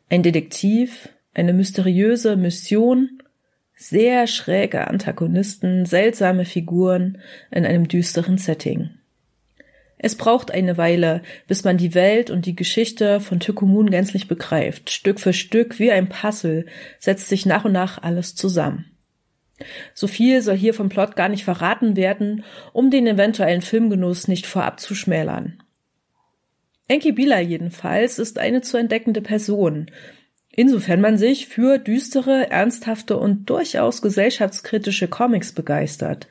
[0.10, 3.22] ein Detektiv, eine mysteriöse Mission,
[3.76, 7.20] sehr schräge Antagonisten, seltsame Figuren
[7.52, 8.90] in einem düsteren Setting.
[10.06, 14.90] Es braucht eine Weile, bis man die Welt und die Geschichte von Tykomun gänzlich begreift.
[14.90, 16.66] Stück für Stück, wie ein Puzzle,
[17.00, 18.92] setzt sich nach und nach alles zusammen.
[19.94, 22.44] So viel soll hier vom Plot gar nicht verraten werden,
[22.74, 25.64] um den eventuellen Filmgenuss nicht vorab zu schmälern.
[26.90, 29.90] Enki Bila jedenfalls ist eine zu entdeckende Person,
[30.50, 36.28] insofern man sich für düstere, ernsthafte und durchaus gesellschaftskritische Comics begeistert.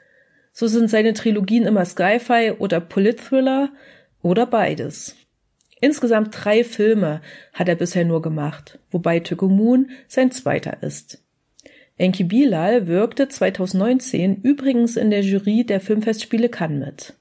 [0.53, 3.70] So sind seine Trilogien immer Sci-Fi oder Polit-Thriller
[4.20, 5.16] oder beides.
[5.81, 7.23] Insgesamt drei Filme
[7.53, 11.24] hat er bisher nur gemacht, wobei Tökomun sein zweiter ist.
[11.99, 17.15] Enki Bilal wirkte 2019 übrigens in der Jury der Filmfestspiele Cannes mit.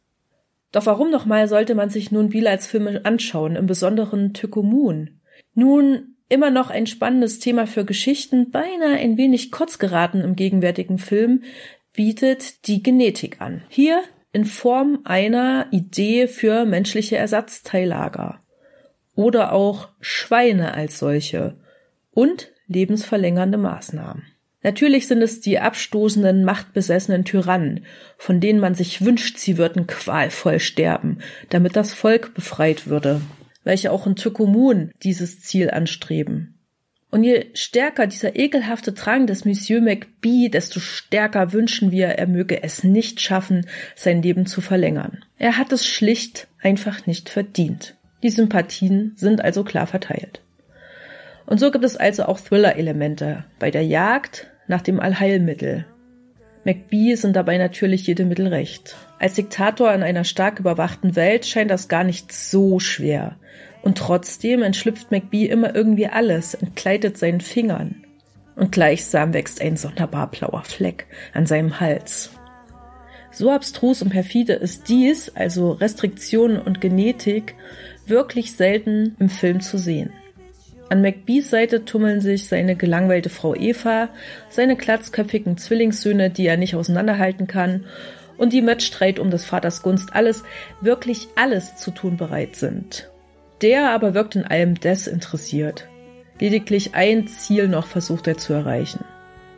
[0.72, 5.20] Doch warum nochmal sollte man sich nun Bilals Filme anschauen, im Besonderen Tökomun?
[5.54, 10.98] Nun, immer noch ein spannendes Thema für Geschichten, beinahe ein wenig kurz geraten im gegenwärtigen
[10.98, 11.44] Film,
[11.94, 13.64] bietet die Genetik an.
[13.70, 14.04] Hier
[14.34, 18.40] in Form einer Idee für menschliche Ersatzteillager
[19.16, 21.58] oder auch Schweine als solche
[22.12, 24.24] und lebensverlängernde Maßnahmen.
[24.64, 27.86] Natürlich sind es die abstoßenden, machtbesessenen Tyrannen,
[28.18, 31.20] von denen man sich wünscht, sie würden qualvoll sterben,
[31.50, 33.22] damit das Volk befreit würde,
[33.64, 36.61] welche auch in Tykomun dieses Ziel anstreben.
[37.12, 42.64] Und je stärker dieser ekelhafte Drang des Monsieur McBee, desto stärker wünschen wir, er möge
[42.64, 45.24] es nicht schaffen, sein Leben zu verlängern.
[45.38, 47.96] Er hat es schlicht einfach nicht verdient.
[48.24, 50.42] Die Sympathien sind also klar verteilt.
[51.46, 55.86] Und so gibt es also auch Thriller-Elemente bei der Jagd nach dem Allheilmittel.
[56.64, 58.96] McBee sind dabei natürlich jede Mittel recht.
[59.20, 63.36] Als Diktator in einer stark überwachten Welt scheint das gar nicht so schwer.
[63.82, 68.04] Und trotzdem entschlüpft McBee immer irgendwie alles, entkleidet seinen Fingern.
[68.56, 72.32] Und gleichsam wächst ein sonderbar blauer Fleck an seinem Hals.
[73.32, 77.56] So abstrus und perfide ist dies, also Restriktionen und Genetik,
[78.06, 80.12] wirklich selten im Film zu sehen.
[80.90, 84.10] An McBees Seite tummeln sich seine gelangweilte Frau Eva,
[84.50, 87.86] seine glatzköpfigen Zwillingssöhne, die er nicht auseinanderhalten kann,
[88.38, 90.44] und die mit Streit um des Vaters Gunst alles,
[90.82, 93.11] wirklich alles zu tun bereit sind.
[93.62, 95.88] Der aber wirkt in allem desinteressiert.
[96.40, 99.06] Lediglich ein Ziel noch versucht er zu erreichen.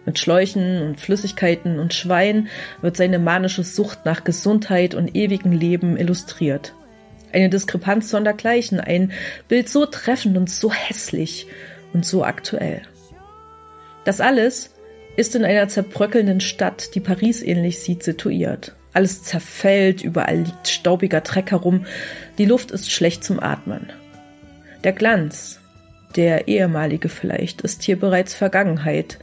[0.05, 2.49] Mit Schläuchen und Flüssigkeiten und Schwein
[2.81, 6.75] wird seine manische Sucht nach Gesundheit und ewigem Leben illustriert.
[7.31, 9.13] Eine Diskrepanz sondergleichen, ein
[9.47, 11.47] Bild so treffend und so hässlich
[11.93, 12.81] und so aktuell.
[14.03, 14.75] Das alles
[15.15, 18.75] ist in einer zerbröckelnden Stadt, die Paris ähnlich sieht, situiert.
[18.93, 21.85] Alles zerfällt, überall liegt staubiger Dreck herum,
[22.37, 23.91] die Luft ist schlecht zum Atmen.
[24.83, 25.59] Der Glanz,
[26.15, 29.19] der ehemalige vielleicht, ist hier bereits Vergangenheit.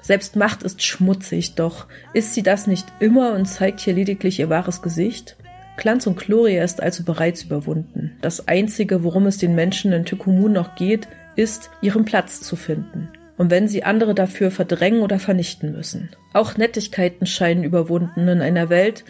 [0.00, 4.50] Selbst Macht ist schmutzig, doch ist sie das nicht immer und zeigt hier lediglich ihr
[4.50, 5.36] wahres Gesicht?
[5.76, 8.16] Glanz und Gloria ist also bereits überwunden.
[8.20, 13.08] Das Einzige, worum es den Menschen in Tykumun noch geht, ist, ihren Platz zu finden.
[13.38, 16.10] Und wenn sie andere dafür verdrängen oder vernichten müssen.
[16.32, 19.04] Auch Nettigkeiten scheinen überwunden in einer Welt,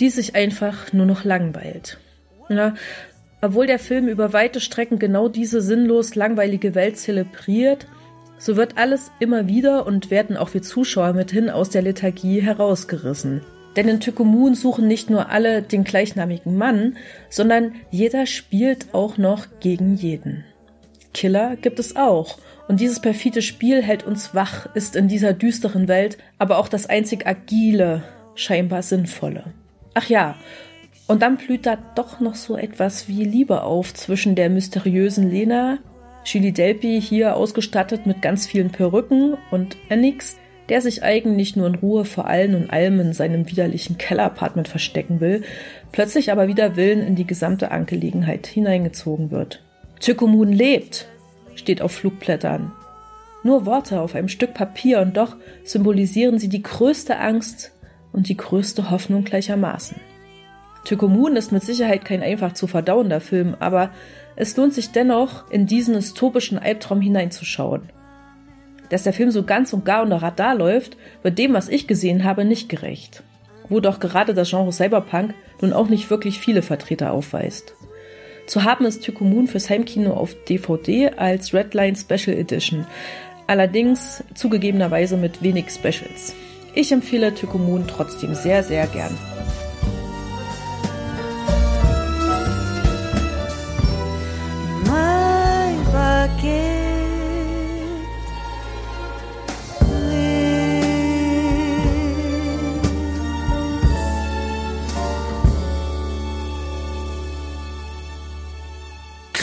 [0.00, 1.98] die sich einfach nur noch langweilt.
[2.48, 2.74] Ja,
[3.40, 7.86] obwohl der Film über weite Strecken genau diese sinnlos langweilige Welt zelebriert,
[8.38, 13.42] so wird alles immer wieder und werden auch wir Zuschauer mithin aus der Lethargie herausgerissen.
[13.76, 16.96] Denn in Tykomun suchen nicht nur alle den gleichnamigen Mann,
[17.28, 20.44] sondern jeder spielt auch noch gegen jeden.
[21.12, 22.38] Killer gibt es auch.
[22.66, 26.86] Und dieses perfide Spiel hält uns wach, ist in dieser düsteren Welt aber auch das
[26.86, 28.02] einzig agile,
[28.34, 29.52] scheinbar sinnvolle.
[29.94, 30.36] Ach ja,
[31.06, 35.78] und dann blüht da doch noch so etwas wie Liebe auf zwischen der mysteriösen Lena,
[36.24, 40.38] Chili Delpi hier ausgestattet mit ganz vielen Perücken und Enix,
[40.70, 45.20] der sich eigentlich nur in Ruhe vor allen und allem in seinem widerlichen Kellerapartment verstecken
[45.20, 45.42] will,
[45.92, 49.62] plötzlich aber wieder Willen in die gesamte Angelegenheit hineingezogen wird.
[50.00, 51.06] Tykomun lebt,
[51.54, 52.72] steht auf Flugblättern.
[53.42, 57.72] Nur Worte auf einem Stück Papier und doch symbolisieren sie die größte Angst
[58.12, 59.96] und die größte Hoffnung gleichermaßen.
[60.84, 63.90] Tykomun ist mit Sicherheit kein einfach zu verdauender Film, aber
[64.36, 67.90] es lohnt sich dennoch, in diesen dystopischen Albtraum hineinzuschauen
[68.94, 72.24] dass der Film so ganz und gar unter Radar läuft, wird dem, was ich gesehen
[72.24, 73.22] habe, nicht gerecht.
[73.68, 77.74] Wo doch gerade das Genre Cyberpunk nun auch nicht wirklich viele Vertreter aufweist.
[78.46, 82.86] Zu haben ist Tycoon fürs Heimkino auf DVD als Redline Special Edition,
[83.46, 86.34] allerdings zugegebenerweise mit wenig Specials.
[86.74, 89.16] Ich empfehle Tycoon trotzdem sehr, sehr gern.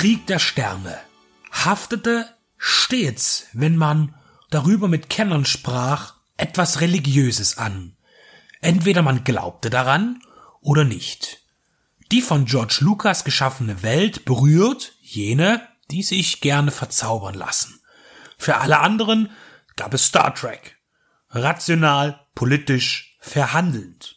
[0.01, 0.99] Krieg der Sterne
[1.51, 4.15] haftete stets, wenn man
[4.49, 7.95] darüber mit Kennern sprach, etwas Religiöses an.
[8.61, 10.19] Entweder man glaubte daran
[10.59, 11.43] oder nicht.
[12.11, 15.61] Die von George Lucas geschaffene Welt berührt jene,
[15.91, 17.79] die sich gerne verzaubern lassen.
[18.39, 19.29] Für alle anderen
[19.75, 20.77] gab es Star Trek.
[21.29, 24.15] Rational, politisch, verhandelnd.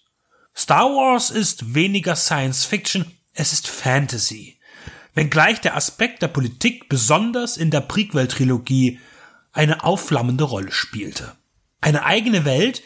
[0.56, 3.04] Star Wars ist weniger Science Fiction,
[3.34, 4.58] es ist Fantasy
[5.14, 9.00] wenngleich der Aspekt der Politik besonders in der Prequel-Trilogie
[9.52, 11.32] eine aufflammende Rolle spielte.
[11.80, 12.82] Eine eigene Welt,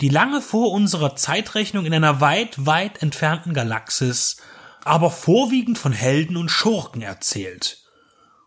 [0.00, 4.38] die lange vor unserer Zeitrechnung in einer weit, weit entfernten Galaxis,
[4.84, 7.84] aber vorwiegend von Helden und Schurken erzählt.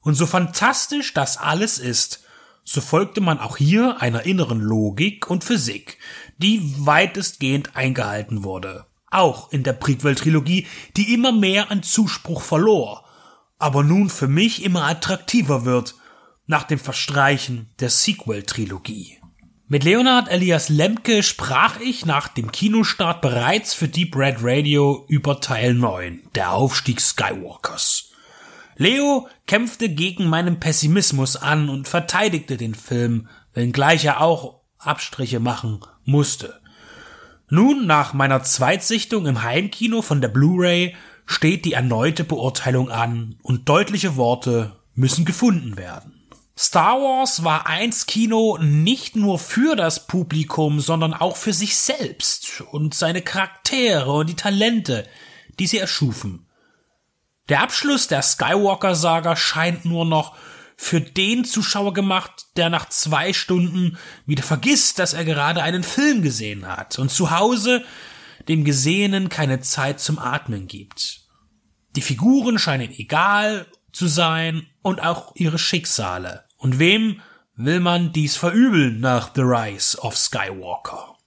[0.02, 2.24] Und so fantastisch das alles ist,
[2.66, 5.98] so folgte man auch hier einer inneren Logik und Physik,
[6.38, 8.86] die weitestgehend eingehalten wurde.
[9.12, 10.68] Auch in der Prequel-Trilogie,
[10.98, 13.06] die immer mehr an Zuspruch verlor,
[13.64, 15.96] aber nun für mich immer attraktiver wird,
[16.48, 19.20] nach dem Verstreichen der Sequel-Trilogie.
[19.70, 25.40] Mit Leonard Elias Lemke sprach ich nach dem Kinostart bereits für Deep Red Radio über
[25.40, 28.12] Teil 9, der Aufstieg Skywalkers.
[28.76, 35.80] Leo kämpfte gegen meinen Pessimismus an und verteidigte den Film, wenngleich er auch Abstriche machen
[36.04, 36.60] musste.
[37.48, 40.96] Nun, nach meiner Zweitsichtung im Heimkino von der Blu-ray,
[41.26, 46.14] steht die erneute Beurteilung an und deutliche Worte müssen gefunden werden.
[46.58, 52.62] Star Wars war eins Kino nicht nur für das Publikum, sondern auch für sich selbst
[52.72, 55.08] und seine Charaktere und die Talente,
[55.60, 56.46] die sie erschufen.
[57.50, 60.36] Der Abschluss der Skywalker-Saga scheint nur noch
[60.78, 66.22] für den Zuschauer gemacht, der nach zwei Stunden wieder vergisst, dass er gerade einen Film
[66.22, 67.84] gesehen hat und zu Hause
[68.48, 71.22] dem Gesehenen keine Zeit zum Atmen gibt.
[71.96, 76.46] Die Figuren scheinen egal zu sein und auch ihre Schicksale.
[76.58, 77.22] Und wem
[77.56, 81.18] will man dies verübeln nach The Rise of Skywalker?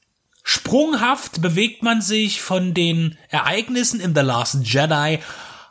[0.43, 5.19] Sprunghaft bewegt man sich von den Ereignissen in The Last Jedi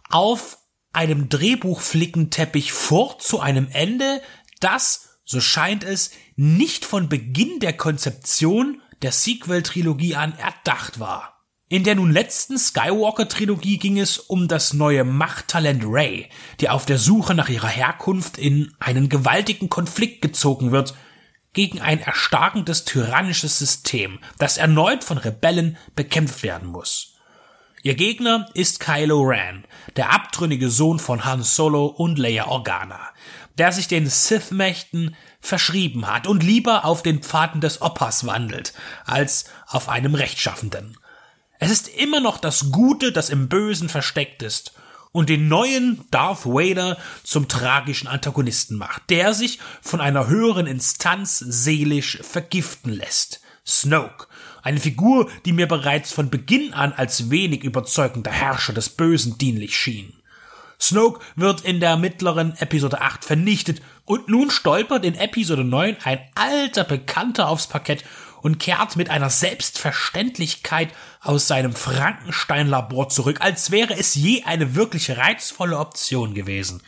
[0.09, 0.57] auf
[0.91, 4.21] einem Drehbuchflickenteppich fort zu einem Ende,
[4.59, 11.34] das, so scheint es, nicht von Beginn der Konzeption der Sequel-Trilogie an erdacht war.
[11.67, 16.29] In der nun letzten Skywalker-Trilogie ging es um das neue Machttalent Rey,
[16.59, 20.93] die auf der Suche nach ihrer Herkunft in einen gewaltigen Konflikt gezogen wird
[21.53, 27.15] gegen ein erstarkendes tyrannisches System, das erneut von Rebellen bekämpft werden muss.
[27.81, 29.65] Ihr Gegner ist Kylo Ren,
[29.95, 32.99] der abtrünnige Sohn von Han Solo und Leia Organa,
[33.57, 38.73] der sich den Sith-Mächten verschrieben hat und lieber auf den Pfaden des Oppas wandelt,
[39.05, 40.97] als auf einem Rechtschaffenden.
[41.59, 44.73] Es ist immer noch das Gute, das im Bösen versteckt ist
[45.11, 51.39] und den neuen Darth Vader zum tragischen Antagonisten macht, der sich von einer höheren Instanz
[51.39, 53.39] seelisch vergiften lässt.
[53.65, 54.27] Snoke,
[54.61, 59.77] eine Figur, die mir bereits von Beginn an als wenig überzeugender Herrscher des Bösen dienlich
[59.77, 60.13] schien.
[60.79, 66.19] Snoke wird in der mittleren Episode 8 vernichtet und nun stolpert in Episode 9 ein
[66.35, 68.03] alter Bekannter aufs Parkett
[68.41, 70.89] und kehrt mit einer Selbstverständlichkeit
[71.25, 76.81] aus seinem Frankenstein-Labor zurück, als wäre es je eine wirklich reizvolle Option gewesen.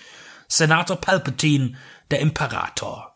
[0.47, 1.75] Senator Palpatine,
[2.11, 3.15] der Imperator.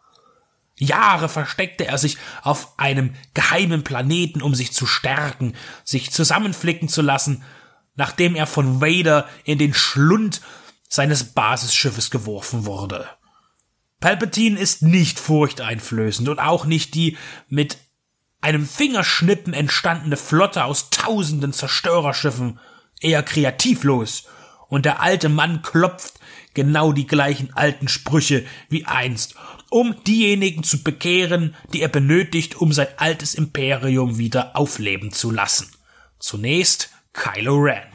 [0.78, 7.04] Jahre versteckte er sich auf einem geheimen Planeten, um sich zu stärken, sich zusammenflicken zu
[7.04, 7.44] lassen,
[7.96, 10.42] nachdem er von Vader in den Schlund
[10.90, 13.08] seines Basisschiffes geworfen wurde.
[14.00, 17.16] Palpatine ist nicht furchteinflößend und auch nicht die
[17.48, 17.78] mit
[18.42, 22.60] einem Fingerschnippen entstandene Flotte aus tausenden Zerstörerschiffen,
[23.00, 24.26] eher kreativlos,
[24.68, 26.20] und der alte Mann klopft
[26.54, 29.36] genau die gleichen alten Sprüche wie einst
[29.72, 35.72] um diejenigen zu bekehren, die er benötigt, um sein altes Imperium wieder aufleben zu lassen.
[36.20, 37.91] Zunächst Kylo Ren.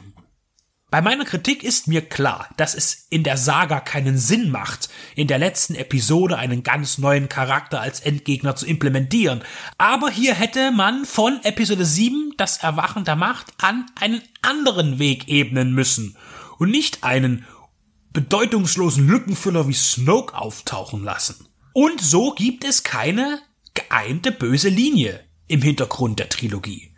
[0.89, 5.27] Bei meiner Kritik ist mir klar, dass es in der Saga keinen Sinn macht, in
[5.27, 9.43] der letzten Episode einen ganz neuen Charakter als Endgegner zu implementieren.
[9.77, 15.27] Aber hier hätte man von Episode 7 das Erwachen der Macht an einen anderen Weg
[15.27, 16.15] ebnen müssen
[16.57, 17.45] und nicht einen
[18.13, 21.49] bedeutungslosen Lückenfüller wie Snoke auftauchen lassen.
[21.73, 23.41] Und so gibt es keine
[23.73, 26.95] geeinte böse Linie im Hintergrund der Trilogie.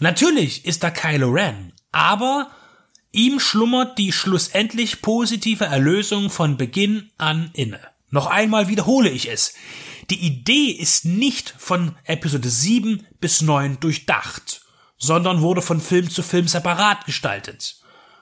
[0.00, 2.50] Natürlich ist da Kylo Ren, aber
[3.12, 7.80] ihm schlummert die schlussendlich positive Erlösung von Beginn an inne.
[8.10, 9.54] Noch einmal wiederhole ich es.
[10.10, 14.62] Die Idee ist nicht von Episode 7 bis 9 durchdacht,
[14.98, 17.76] sondern wurde von Film zu Film separat gestaltet.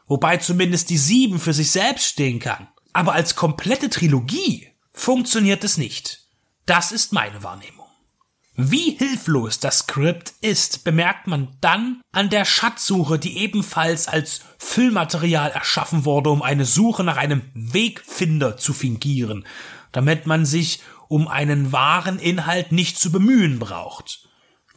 [0.06, 2.68] Wobei zumindest die 7 für sich selbst stehen kann.
[2.92, 6.26] Aber als komplette Trilogie funktioniert es nicht.
[6.66, 7.79] Das ist meine Wahrnehmung.
[8.62, 15.50] Wie hilflos das Skript ist, bemerkt man dann an der Schatzsuche, die ebenfalls als Füllmaterial
[15.50, 19.46] erschaffen wurde, um eine Suche nach einem Wegfinder zu fingieren,
[19.92, 24.28] damit man sich um einen wahren Inhalt nicht zu bemühen braucht.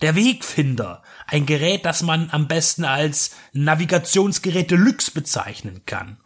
[0.02, 6.22] Der Wegfinder, ein Gerät, das man am besten als Navigationsgerät Deluxe bezeichnen kann.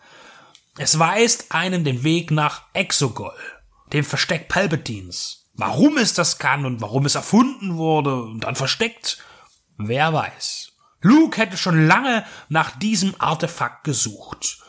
[0.77, 3.33] Es weist einen den Weg nach Exogol,
[3.93, 5.46] dem Versteck Palpatines.
[5.57, 9.17] Warum es das kann und warum es erfunden wurde und dann versteckt,
[9.77, 10.71] wer weiß.
[11.01, 14.59] Luke hätte schon lange nach diesem Artefakt gesucht,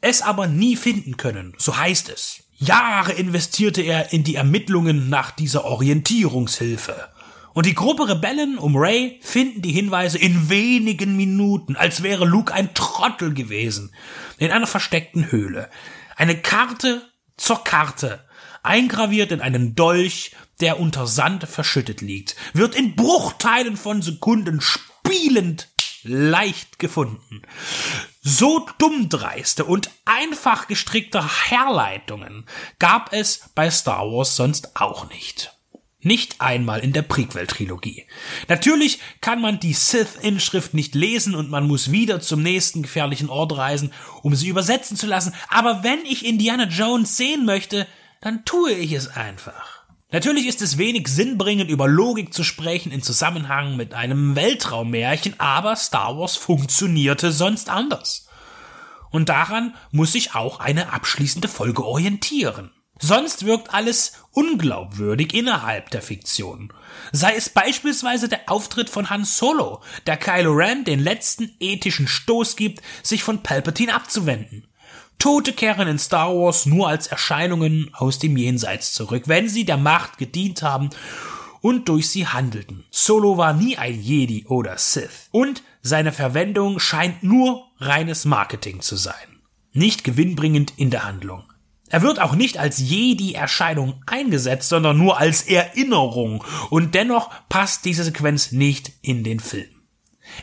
[0.00, 2.44] es aber nie finden können, so heißt es.
[2.56, 7.08] Jahre investierte er in die Ermittlungen nach dieser Orientierungshilfe.
[7.52, 12.52] Und die Gruppe Rebellen um Ray finden die Hinweise in wenigen Minuten, als wäre Luke
[12.54, 13.94] ein Trottel gewesen,
[14.38, 15.68] in einer versteckten Höhle.
[16.16, 17.02] Eine Karte
[17.36, 18.24] zur Karte,
[18.68, 25.68] eingraviert in einen Dolch, der unter Sand verschüttet liegt, wird in Bruchteilen von Sekunden spielend
[26.04, 27.42] leicht gefunden.
[28.22, 32.44] So dummdreiste und einfach gestrickte Herleitungen
[32.78, 35.54] gab es bei Star Wars sonst auch nicht.
[36.00, 38.06] Nicht einmal in der Prequel-Trilogie.
[38.46, 43.56] Natürlich kann man die Sith-Inschrift nicht lesen und man muss wieder zum nächsten gefährlichen Ort
[43.56, 43.92] reisen,
[44.22, 47.88] um sie übersetzen zu lassen, aber wenn ich Indiana Jones sehen möchte,
[48.20, 49.84] dann tue ich es einfach.
[50.10, 55.76] Natürlich ist es wenig sinnbringend, über Logik zu sprechen in Zusammenhang mit einem Weltraummärchen, aber
[55.76, 58.26] Star Wars funktionierte sonst anders.
[59.10, 62.70] Und daran muss sich auch eine abschließende Folge orientieren.
[63.00, 66.72] Sonst wirkt alles unglaubwürdig innerhalb der Fiktion.
[67.12, 72.56] Sei es beispielsweise der Auftritt von Han Solo, der Kylo Ren den letzten ethischen Stoß
[72.56, 74.67] gibt, sich von Palpatine abzuwenden.
[75.18, 79.76] Tote kehren in Star Wars nur als Erscheinungen aus dem Jenseits zurück, wenn sie der
[79.76, 80.90] Macht gedient haben
[81.60, 82.84] und durch sie handelten.
[82.90, 85.28] Solo war nie ein Jedi oder Sith.
[85.32, 89.14] Und seine Verwendung scheint nur reines Marketing zu sein.
[89.72, 91.44] Nicht gewinnbringend in der Handlung.
[91.90, 96.44] Er wird auch nicht als Jedi-Erscheinung eingesetzt, sondern nur als Erinnerung.
[96.70, 99.77] Und dennoch passt diese Sequenz nicht in den Film.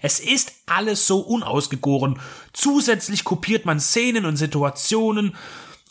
[0.01, 2.19] Es ist alles so unausgegoren.
[2.53, 5.35] Zusätzlich kopiert man Szenen und Situationen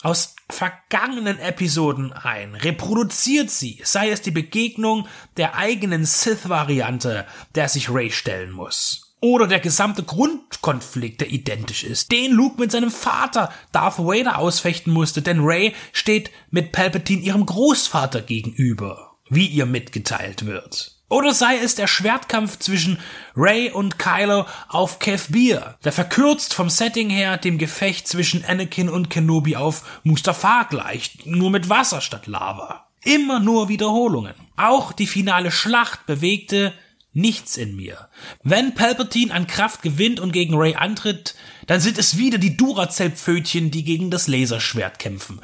[0.01, 5.07] aus vergangenen Episoden ein, reproduziert sie, sei es die Begegnung
[5.37, 7.25] der eigenen Sith-Variante,
[7.55, 9.15] der sich Ray stellen muss.
[9.21, 14.93] Oder der gesamte Grundkonflikt, der identisch ist, den Luke mit seinem Vater Darth Vader ausfechten
[14.93, 20.94] musste, denn Ray steht mit Palpatine ihrem Großvater gegenüber, wie ihr mitgeteilt wird.
[21.07, 22.99] Oder sei es der Schwertkampf zwischen
[23.35, 28.89] Ray und Kylo auf Kev Beer, der verkürzt vom Setting her dem Gefecht zwischen Anakin
[28.89, 32.87] und Kenobi auf Mustafar gleicht, nur mit Wasser statt Lava.
[33.03, 34.33] Immer nur Wiederholungen.
[34.57, 36.73] Auch die finale Schlacht bewegte
[37.13, 38.09] nichts in mir.
[38.43, 41.35] Wenn Palpatine an Kraft gewinnt und gegen Ray antritt,
[41.67, 45.39] dann sind es wieder die Duracell-Pfötchen, die gegen das Laserschwert kämpfen.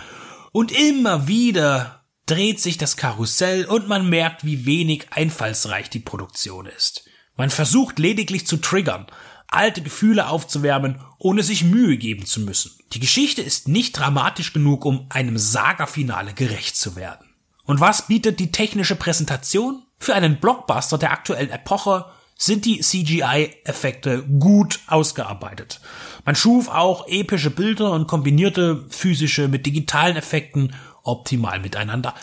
[0.51, 6.65] Und immer wieder dreht sich das Karussell und man merkt, wie wenig einfallsreich die Produktion
[6.65, 7.05] ist.
[7.35, 9.07] Man versucht lediglich zu triggern,
[9.47, 12.71] alte Gefühle aufzuwärmen, ohne sich Mühe geben zu müssen.
[12.93, 17.27] Die Geschichte ist nicht dramatisch genug, um einem Saga-Finale gerecht zu werden.
[17.65, 19.83] Und was bietet die technische Präsentation?
[19.99, 25.79] Für einen Blockbuster der aktuellen Epoche sind die CGI-Effekte gut ausgearbeitet.
[26.25, 30.73] Man schuf auch epische Bilder und kombinierte physische mit digitalen Effekten
[31.03, 32.13] optimal miteinander.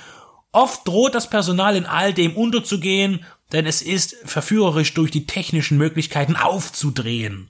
[0.52, 5.78] Oft droht das Personal in all dem unterzugehen, denn es ist verführerisch durch die technischen
[5.78, 7.48] Möglichkeiten aufzudrehen.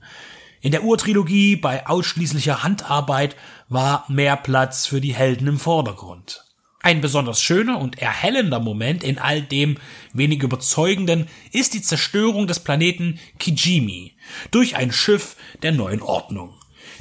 [0.60, 3.36] In der Urtrilogie bei ausschließlicher Handarbeit
[3.68, 6.44] war mehr Platz für die Helden im Vordergrund.
[6.80, 9.78] Ein besonders schöner und erhellender Moment in all dem
[10.12, 14.16] wenig überzeugenden ist die Zerstörung des Planeten Kijimi
[14.50, 16.57] durch ein Schiff der neuen Ordnung.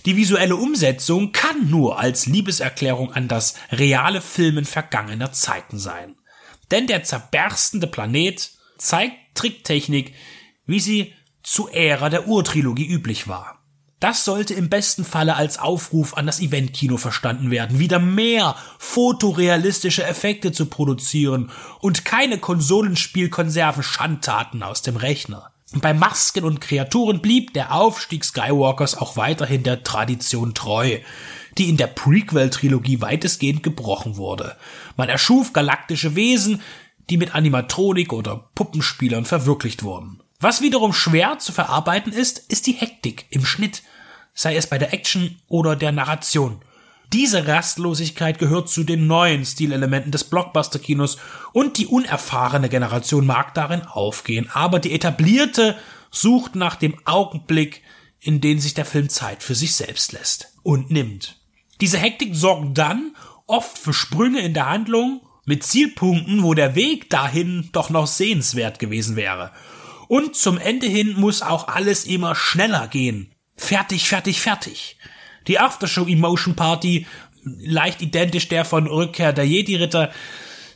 [0.08, 6.16] Die visuelle Umsetzung kann nur als Liebeserklärung an das reale Filmen vergangener Zeiten sein.
[6.72, 10.14] Denn der zerberstende Planet zeigt Tricktechnik,
[10.66, 11.14] wie sie
[11.44, 13.66] zu Ära der Urtrilogie üblich war.
[14.00, 20.06] Das sollte im besten Falle als Aufruf an das Eventkino verstanden werden, wieder mehr fotorealistische
[20.06, 21.52] Effekte zu produzieren
[21.82, 25.52] und keine Konsolenspielkonserven Schandtaten aus dem Rechner.
[25.74, 31.00] Bei Masken und Kreaturen blieb der Aufstieg Skywalkers auch weiterhin der Tradition treu,
[31.58, 34.56] die in der Prequel-Trilogie weitestgehend gebrochen wurde.
[34.96, 36.62] Man erschuf galaktische Wesen,
[37.10, 40.22] die mit Animatronik oder Puppenspielern verwirklicht wurden.
[40.40, 43.84] Was wiederum schwer zu verarbeiten ist, ist die Hektik im Schnitt,
[44.34, 46.62] sei es bei der Action oder der Narration.
[47.14, 51.18] Diese Rastlosigkeit gehört zu den neuen Stilelementen des Blockbuster-Kinos
[51.54, 55.78] und die unerfahrene Generation mag darin aufgehen, aber die etablierte
[56.12, 57.82] sucht nach dem Augenblick,
[58.20, 61.40] in den sich der Film Zeit für sich selbst lässt und nimmt.
[61.80, 63.16] Diese Hektik sorgt dann
[63.46, 68.80] oft für Sprünge in der Handlung mit Zielpunkten, wo der Weg dahin doch noch sehenswert
[68.80, 69.52] gewesen wäre.
[70.10, 73.32] Und zum Ende hin muss auch alles immer schneller gehen.
[73.56, 74.98] Fertig, fertig, fertig.
[75.48, 77.08] Die Aftershow Emotion Party,
[77.44, 80.12] leicht identisch der von Rückkehr der Jedi-Ritter,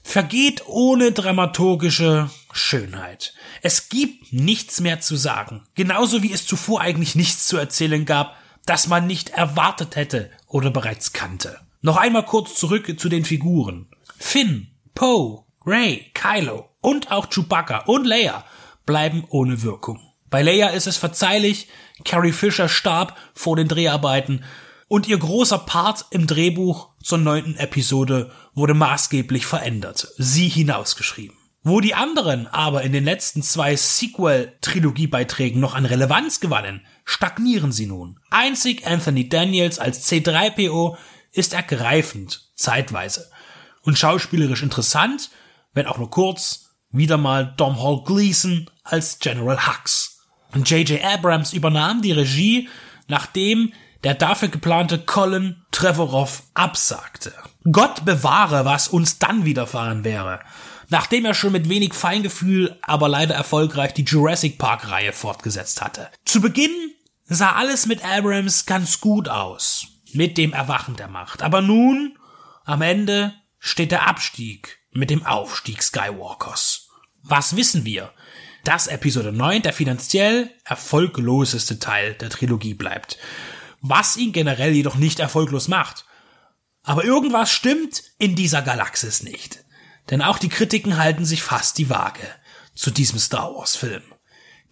[0.03, 3.33] vergeht ohne dramaturgische Schönheit.
[3.61, 5.63] Es gibt nichts mehr zu sagen.
[5.75, 8.35] Genauso wie es zuvor eigentlich nichts zu erzählen gab,
[8.65, 11.59] das man nicht erwartet hätte oder bereits kannte.
[11.81, 13.87] Noch einmal kurz zurück zu den Figuren.
[14.17, 18.45] Finn, Poe, Ray, Kylo und auch Chewbacca und Leia
[18.85, 20.10] bleiben ohne Wirkung.
[20.31, 21.67] Bei Leia ist es verzeihlich,
[22.05, 24.45] Carrie Fisher starb vor den Dreharbeiten
[24.87, 31.35] und ihr großer Part im Drehbuch zur neunten Episode wurde maßgeblich verändert, sie hinausgeschrieben.
[31.63, 37.85] Wo die anderen aber in den letzten zwei Sequel-Trilogiebeiträgen noch an Relevanz gewannen, stagnieren sie
[37.85, 38.17] nun.
[38.29, 40.95] Einzig Anthony Daniels als C3PO
[41.33, 43.29] ist ergreifend, zeitweise.
[43.81, 45.29] Und schauspielerisch interessant,
[45.73, 50.20] wenn auch nur kurz, wieder mal Dom Hall Gleason als General Hux.
[50.53, 51.03] Und J.J.
[51.03, 52.69] Abrams übernahm die Regie,
[53.07, 53.73] nachdem
[54.03, 57.33] der dafür geplante Colin Trevorrow absagte.
[57.71, 60.39] Gott bewahre, was uns dann widerfahren wäre.
[60.89, 66.09] Nachdem er schon mit wenig Feingefühl, aber leider erfolgreich die Jurassic Park Reihe fortgesetzt hatte.
[66.25, 66.71] Zu Beginn
[67.25, 69.87] sah alles mit Abrams ganz gut aus.
[70.13, 71.41] Mit dem Erwachen der Macht.
[71.43, 72.17] Aber nun,
[72.65, 76.89] am Ende, steht der Abstieg mit dem Aufstieg Skywalkers.
[77.23, 78.11] Was wissen wir?
[78.63, 83.17] Dass Episode 9 der finanziell erfolgloseste Teil der Trilogie bleibt.
[83.81, 86.05] Was ihn generell jedoch nicht erfolglos macht.
[86.83, 89.63] Aber irgendwas stimmt in dieser Galaxis nicht.
[90.09, 92.27] Denn auch die Kritiken halten sich fast die Waage
[92.75, 94.03] zu diesem Star Wars Film.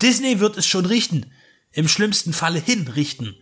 [0.02, 1.32] Disney wird es schon richten,
[1.72, 3.36] im schlimmsten Falle hinrichten.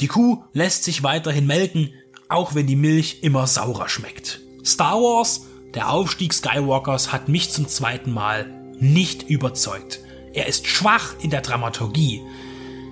[0.00, 1.92] Die Kuh lässt sich weiterhin melken,
[2.28, 4.40] auch wenn die Milch immer saurer schmeckt.
[4.64, 5.42] Star Wars,
[5.74, 10.00] der Aufstieg Skywalkers, hat mich zum zweiten Mal nicht überzeugt.
[10.32, 12.22] Er ist schwach in der Dramaturgie.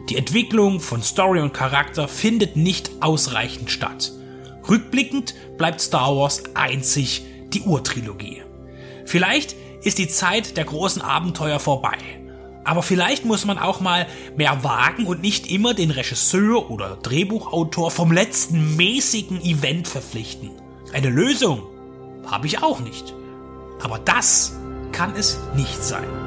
[0.09, 4.13] Die Entwicklung von Story und Charakter findet nicht ausreichend statt.
[4.69, 8.43] Rückblickend bleibt Star Wars einzig die Urtrilogie.
[9.05, 11.97] Vielleicht ist die Zeit der großen Abenteuer vorbei.
[12.65, 17.93] Aber vielleicht muss man auch mal mehr wagen und nicht immer den Regisseur oder Drehbuchautor
[17.93, 20.51] vom letzten mäßigen Event verpflichten.
[20.93, 21.63] Eine Lösung
[22.27, 23.15] habe ich auch nicht.
[23.81, 24.57] Aber das
[24.97, 26.26] kann es nicht sein.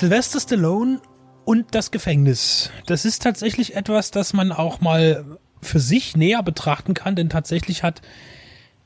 [0.00, 1.02] Sylvester Stallone
[1.44, 2.70] und das Gefängnis.
[2.86, 5.26] Das ist tatsächlich etwas, das man auch mal
[5.60, 8.00] für sich näher betrachten kann, denn tatsächlich hat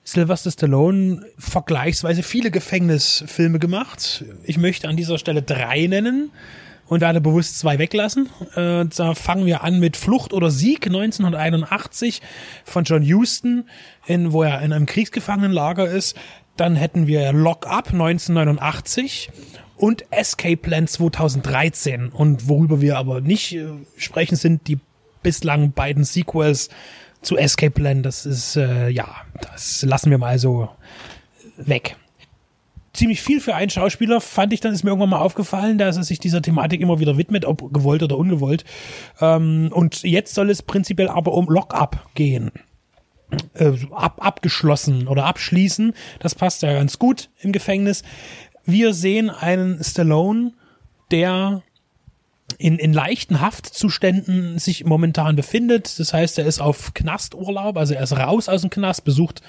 [0.03, 4.25] Sylvester Stallone vergleichsweise viele Gefängnisfilme gemacht.
[4.43, 6.33] Ich möchte an dieser Stelle drei nennen
[6.89, 8.29] und werde bewusst zwei weglassen.
[8.57, 12.23] Äh, da fangen wir an mit Flucht oder Sieg 1981
[12.65, 13.69] von John Huston,
[14.05, 16.17] in, wo er in einem Kriegsgefangenenlager ist.
[16.57, 19.31] Dann hätten wir Lock Up 1989
[19.85, 22.09] und Escape Plan 2013.
[22.09, 23.67] Und worüber wir aber nicht äh,
[23.99, 24.79] sprechen, sind die
[25.23, 26.71] bislang beiden Sequels
[27.21, 28.03] zu Escape Plan.
[28.03, 30.71] Das ist, äh, ja, das lassen wir mal so
[31.59, 31.97] weg.
[32.95, 36.05] Ziemlich viel für einen Schauspieler fand ich dann, ist mir irgendwann mal aufgefallen, dass er
[36.05, 38.65] sich dieser Thematik immer wieder widmet, ob gewollt oder ungewollt.
[39.21, 42.53] Ähm, und jetzt soll es prinzipiell aber um Lock-up gehen.
[43.53, 45.93] Äh, ab, abgeschlossen oder abschließen.
[46.21, 48.03] Das passt ja ganz gut im Gefängnis.
[48.65, 50.53] Wir sehen einen Stallone,
[51.11, 51.63] der
[52.59, 55.99] in, in leichten Haftzuständen sich momentan befindet.
[55.99, 59.43] Das heißt, er ist auf Knasturlaub, also er ist raus aus dem Knast, besucht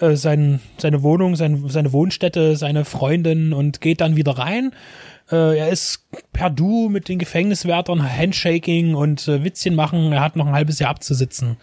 [0.00, 4.72] äh, sein, seine Wohnung, sein, seine Wohnstätte, seine Freundin und geht dann wieder rein.
[5.30, 10.12] Äh, er ist per Du mit den Gefängniswärtern, Handshaking und äh, Witzchen machen.
[10.12, 11.58] Er hat noch ein halbes Jahr abzusitzen.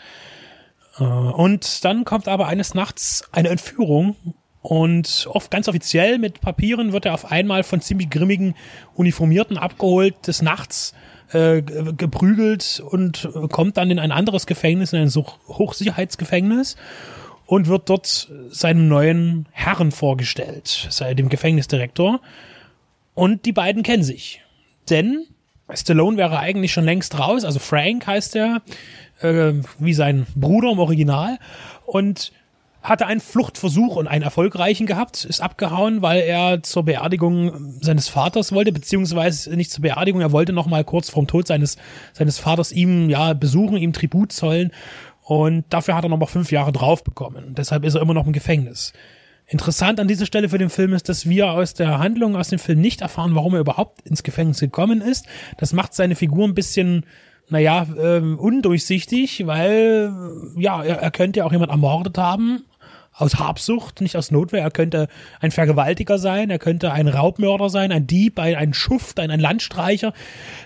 [1.00, 4.16] Äh, und dann kommt aber eines Nachts eine Entführung
[4.68, 8.56] Und oft ganz offiziell mit Papieren wird er auf einmal von ziemlich grimmigen
[8.96, 10.96] Uniformierten abgeholt, des Nachts
[11.34, 16.78] äh, ge- geprügelt und kommt dann in ein anderes Gefängnis, in ein Hochsicherheitsgefängnis
[17.46, 22.20] und wird dort seinem neuen Herren vorgestellt, sei dem Gefängnisdirektor.
[23.14, 24.42] Und die beiden kennen sich.
[24.90, 25.28] Denn
[25.72, 28.64] Stallone wäre eigentlich schon längst raus, also Frank heißt er,
[29.22, 31.38] äh, wie sein Bruder im Original.
[31.86, 32.32] Und
[32.86, 38.52] hatte einen Fluchtversuch und einen erfolgreichen gehabt, ist abgehauen, weil er zur Beerdigung seines Vaters
[38.52, 41.78] wollte, beziehungsweise nicht zur Beerdigung, er wollte noch kurz vorm Tod seines,
[42.14, 44.72] seines Vaters ihm ja besuchen, ihm Tribut zollen
[45.26, 47.46] und dafür hat er noch mal fünf Jahre drauf bekommen.
[47.46, 48.94] Und deshalb ist er immer noch im Gefängnis.
[49.48, 52.60] Interessant an dieser Stelle für den Film ist, dass wir aus der Handlung aus dem
[52.60, 55.26] Film nicht erfahren, warum er überhaupt ins Gefängnis gekommen ist.
[55.58, 57.06] Das macht seine Figur ein bisschen,
[57.50, 60.12] naja, ähm, undurchsichtig, weil,
[60.58, 62.64] ja, er, er könnte ja auch jemand ermordet haben.
[63.18, 64.62] Aus Habsucht, nicht aus Notwehr.
[64.62, 65.08] Er könnte
[65.40, 69.40] ein Vergewaltiger sein, er könnte ein Raubmörder sein, ein Dieb, ein, ein Schuft, ein, ein
[69.40, 70.14] Landstreicher.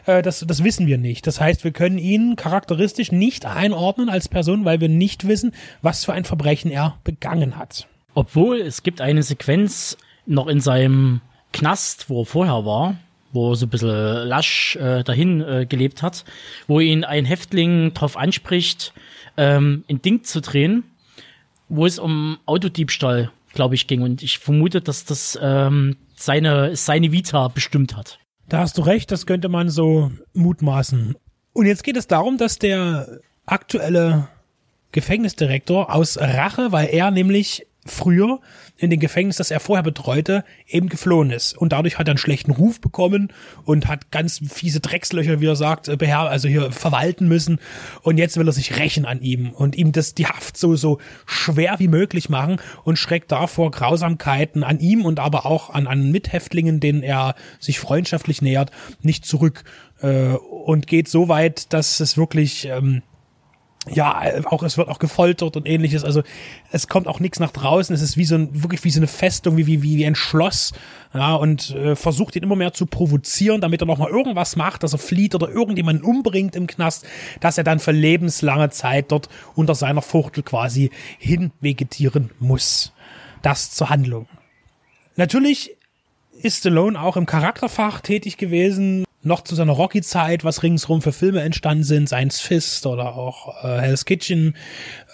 [0.06, 1.28] Äh, das, das wissen wir nicht.
[1.28, 6.06] Das heißt, wir können ihn charakteristisch nicht einordnen als Person, weil wir nicht wissen, was
[6.06, 7.88] für ein Verbrechen er begangen hat.
[8.16, 11.22] Obwohl es gibt eine Sequenz noch in seinem
[11.54, 12.96] Knast, wo er vorher war,
[13.32, 16.26] wo er so ein bisschen lasch äh, dahin äh, gelebt hat,
[16.68, 18.94] wo ihn ein Häftling darauf anspricht,
[19.38, 20.84] ähm, ein Ding zu drehen,
[21.70, 24.02] wo es um Autodiebstahl, glaube ich, ging.
[24.02, 28.20] Und ich vermute, dass das ähm, seine, seine Vita bestimmt hat.
[28.48, 31.16] Da hast du recht, das könnte man so mutmaßen.
[31.54, 34.28] Und jetzt geht es darum, dass der aktuelle
[34.92, 38.40] Gefängnisdirektor aus Rache, weil er nämlich früher
[38.78, 41.58] in dem Gefängnis, das er vorher betreute, eben geflohen ist.
[41.58, 43.32] Und dadurch hat er einen schlechten Ruf bekommen
[43.66, 47.60] und hat ganz fiese Dreckslöcher, wie er sagt, äh, beher also hier verwalten müssen.
[48.02, 51.00] Und jetzt will er sich rächen an ihm und ihm das, die Haft so, so
[51.26, 56.12] schwer wie möglich machen und schreckt davor Grausamkeiten an ihm und aber auch an, an
[56.12, 59.64] Mithäftlingen, denen er sich freundschaftlich nähert, nicht zurück.
[60.02, 63.02] Äh, und geht so weit, dass es wirklich, ähm,
[63.94, 66.04] ja, auch es wird auch gefoltert und ähnliches.
[66.04, 66.24] Also
[66.72, 67.94] es kommt auch nichts nach draußen.
[67.94, 70.74] Es ist wie so ein, wirklich wie so eine Festung, wie, wie, wie ein Schloss.
[71.14, 74.84] Ja, und äh, versucht ihn immer mehr zu provozieren, damit er noch mal irgendwas macht,
[74.84, 77.06] dass er flieht oder irgendjemanden umbringt im Knast,
[77.40, 82.94] dass er dann für lebenslange Zeit dort unter seiner Fuchtel quasi hinvegetieren muss.
[83.42, 84.28] Das zur Handlung.
[85.16, 85.76] Natürlich
[86.42, 91.42] ist Stallone auch im Charakterfach tätig gewesen, noch zu seiner Rocky-Zeit, was ringsrum für Filme
[91.42, 94.56] entstanden sind, Science Fist oder auch äh, Hell's Kitchen.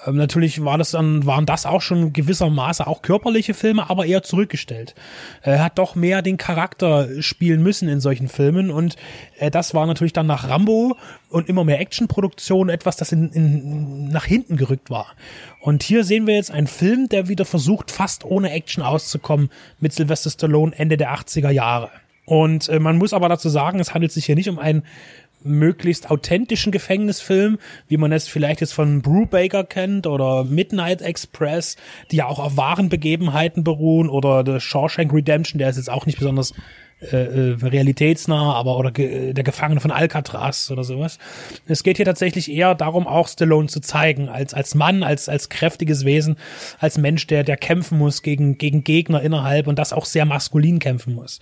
[0.06, 4.22] Ähm, natürlich war das dann, waren das auch schon gewissermaßen auch körperliche Filme, aber eher
[4.22, 4.94] zurückgestellt.
[5.42, 8.96] Er hat doch mehr den Charakter spielen müssen in solchen Filmen und
[9.40, 10.98] äh, das war natürlich dann nach Rambo
[11.30, 15.08] und immer mehr Actionproduktion etwas, das in, in, nach hinten gerückt war.
[15.62, 19.50] Und hier sehen wir jetzt einen Film, der wieder versucht, fast ohne Action auszukommen
[19.80, 21.90] mit Sylvester Stallone Ende der 80er Jahre.
[22.26, 24.84] Und äh, man muss aber dazu sagen, es handelt sich hier nicht um einen
[25.46, 31.78] möglichst authentischen Gefängnisfilm, wie man es vielleicht jetzt von Brubaker kennt oder Midnight Express,
[32.12, 36.08] die ja auch auf wahren Begebenheiten beruhen oder The Shawshank Redemption, der ist jetzt auch
[36.08, 36.54] nicht besonders
[37.02, 41.20] äh, äh, realitätsnah, aber oder ge der Gefangene von Alcatraz oder sowas.
[41.68, 45.50] Es geht hier tatsächlich eher darum, auch Stallone zu zeigen, als als Mann, als als
[45.50, 46.38] kräftiges Wesen,
[46.80, 50.80] als Mensch, der der kämpfen muss gegen gegen Gegner innerhalb und das auch sehr maskulin
[50.80, 51.42] kämpfen muss.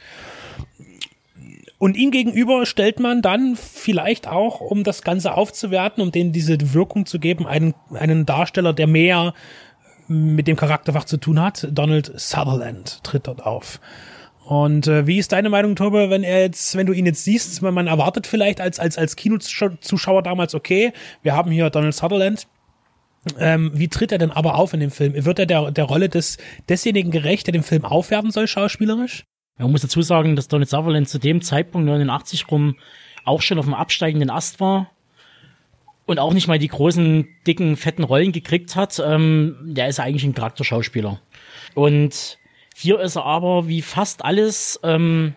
[1.77, 6.73] Und ihm gegenüber stellt man dann vielleicht auch, um das Ganze aufzuwerten, um denen diese
[6.73, 9.33] Wirkung zu geben, einen, einen Darsteller, der mehr
[10.07, 11.67] mit dem Charakterfach zu tun hat.
[11.71, 13.81] Donald Sutherland tritt dort auf.
[14.45, 17.61] Und äh, wie ist deine Meinung, Tobe, wenn er jetzt, wenn du ihn jetzt siehst,
[17.61, 20.91] man, man erwartet vielleicht als, als, als Kinozuschauer damals, okay,
[21.21, 22.47] wir haben hier Donald Sutherland,
[23.39, 25.13] ähm, wie tritt er denn aber auf in dem Film?
[25.15, 26.37] Wird er der, der Rolle des,
[26.67, 29.23] desjenigen gerecht, der den Film aufwerten soll, schauspielerisch?
[29.57, 32.75] Man muss dazu sagen, dass Donald Sutherland zu dem Zeitpunkt 89 rum
[33.23, 34.91] auch schon auf dem absteigenden Ast war
[36.05, 39.01] und auch nicht mal die großen, dicken, fetten Rollen gekriegt hat.
[39.05, 41.21] Ähm, der ist eigentlich ein Charakterschauspieler.
[41.75, 42.39] Und
[42.73, 45.35] hier ist er aber wie fast alles, ähm,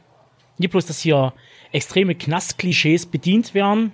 [0.59, 1.33] nicht bloß, dass hier
[1.73, 3.93] extreme Knastklischees bedient werden,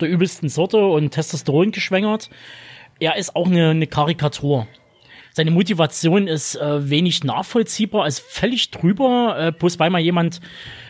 [0.00, 2.30] der übelsten Sorte und Testosteron geschwängert.
[3.00, 4.66] Er ist auch eine, eine Karikatur.
[5.36, 10.40] Seine Motivation ist äh, wenig nachvollziehbar, ist völlig drüber, äh, bloß weil mal jemand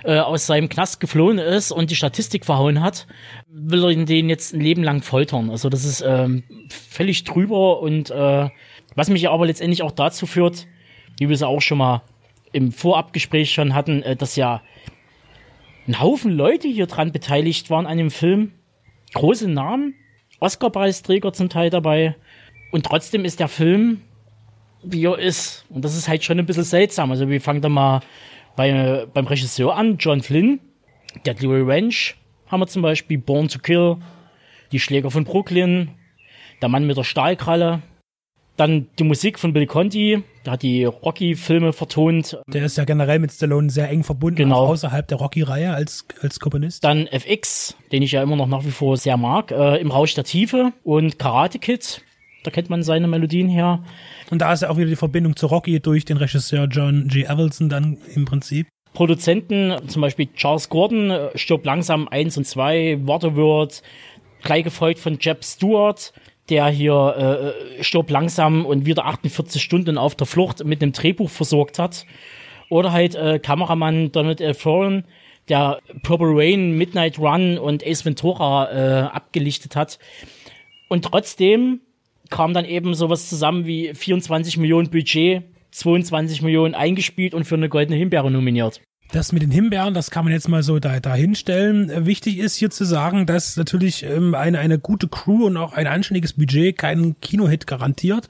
[0.04, 3.06] äh, aus seinem Knast geflohen ist und die Statistik verhauen hat,
[3.48, 5.48] will er den jetzt ein Leben lang foltern.
[5.48, 8.50] Also das ist ähm, völlig drüber und äh,
[8.94, 10.66] was mich aber letztendlich auch dazu führt,
[11.18, 12.02] wie wir es auch schon mal
[12.52, 14.62] im Vorabgespräch schon hatten, äh, dass ja
[15.86, 18.52] ein Haufen Leute hier dran beteiligt waren an dem Film.
[19.12, 19.94] Große Namen,
[20.40, 22.16] Oscar-Preisträger zum Teil dabei.
[22.72, 24.00] Und trotzdem ist der Film
[24.84, 25.64] wie er ist.
[25.70, 27.10] Und das ist halt schon ein bisschen seltsam.
[27.10, 28.00] Also wir fangen da mal
[28.56, 30.60] bei, beim Regisseur an, John Flynn,
[31.26, 32.14] Deadly Revenge
[32.48, 33.96] haben wir zum Beispiel, Born to Kill,
[34.70, 35.90] Die Schläger von Brooklyn,
[36.60, 37.82] Der Mann mit der Stahlkralle,
[38.56, 42.38] dann die Musik von Bill Conti, der hat die Rocky-Filme vertont.
[42.46, 44.56] Der ist ja generell mit Stallone sehr eng verbunden, Genau.
[44.64, 46.84] auch außerhalb der Rocky-Reihe als, als Komponist.
[46.84, 50.14] Dann FX, den ich ja immer noch nach wie vor sehr mag, äh, Im Rausch
[50.14, 52.02] der Tiefe und Karate Kid,
[52.44, 53.82] da kennt man seine Melodien her.
[54.30, 57.26] Und da ist ja auch wieder die Verbindung zu Rocky durch den Regisseur John G.
[57.26, 58.68] Avildsen dann im Prinzip.
[58.92, 63.82] Produzenten, zum Beispiel Charles Gordon, äh, stirbt langsam 1 und 2, Waterworld,
[64.42, 66.12] gleich gefolgt von Jeb Stewart,
[66.50, 71.30] der hier äh, stirbt langsam und wieder 48 Stunden auf der Flucht mit einem Drehbuch
[71.30, 72.06] versorgt hat.
[72.68, 74.54] Oder halt äh, Kameramann Donald L.
[74.54, 75.04] Foran,
[75.48, 79.98] der Purple Rain, Midnight Run und Ace Ventura äh, abgelichtet hat.
[80.88, 81.80] Und trotzdem
[82.30, 87.68] kam dann eben sowas zusammen wie 24 Millionen Budget, 22 Millionen eingespielt und für eine
[87.68, 88.80] goldene Himbeere nominiert.
[89.14, 91.88] Das mit den Himbeeren, das kann man jetzt mal so da, da hinstellen.
[91.88, 95.72] Äh, Wichtig ist hier zu sagen, dass natürlich ähm, eine, eine gute Crew und auch
[95.72, 98.28] ein anständiges Budget keinen Kinohit garantiert.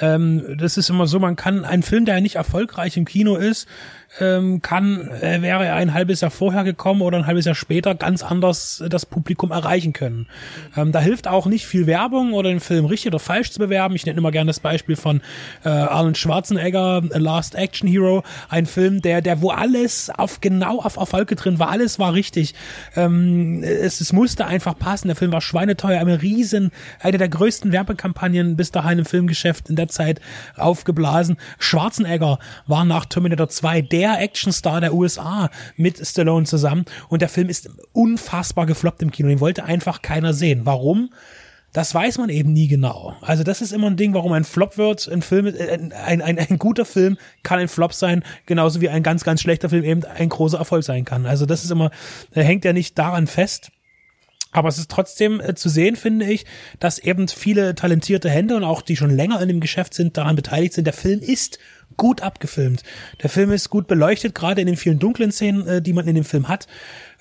[0.00, 3.68] Ähm, das ist immer so, man kann einen Film, der nicht erfolgreich im Kino ist,
[4.20, 7.94] ähm, kann, äh, wäre er ein halbes Jahr vorher gekommen oder ein halbes Jahr später
[7.94, 10.26] ganz anders äh, das Publikum erreichen können.
[10.76, 13.96] Ähm, da hilft auch nicht viel Werbung oder den Film richtig oder falsch zu bewerben.
[13.96, 15.20] Ich nenne immer gerne das Beispiel von
[15.64, 20.96] äh, Arnold Schwarzenegger, Last Action Hero, ein Film, der, der wo alles auf genau auf
[20.96, 22.54] Erfolg drin war, alles war richtig.
[22.94, 25.08] Ähm, es, es musste einfach passen.
[25.08, 26.70] Der Film war schweineteuer, eine riesen,
[27.00, 30.20] eine der größten Werbekampagnen bis dahin im Filmgeschäft in der Zeit
[30.56, 31.36] aufgeblasen.
[31.58, 37.48] Schwarzenegger war nach Terminator 2 der Actionstar der USA mit Stallone zusammen und der Film
[37.48, 39.28] ist unfassbar gefloppt im Kino.
[39.28, 40.62] Den wollte einfach keiner sehen.
[40.64, 41.10] Warum?
[41.74, 43.16] Das weiß man eben nie genau.
[43.20, 45.08] Also das ist immer ein Ding, warum ein Flop wird.
[45.08, 49.02] Ein Film, äh, ein, ein, ein guter Film kann ein Flop sein, genauso wie ein
[49.02, 51.26] ganz, ganz schlechter Film eben ein großer Erfolg sein kann.
[51.26, 51.90] Also das ist immer,
[52.32, 53.72] äh, hängt ja nicht daran fest.
[54.54, 56.46] Aber es ist trotzdem äh, zu sehen, finde ich,
[56.78, 60.36] dass eben viele talentierte Hände und auch die schon länger in dem Geschäft sind, daran
[60.36, 60.86] beteiligt sind.
[60.86, 61.58] Der Film ist
[61.96, 62.84] gut abgefilmt.
[63.22, 66.14] Der Film ist gut beleuchtet, gerade in den vielen dunklen Szenen, äh, die man in
[66.14, 66.68] dem Film hat.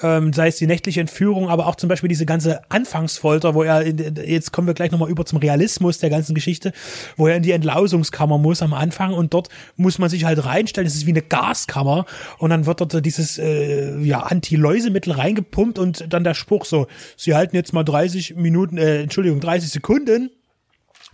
[0.03, 3.88] Ähm, sei es die nächtliche Entführung, aber auch zum Beispiel diese ganze Anfangsfolter, wo er,
[3.88, 6.73] jetzt kommen wir gleich nochmal über zum Realismus der ganzen Geschichte,
[7.15, 9.47] wo er in die Entlausungskammer muss am Anfang und dort
[9.77, 12.05] muss man sich halt reinstellen, es ist wie eine Gaskammer
[12.38, 17.34] und dann wird dort dieses äh, ja, Anti-Läusemittel reingepumpt und dann der Spruch so, sie
[17.34, 20.31] halten jetzt mal 30 Minuten, äh, Entschuldigung, 30 Sekunden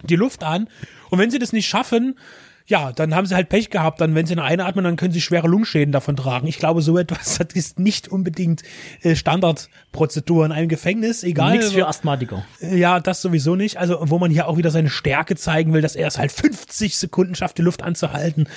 [0.02, 0.68] die Luft an
[1.11, 2.16] und wenn sie das nicht schaffen,
[2.70, 4.00] ja, dann haben sie halt Pech gehabt.
[4.00, 6.48] Dann, wenn sie noch einatmen, dann können sie schwere Lungenschäden davon tragen.
[6.48, 8.62] Ich glaube, so etwas das ist nicht unbedingt
[9.02, 11.58] äh, Standardprozedur in einem Gefängnis, egal.
[11.58, 12.46] Nichts für Asthmatiker.
[12.62, 13.78] Ja, das sowieso nicht.
[13.78, 16.98] Also, wo man hier auch wieder seine Stärke zeigen will, dass er es halt 50
[16.98, 18.48] Sekunden schafft, die Luft anzuhalten.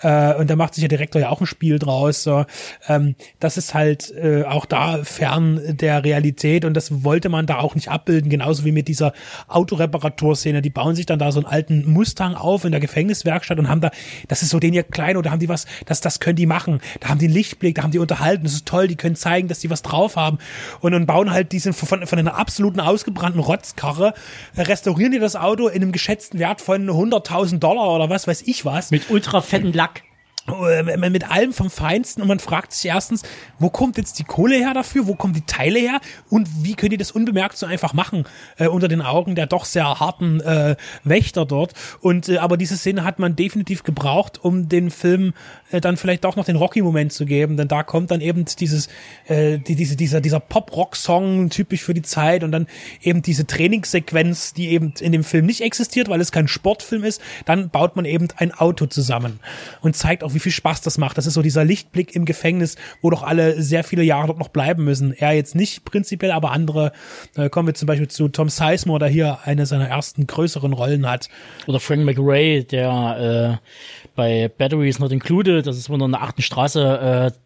[0.00, 2.22] Äh, und da macht sich der Direktor ja auch ein Spiel draus.
[2.22, 2.46] So.
[2.88, 7.58] Ähm, das ist halt äh, auch da fern der Realität und das wollte man da
[7.58, 8.30] auch nicht abbilden.
[8.30, 9.12] Genauso wie mit dieser
[9.46, 10.62] Autoreparaturszene.
[10.62, 13.80] Die bauen sich dann da so einen alten Mustang auf in der Gefängniswerkstatt und haben
[13.80, 13.90] da,
[14.28, 16.80] das ist so den ihr klein oder haben die was, das, das können die machen.
[17.00, 18.44] Da haben die einen Lichtblick, da haben die unterhalten.
[18.44, 20.38] Das ist toll, die können zeigen, dass die was drauf haben.
[20.80, 24.14] Und dann bauen halt diesen von, von einer absoluten ausgebrannten Rotzkarre,
[24.56, 28.42] äh, restaurieren die das Auto in einem geschätzten Wert von 100.000 Dollar oder was weiß
[28.46, 28.90] ich was.
[28.90, 30.02] Mit ultra fetten Lack.
[30.48, 33.22] Äh, mit allem vom Feinsten und man fragt sich erstens,
[33.58, 36.00] wo kommt jetzt die Kohle her dafür, wo kommen die Teile her?
[36.30, 38.24] Und wie können die das unbemerkt so einfach machen
[38.56, 41.74] äh, unter den Augen der doch sehr harten äh, Wächter dort?
[42.00, 45.34] Und äh, aber diese Szene hat man definitiv gebraucht, um den Film
[45.70, 48.88] äh, dann vielleicht doch noch den Rocky-Moment zu geben, denn da kommt dann eben dieses
[49.26, 52.66] äh, die, diese dieser dieser Pop-Rock-Song typisch für die Zeit und dann
[53.02, 57.20] eben diese Trainingssequenz, die eben in dem Film nicht existiert, weil es kein Sportfilm ist,
[57.44, 59.40] dann baut man eben ein Auto zusammen
[59.80, 61.18] und zeigt auch, wie viel Spaß das macht.
[61.18, 64.48] Das ist so dieser Lichtblick im Gefängnis, wo doch alle sehr viele Jahre dort noch
[64.48, 65.12] bleiben müssen.
[65.12, 66.92] Er jetzt nicht prinzipiell, aber andere.
[67.34, 71.08] Da kommen wir zum Beispiel zu Tom Sizemore, der hier eine seiner ersten größeren Rollen
[71.08, 71.28] hat.
[71.66, 76.42] Oder Frank McRae, der äh, bei Batteries Not Included, das ist wohl in der achten
[76.42, 77.38] Straße, äh,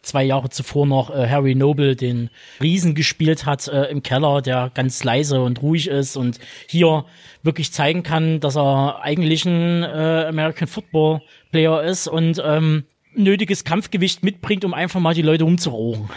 [0.00, 2.30] zwei Jahre zuvor noch äh, Harry Noble, den
[2.62, 7.04] Riesen gespielt hat äh, im Keller, der ganz leise und ruhig ist und hier
[7.42, 11.20] wirklich zeigen kann, dass er eigentlich ein äh, American Football
[11.52, 12.84] Player ist und ähm,
[13.14, 16.08] nötiges Kampfgewicht mitbringt, um einfach mal die Leute umzurochen.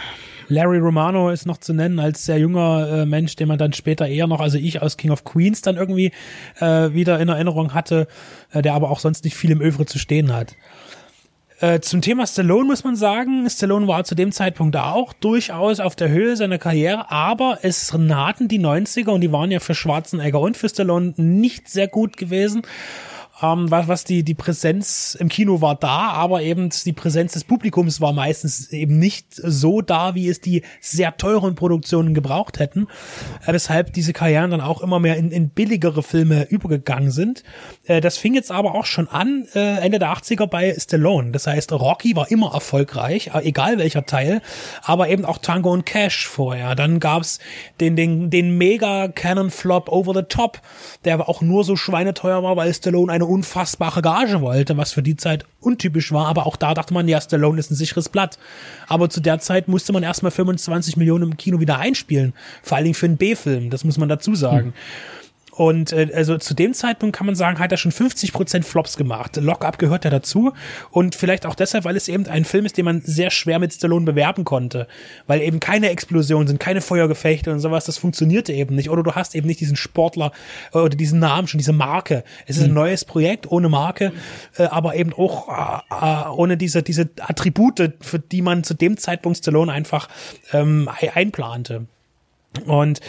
[0.48, 4.08] Larry Romano ist noch zu nennen als sehr junger äh, Mensch, den man dann später
[4.08, 6.12] eher noch, also ich aus King of Queens dann irgendwie
[6.60, 8.08] äh, wieder in Erinnerung hatte,
[8.52, 10.56] äh, der aber auch sonst nicht viel im Övre zu stehen hat.
[11.60, 15.96] Äh, zum Thema Stallone muss man sagen, Stallone war zu dem Zeitpunkt auch durchaus auf
[15.96, 20.38] der Höhe seiner Karriere, aber es nahten die 90er und die waren ja für Schwarzenegger
[20.38, 22.62] und für Stallone nicht sehr gut gewesen.
[23.40, 27.44] Ähm, was, was die, die Präsenz im Kino war da, aber eben die Präsenz des
[27.44, 32.88] Publikums war meistens eben nicht so da, wie es die sehr teuren Produktionen gebraucht hätten.
[33.46, 37.44] Äh, weshalb diese Karrieren dann auch immer mehr in, in billigere Filme übergegangen sind.
[37.84, 41.30] Äh, das fing jetzt aber auch schon an, äh, Ende der 80er bei Stallone.
[41.30, 44.42] Das heißt, Rocky war immer erfolgreich, äh, egal welcher Teil,
[44.82, 46.74] aber eben auch Tango und Cash vorher.
[46.74, 47.38] Dann gab's
[47.80, 50.60] den, den, den mega Cannon Flop Over the Top,
[51.04, 55.02] der aber auch nur so schweineteuer war, weil Stallone eine unfassbare Gage wollte, was für
[55.02, 56.26] die Zeit untypisch war.
[56.26, 58.38] Aber auch da dachte man, ja, Stallone ist ein sicheres Blatt.
[58.88, 62.32] Aber zu der Zeit musste man erstmal 25 Millionen im Kino wieder einspielen.
[62.62, 64.72] Vor allen Dingen für einen B-Film, das muss man dazu sagen.
[65.58, 69.34] Und äh, also zu dem Zeitpunkt kann man sagen, hat er schon 50% Flops gemacht.
[69.36, 70.52] Lock-up gehört ja dazu.
[70.92, 73.72] Und vielleicht auch deshalb, weil es eben ein Film ist, den man sehr schwer mit
[73.74, 74.86] Stallone bewerben konnte.
[75.26, 77.86] Weil eben keine Explosionen sind, keine Feuergefechte und sowas.
[77.86, 78.88] Das funktionierte eben nicht.
[78.88, 80.30] Oder du hast eben nicht diesen Sportler
[80.72, 82.22] äh, oder diesen Namen schon, diese Marke.
[82.46, 84.12] Es ist ein neues Projekt ohne Marke,
[84.58, 88.96] äh, aber eben auch äh, äh, ohne diese, diese Attribute, für die man zu dem
[88.96, 90.08] Zeitpunkt Stallone einfach
[90.52, 91.86] ähm, ein- einplante.
[92.66, 93.00] Und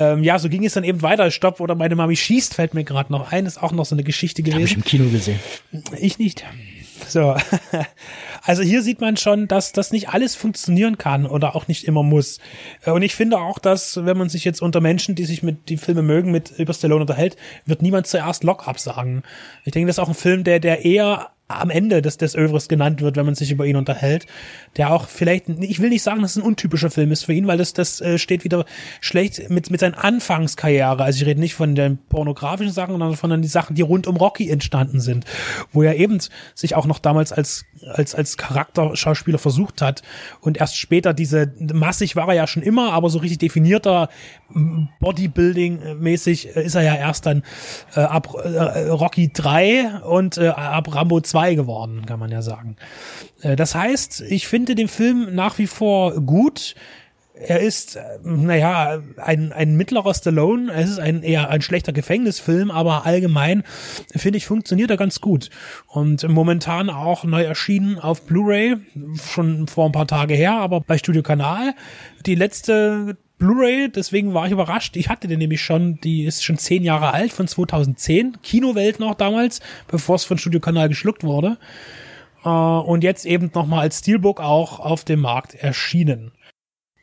[0.00, 1.30] ähm, ja, so ging es dann eben weiter.
[1.30, 3.46] Stopp oder meine Mami schießt, fällt mir gerade noch ein.
[3.46, 4.76] Ist auch noch so eine Geschichte Habe ich gewesen.
[4.76, 5.40] im Kino gesehen.
[5.98, 6.44] Ich nicht.
[7.08, 7.36] So.
[8.44, 12.02] Also hier sieht man schon, dass das nicht alles funktionieren kann oder auch nicht immer
[12.02, 12.38] muss.
[12.86, 15.68] Äh, Und ich finde auch, dass wenn man sich jetzt unter Menschen, die sich mit
[15.68, 19.22] die Filme mögen, mit über Stallone unterhält, wird niemand zuerst Lock-up sagen.
[19.64, 22.68] Ich denke, das ist auch ein Film, der der eher am Ende des, des Övres
[22.68, 24.26] genannt wird, wenn man sich über ihn unterhält,
[24.76, 27.46] der auch vielleicht, ich will nicht sagen, dass es ein untypischer Film ist für ihn,
[27.46, 28.66] weil das, das äh, steht wieder
[29.00, 31.02] schlecht mit, mit seiner Anfangskarriere.
[31.02, 34.16] Also ich rede nicht von den pornografischen Sachen, sondern von den Sachen, die rund um
[34.16, 35.24] Rocky entstanden sind,
[35.72, 36.18] wo er eben
[36.54, 37.64] sich auch noch damals als,
[37.94, 40.02] als, als Charakterschauspieler versucht hat
[40.42, 44.10] und erst später diese, massig war er ja schon immer, aber so richtig definierter
[45.00, 47.42] Bodybuilding-mäßig äh, ist er ja erst dann
[47.94, 52.76] äh, ab äh, Rocky 3 und äh, ab Rambo 2 geworden, kann man ja sagen.
[53.42, 56.74] Äh, das heißt, ich finde den Film nach wie vor gut.
[57.40, 60.72] Er ist, naja, ein, ein mittlerer Stallone.
[60.72, 63.62] Es ist ein eher ein schlechter Gefängnisfilm, aber allgemein
[64.14, 65.50] finde ich, funktioniert er ganz gut.
[65.86, 68.76] Und momentan auch neu erschienen auf Blu-ray,
[69.32, 71.74] schon vor ein paar Tage her, aber bei Studio Kanal.
[72.26, 74.96] Die letzte Blu-ray, deswegen war ich überrascht.
[74.96, 78.38] Ich hatte den nämlich schon, die ist schon zehn Jahre alt, von 2010.
[78.42, 81.58] Kinowelt noch damals, bevor es von Studio Kanal geschluckt wurde.
[82.44, 86.32] Äh, und jetzt eben nochmal als Steelbook auch auf dem Markt erschienen.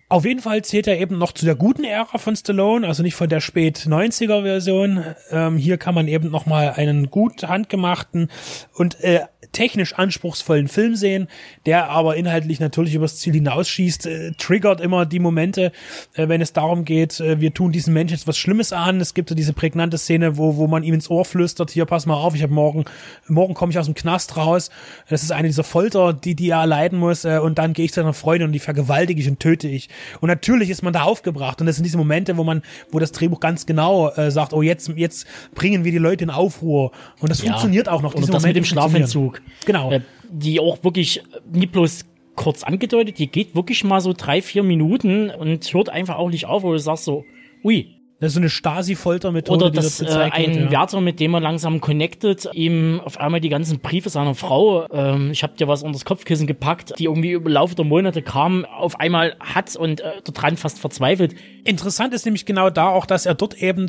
[0.07, 3.15] Auf jeden Fall zählt er eben noch zu der guten Ära von Stallone, also nicht
[3.15, 5.03] von der spät 90er Version.
[5.31, 8.29] Ähm, hier kann man eben noch mal einen gut handgemachten
[8.75, 9.21] und äh,
[9.51, 11.27] technisch anspruchsvollen Film sehen,
[11.65, 15.71] der aber inhaltlich natürlich übers Ziel hinausschießt, äh, triggert immer die Momente,
[16.13, 19.01] äh, wenn es darum geht, äh, wir tun diesem Menschen jetzt was Schlimmes an.
[19.01, 22.05] Es gibt so diese prägnante Szene, wo, wo man ihm ins Ohr flüstert, hier pass
[22.05, 22.85] mal auf, ich habe morgen,
[23.27, 24.69] morgen komme ich aus dem Knast raus.
[25.09, 27.93] Das ist eine dieser Folter, die, die er erleiden muss, äh, und dann gehe ich
[27.93, 29.89] zu einer Freundin und die vergewaltige ich und töte ich.
[30.21, 32.61] Und natürlich ist man da aufgebracht und das sind diese Momente, wo man,
[32.91, 36.29] wo das Drehbuch ganz genau äh, sagt, oh jetzt, jetzt bringen wir die Leute in
[36.29, 36.91] Aufruhr.
[37.19, 37.49] Und das Ja.
[37.51, 38.13] funktioniert auch noch.
[38.13, 38.63] Diese das mit dem.
[38.65, 39.41] Schlafentzug.
[39.65, 39.91] Genau.
[39.91, 42.05] Äh, die auch wirklich nie bloß
[42.35, 46.45] kurz angedeutet, die geht wirklich mal so drei, vier Minuten und hört einfach auch nicht
[46.45, 47.23] auf, wo du sagst so,
[47.63, 47.94] ui.
[48.21, 50.71] Das ist so eine Stasi-Foltermethode, Oder die dass dort äh, ein wird, ja.
[50.71, 55.31] Wärter, mit dem er langsam connected, ihm auf einmal die ganzen Briefe seiner Frau, ähm,
[55.31, 58.63] ich habe dir was unter das Kopfkissen gepackt, die irgendwie über Laufe der Monate kamen,
[58.63, 61.35] auf einmal hat und äh, daran fast verzweifelt.
[61.65, 63.87] Interessant ist nämlich genau da auch, dass er dort eben,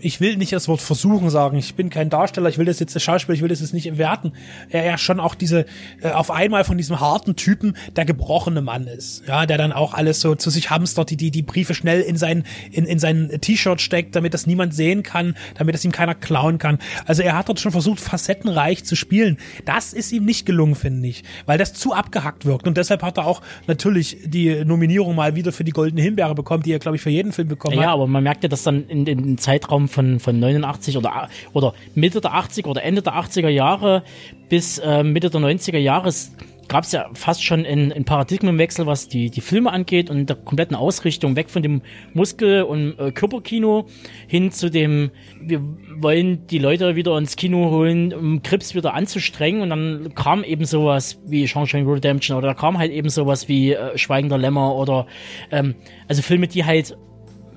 [0.00, 2.96] ich will nicht das Wort versuchen sagen, ich bin kein Darsteller, ich will das jetzt
[2.96, 4.32] der Schauspieler, ich will das jetzt nicht werten,
[4.70, 5.64] er ja schon auch diese,
[6.02, 9.94] äh, auf einmal von diesem harten Typen der gebrochene Mann ist, ja, der dann auch
[9.94, 12.42] alles so zu sich hamstert, die, die, die Briefe schnell in sein,
[12.72, 16.58] in, in sein T-Shirt steckt, damit das niemand sehen kann, damit es ihm keiner klauen
[16.58, 16.78] kann.
[17.06, 19.38] Also er hat dort schon versucht, facettenreich zu spielen.
[19.64, 23.18] Das ist ihm nicht gelungen, finde ich, weil das zu abgehackt wirkt und deshalb hat
[23.18, 26.96] er auch natürlich die Nominierung mal wieder für die Goldene Himbeere bekommen, die er, glaube
[26.96, 27.88] ich, für jeden Film bekommen Ja, hat.
[27.90, 32.20] aber man merkt ja, dass dann in, in Zeitraum von, von 89 oder, oder Mitte
[32.20, 34.02] der 80er oder Ende der 80er Jahre
[34.48, 36.32] bis äh, Mitte der 90er Jahre es
[36.70, 40.76] gab es ja fast schon einen, Paradigmenwechsel, was die, die Filme angeht und der kompletten
[40.76, 41.82] Ausrichtung weg von dem
[42.14, 43.88] Muskel- und äh, Körperkino
[44.28, 45.10] hin zu dem,
[45.40, 45.60] wir
[45.96, 49.62] wollen die Leute wieder ins Kino holen, um Krips wieder anzustrengen.
[49.62, 53.72] Und dann kam eben sowas wie Shawshank Redemption oder da kam halt eben sowas wie
[53.72, 55.06] äh, Schweigender Lämmer oder
[55.50, 55.74] ähm,
[56.06, 56.96] also Filme, die halt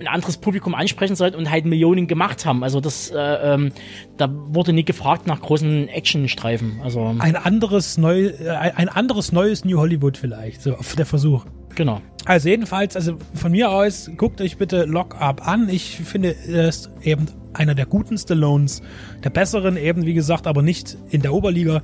[0.07, 2.63] ein anderes Publikum ansprechen sollten und halt Millionen gemacht haben.
[2.63, 3.71] Also das, äh, ähm,
[4.17, 6.79] da wurde nie gefragt nach großen Actionstreifen.
[6.83, 11.45] Also ein anderes neu, äh, ein anderes neues New Hollywood vielleicht, so auf der Versuch.
[11.75, 12.01] genau.
[12.25, 15.67] Also jedenfalls, also von mir aus, guckt euch bitte Lock Up an.
[15.67, 18.81] Ich finde es eben einer der guten Stallones,
[19.23, 21.81] der besseren eben, wie gesagt, aber nicht in der Oberliga.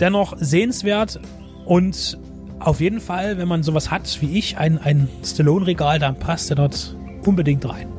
[0.00, 1.20] Dennoch sehenswert
[1.66, 2.18] und
[2.58, 6.56] auf jeden Fall, wenn man sowas hat wie ich, ein, ein Stallone-Regal, dann passt er
[6.56, 6.96] dort
[7.26, 7.95] unbedingt rein.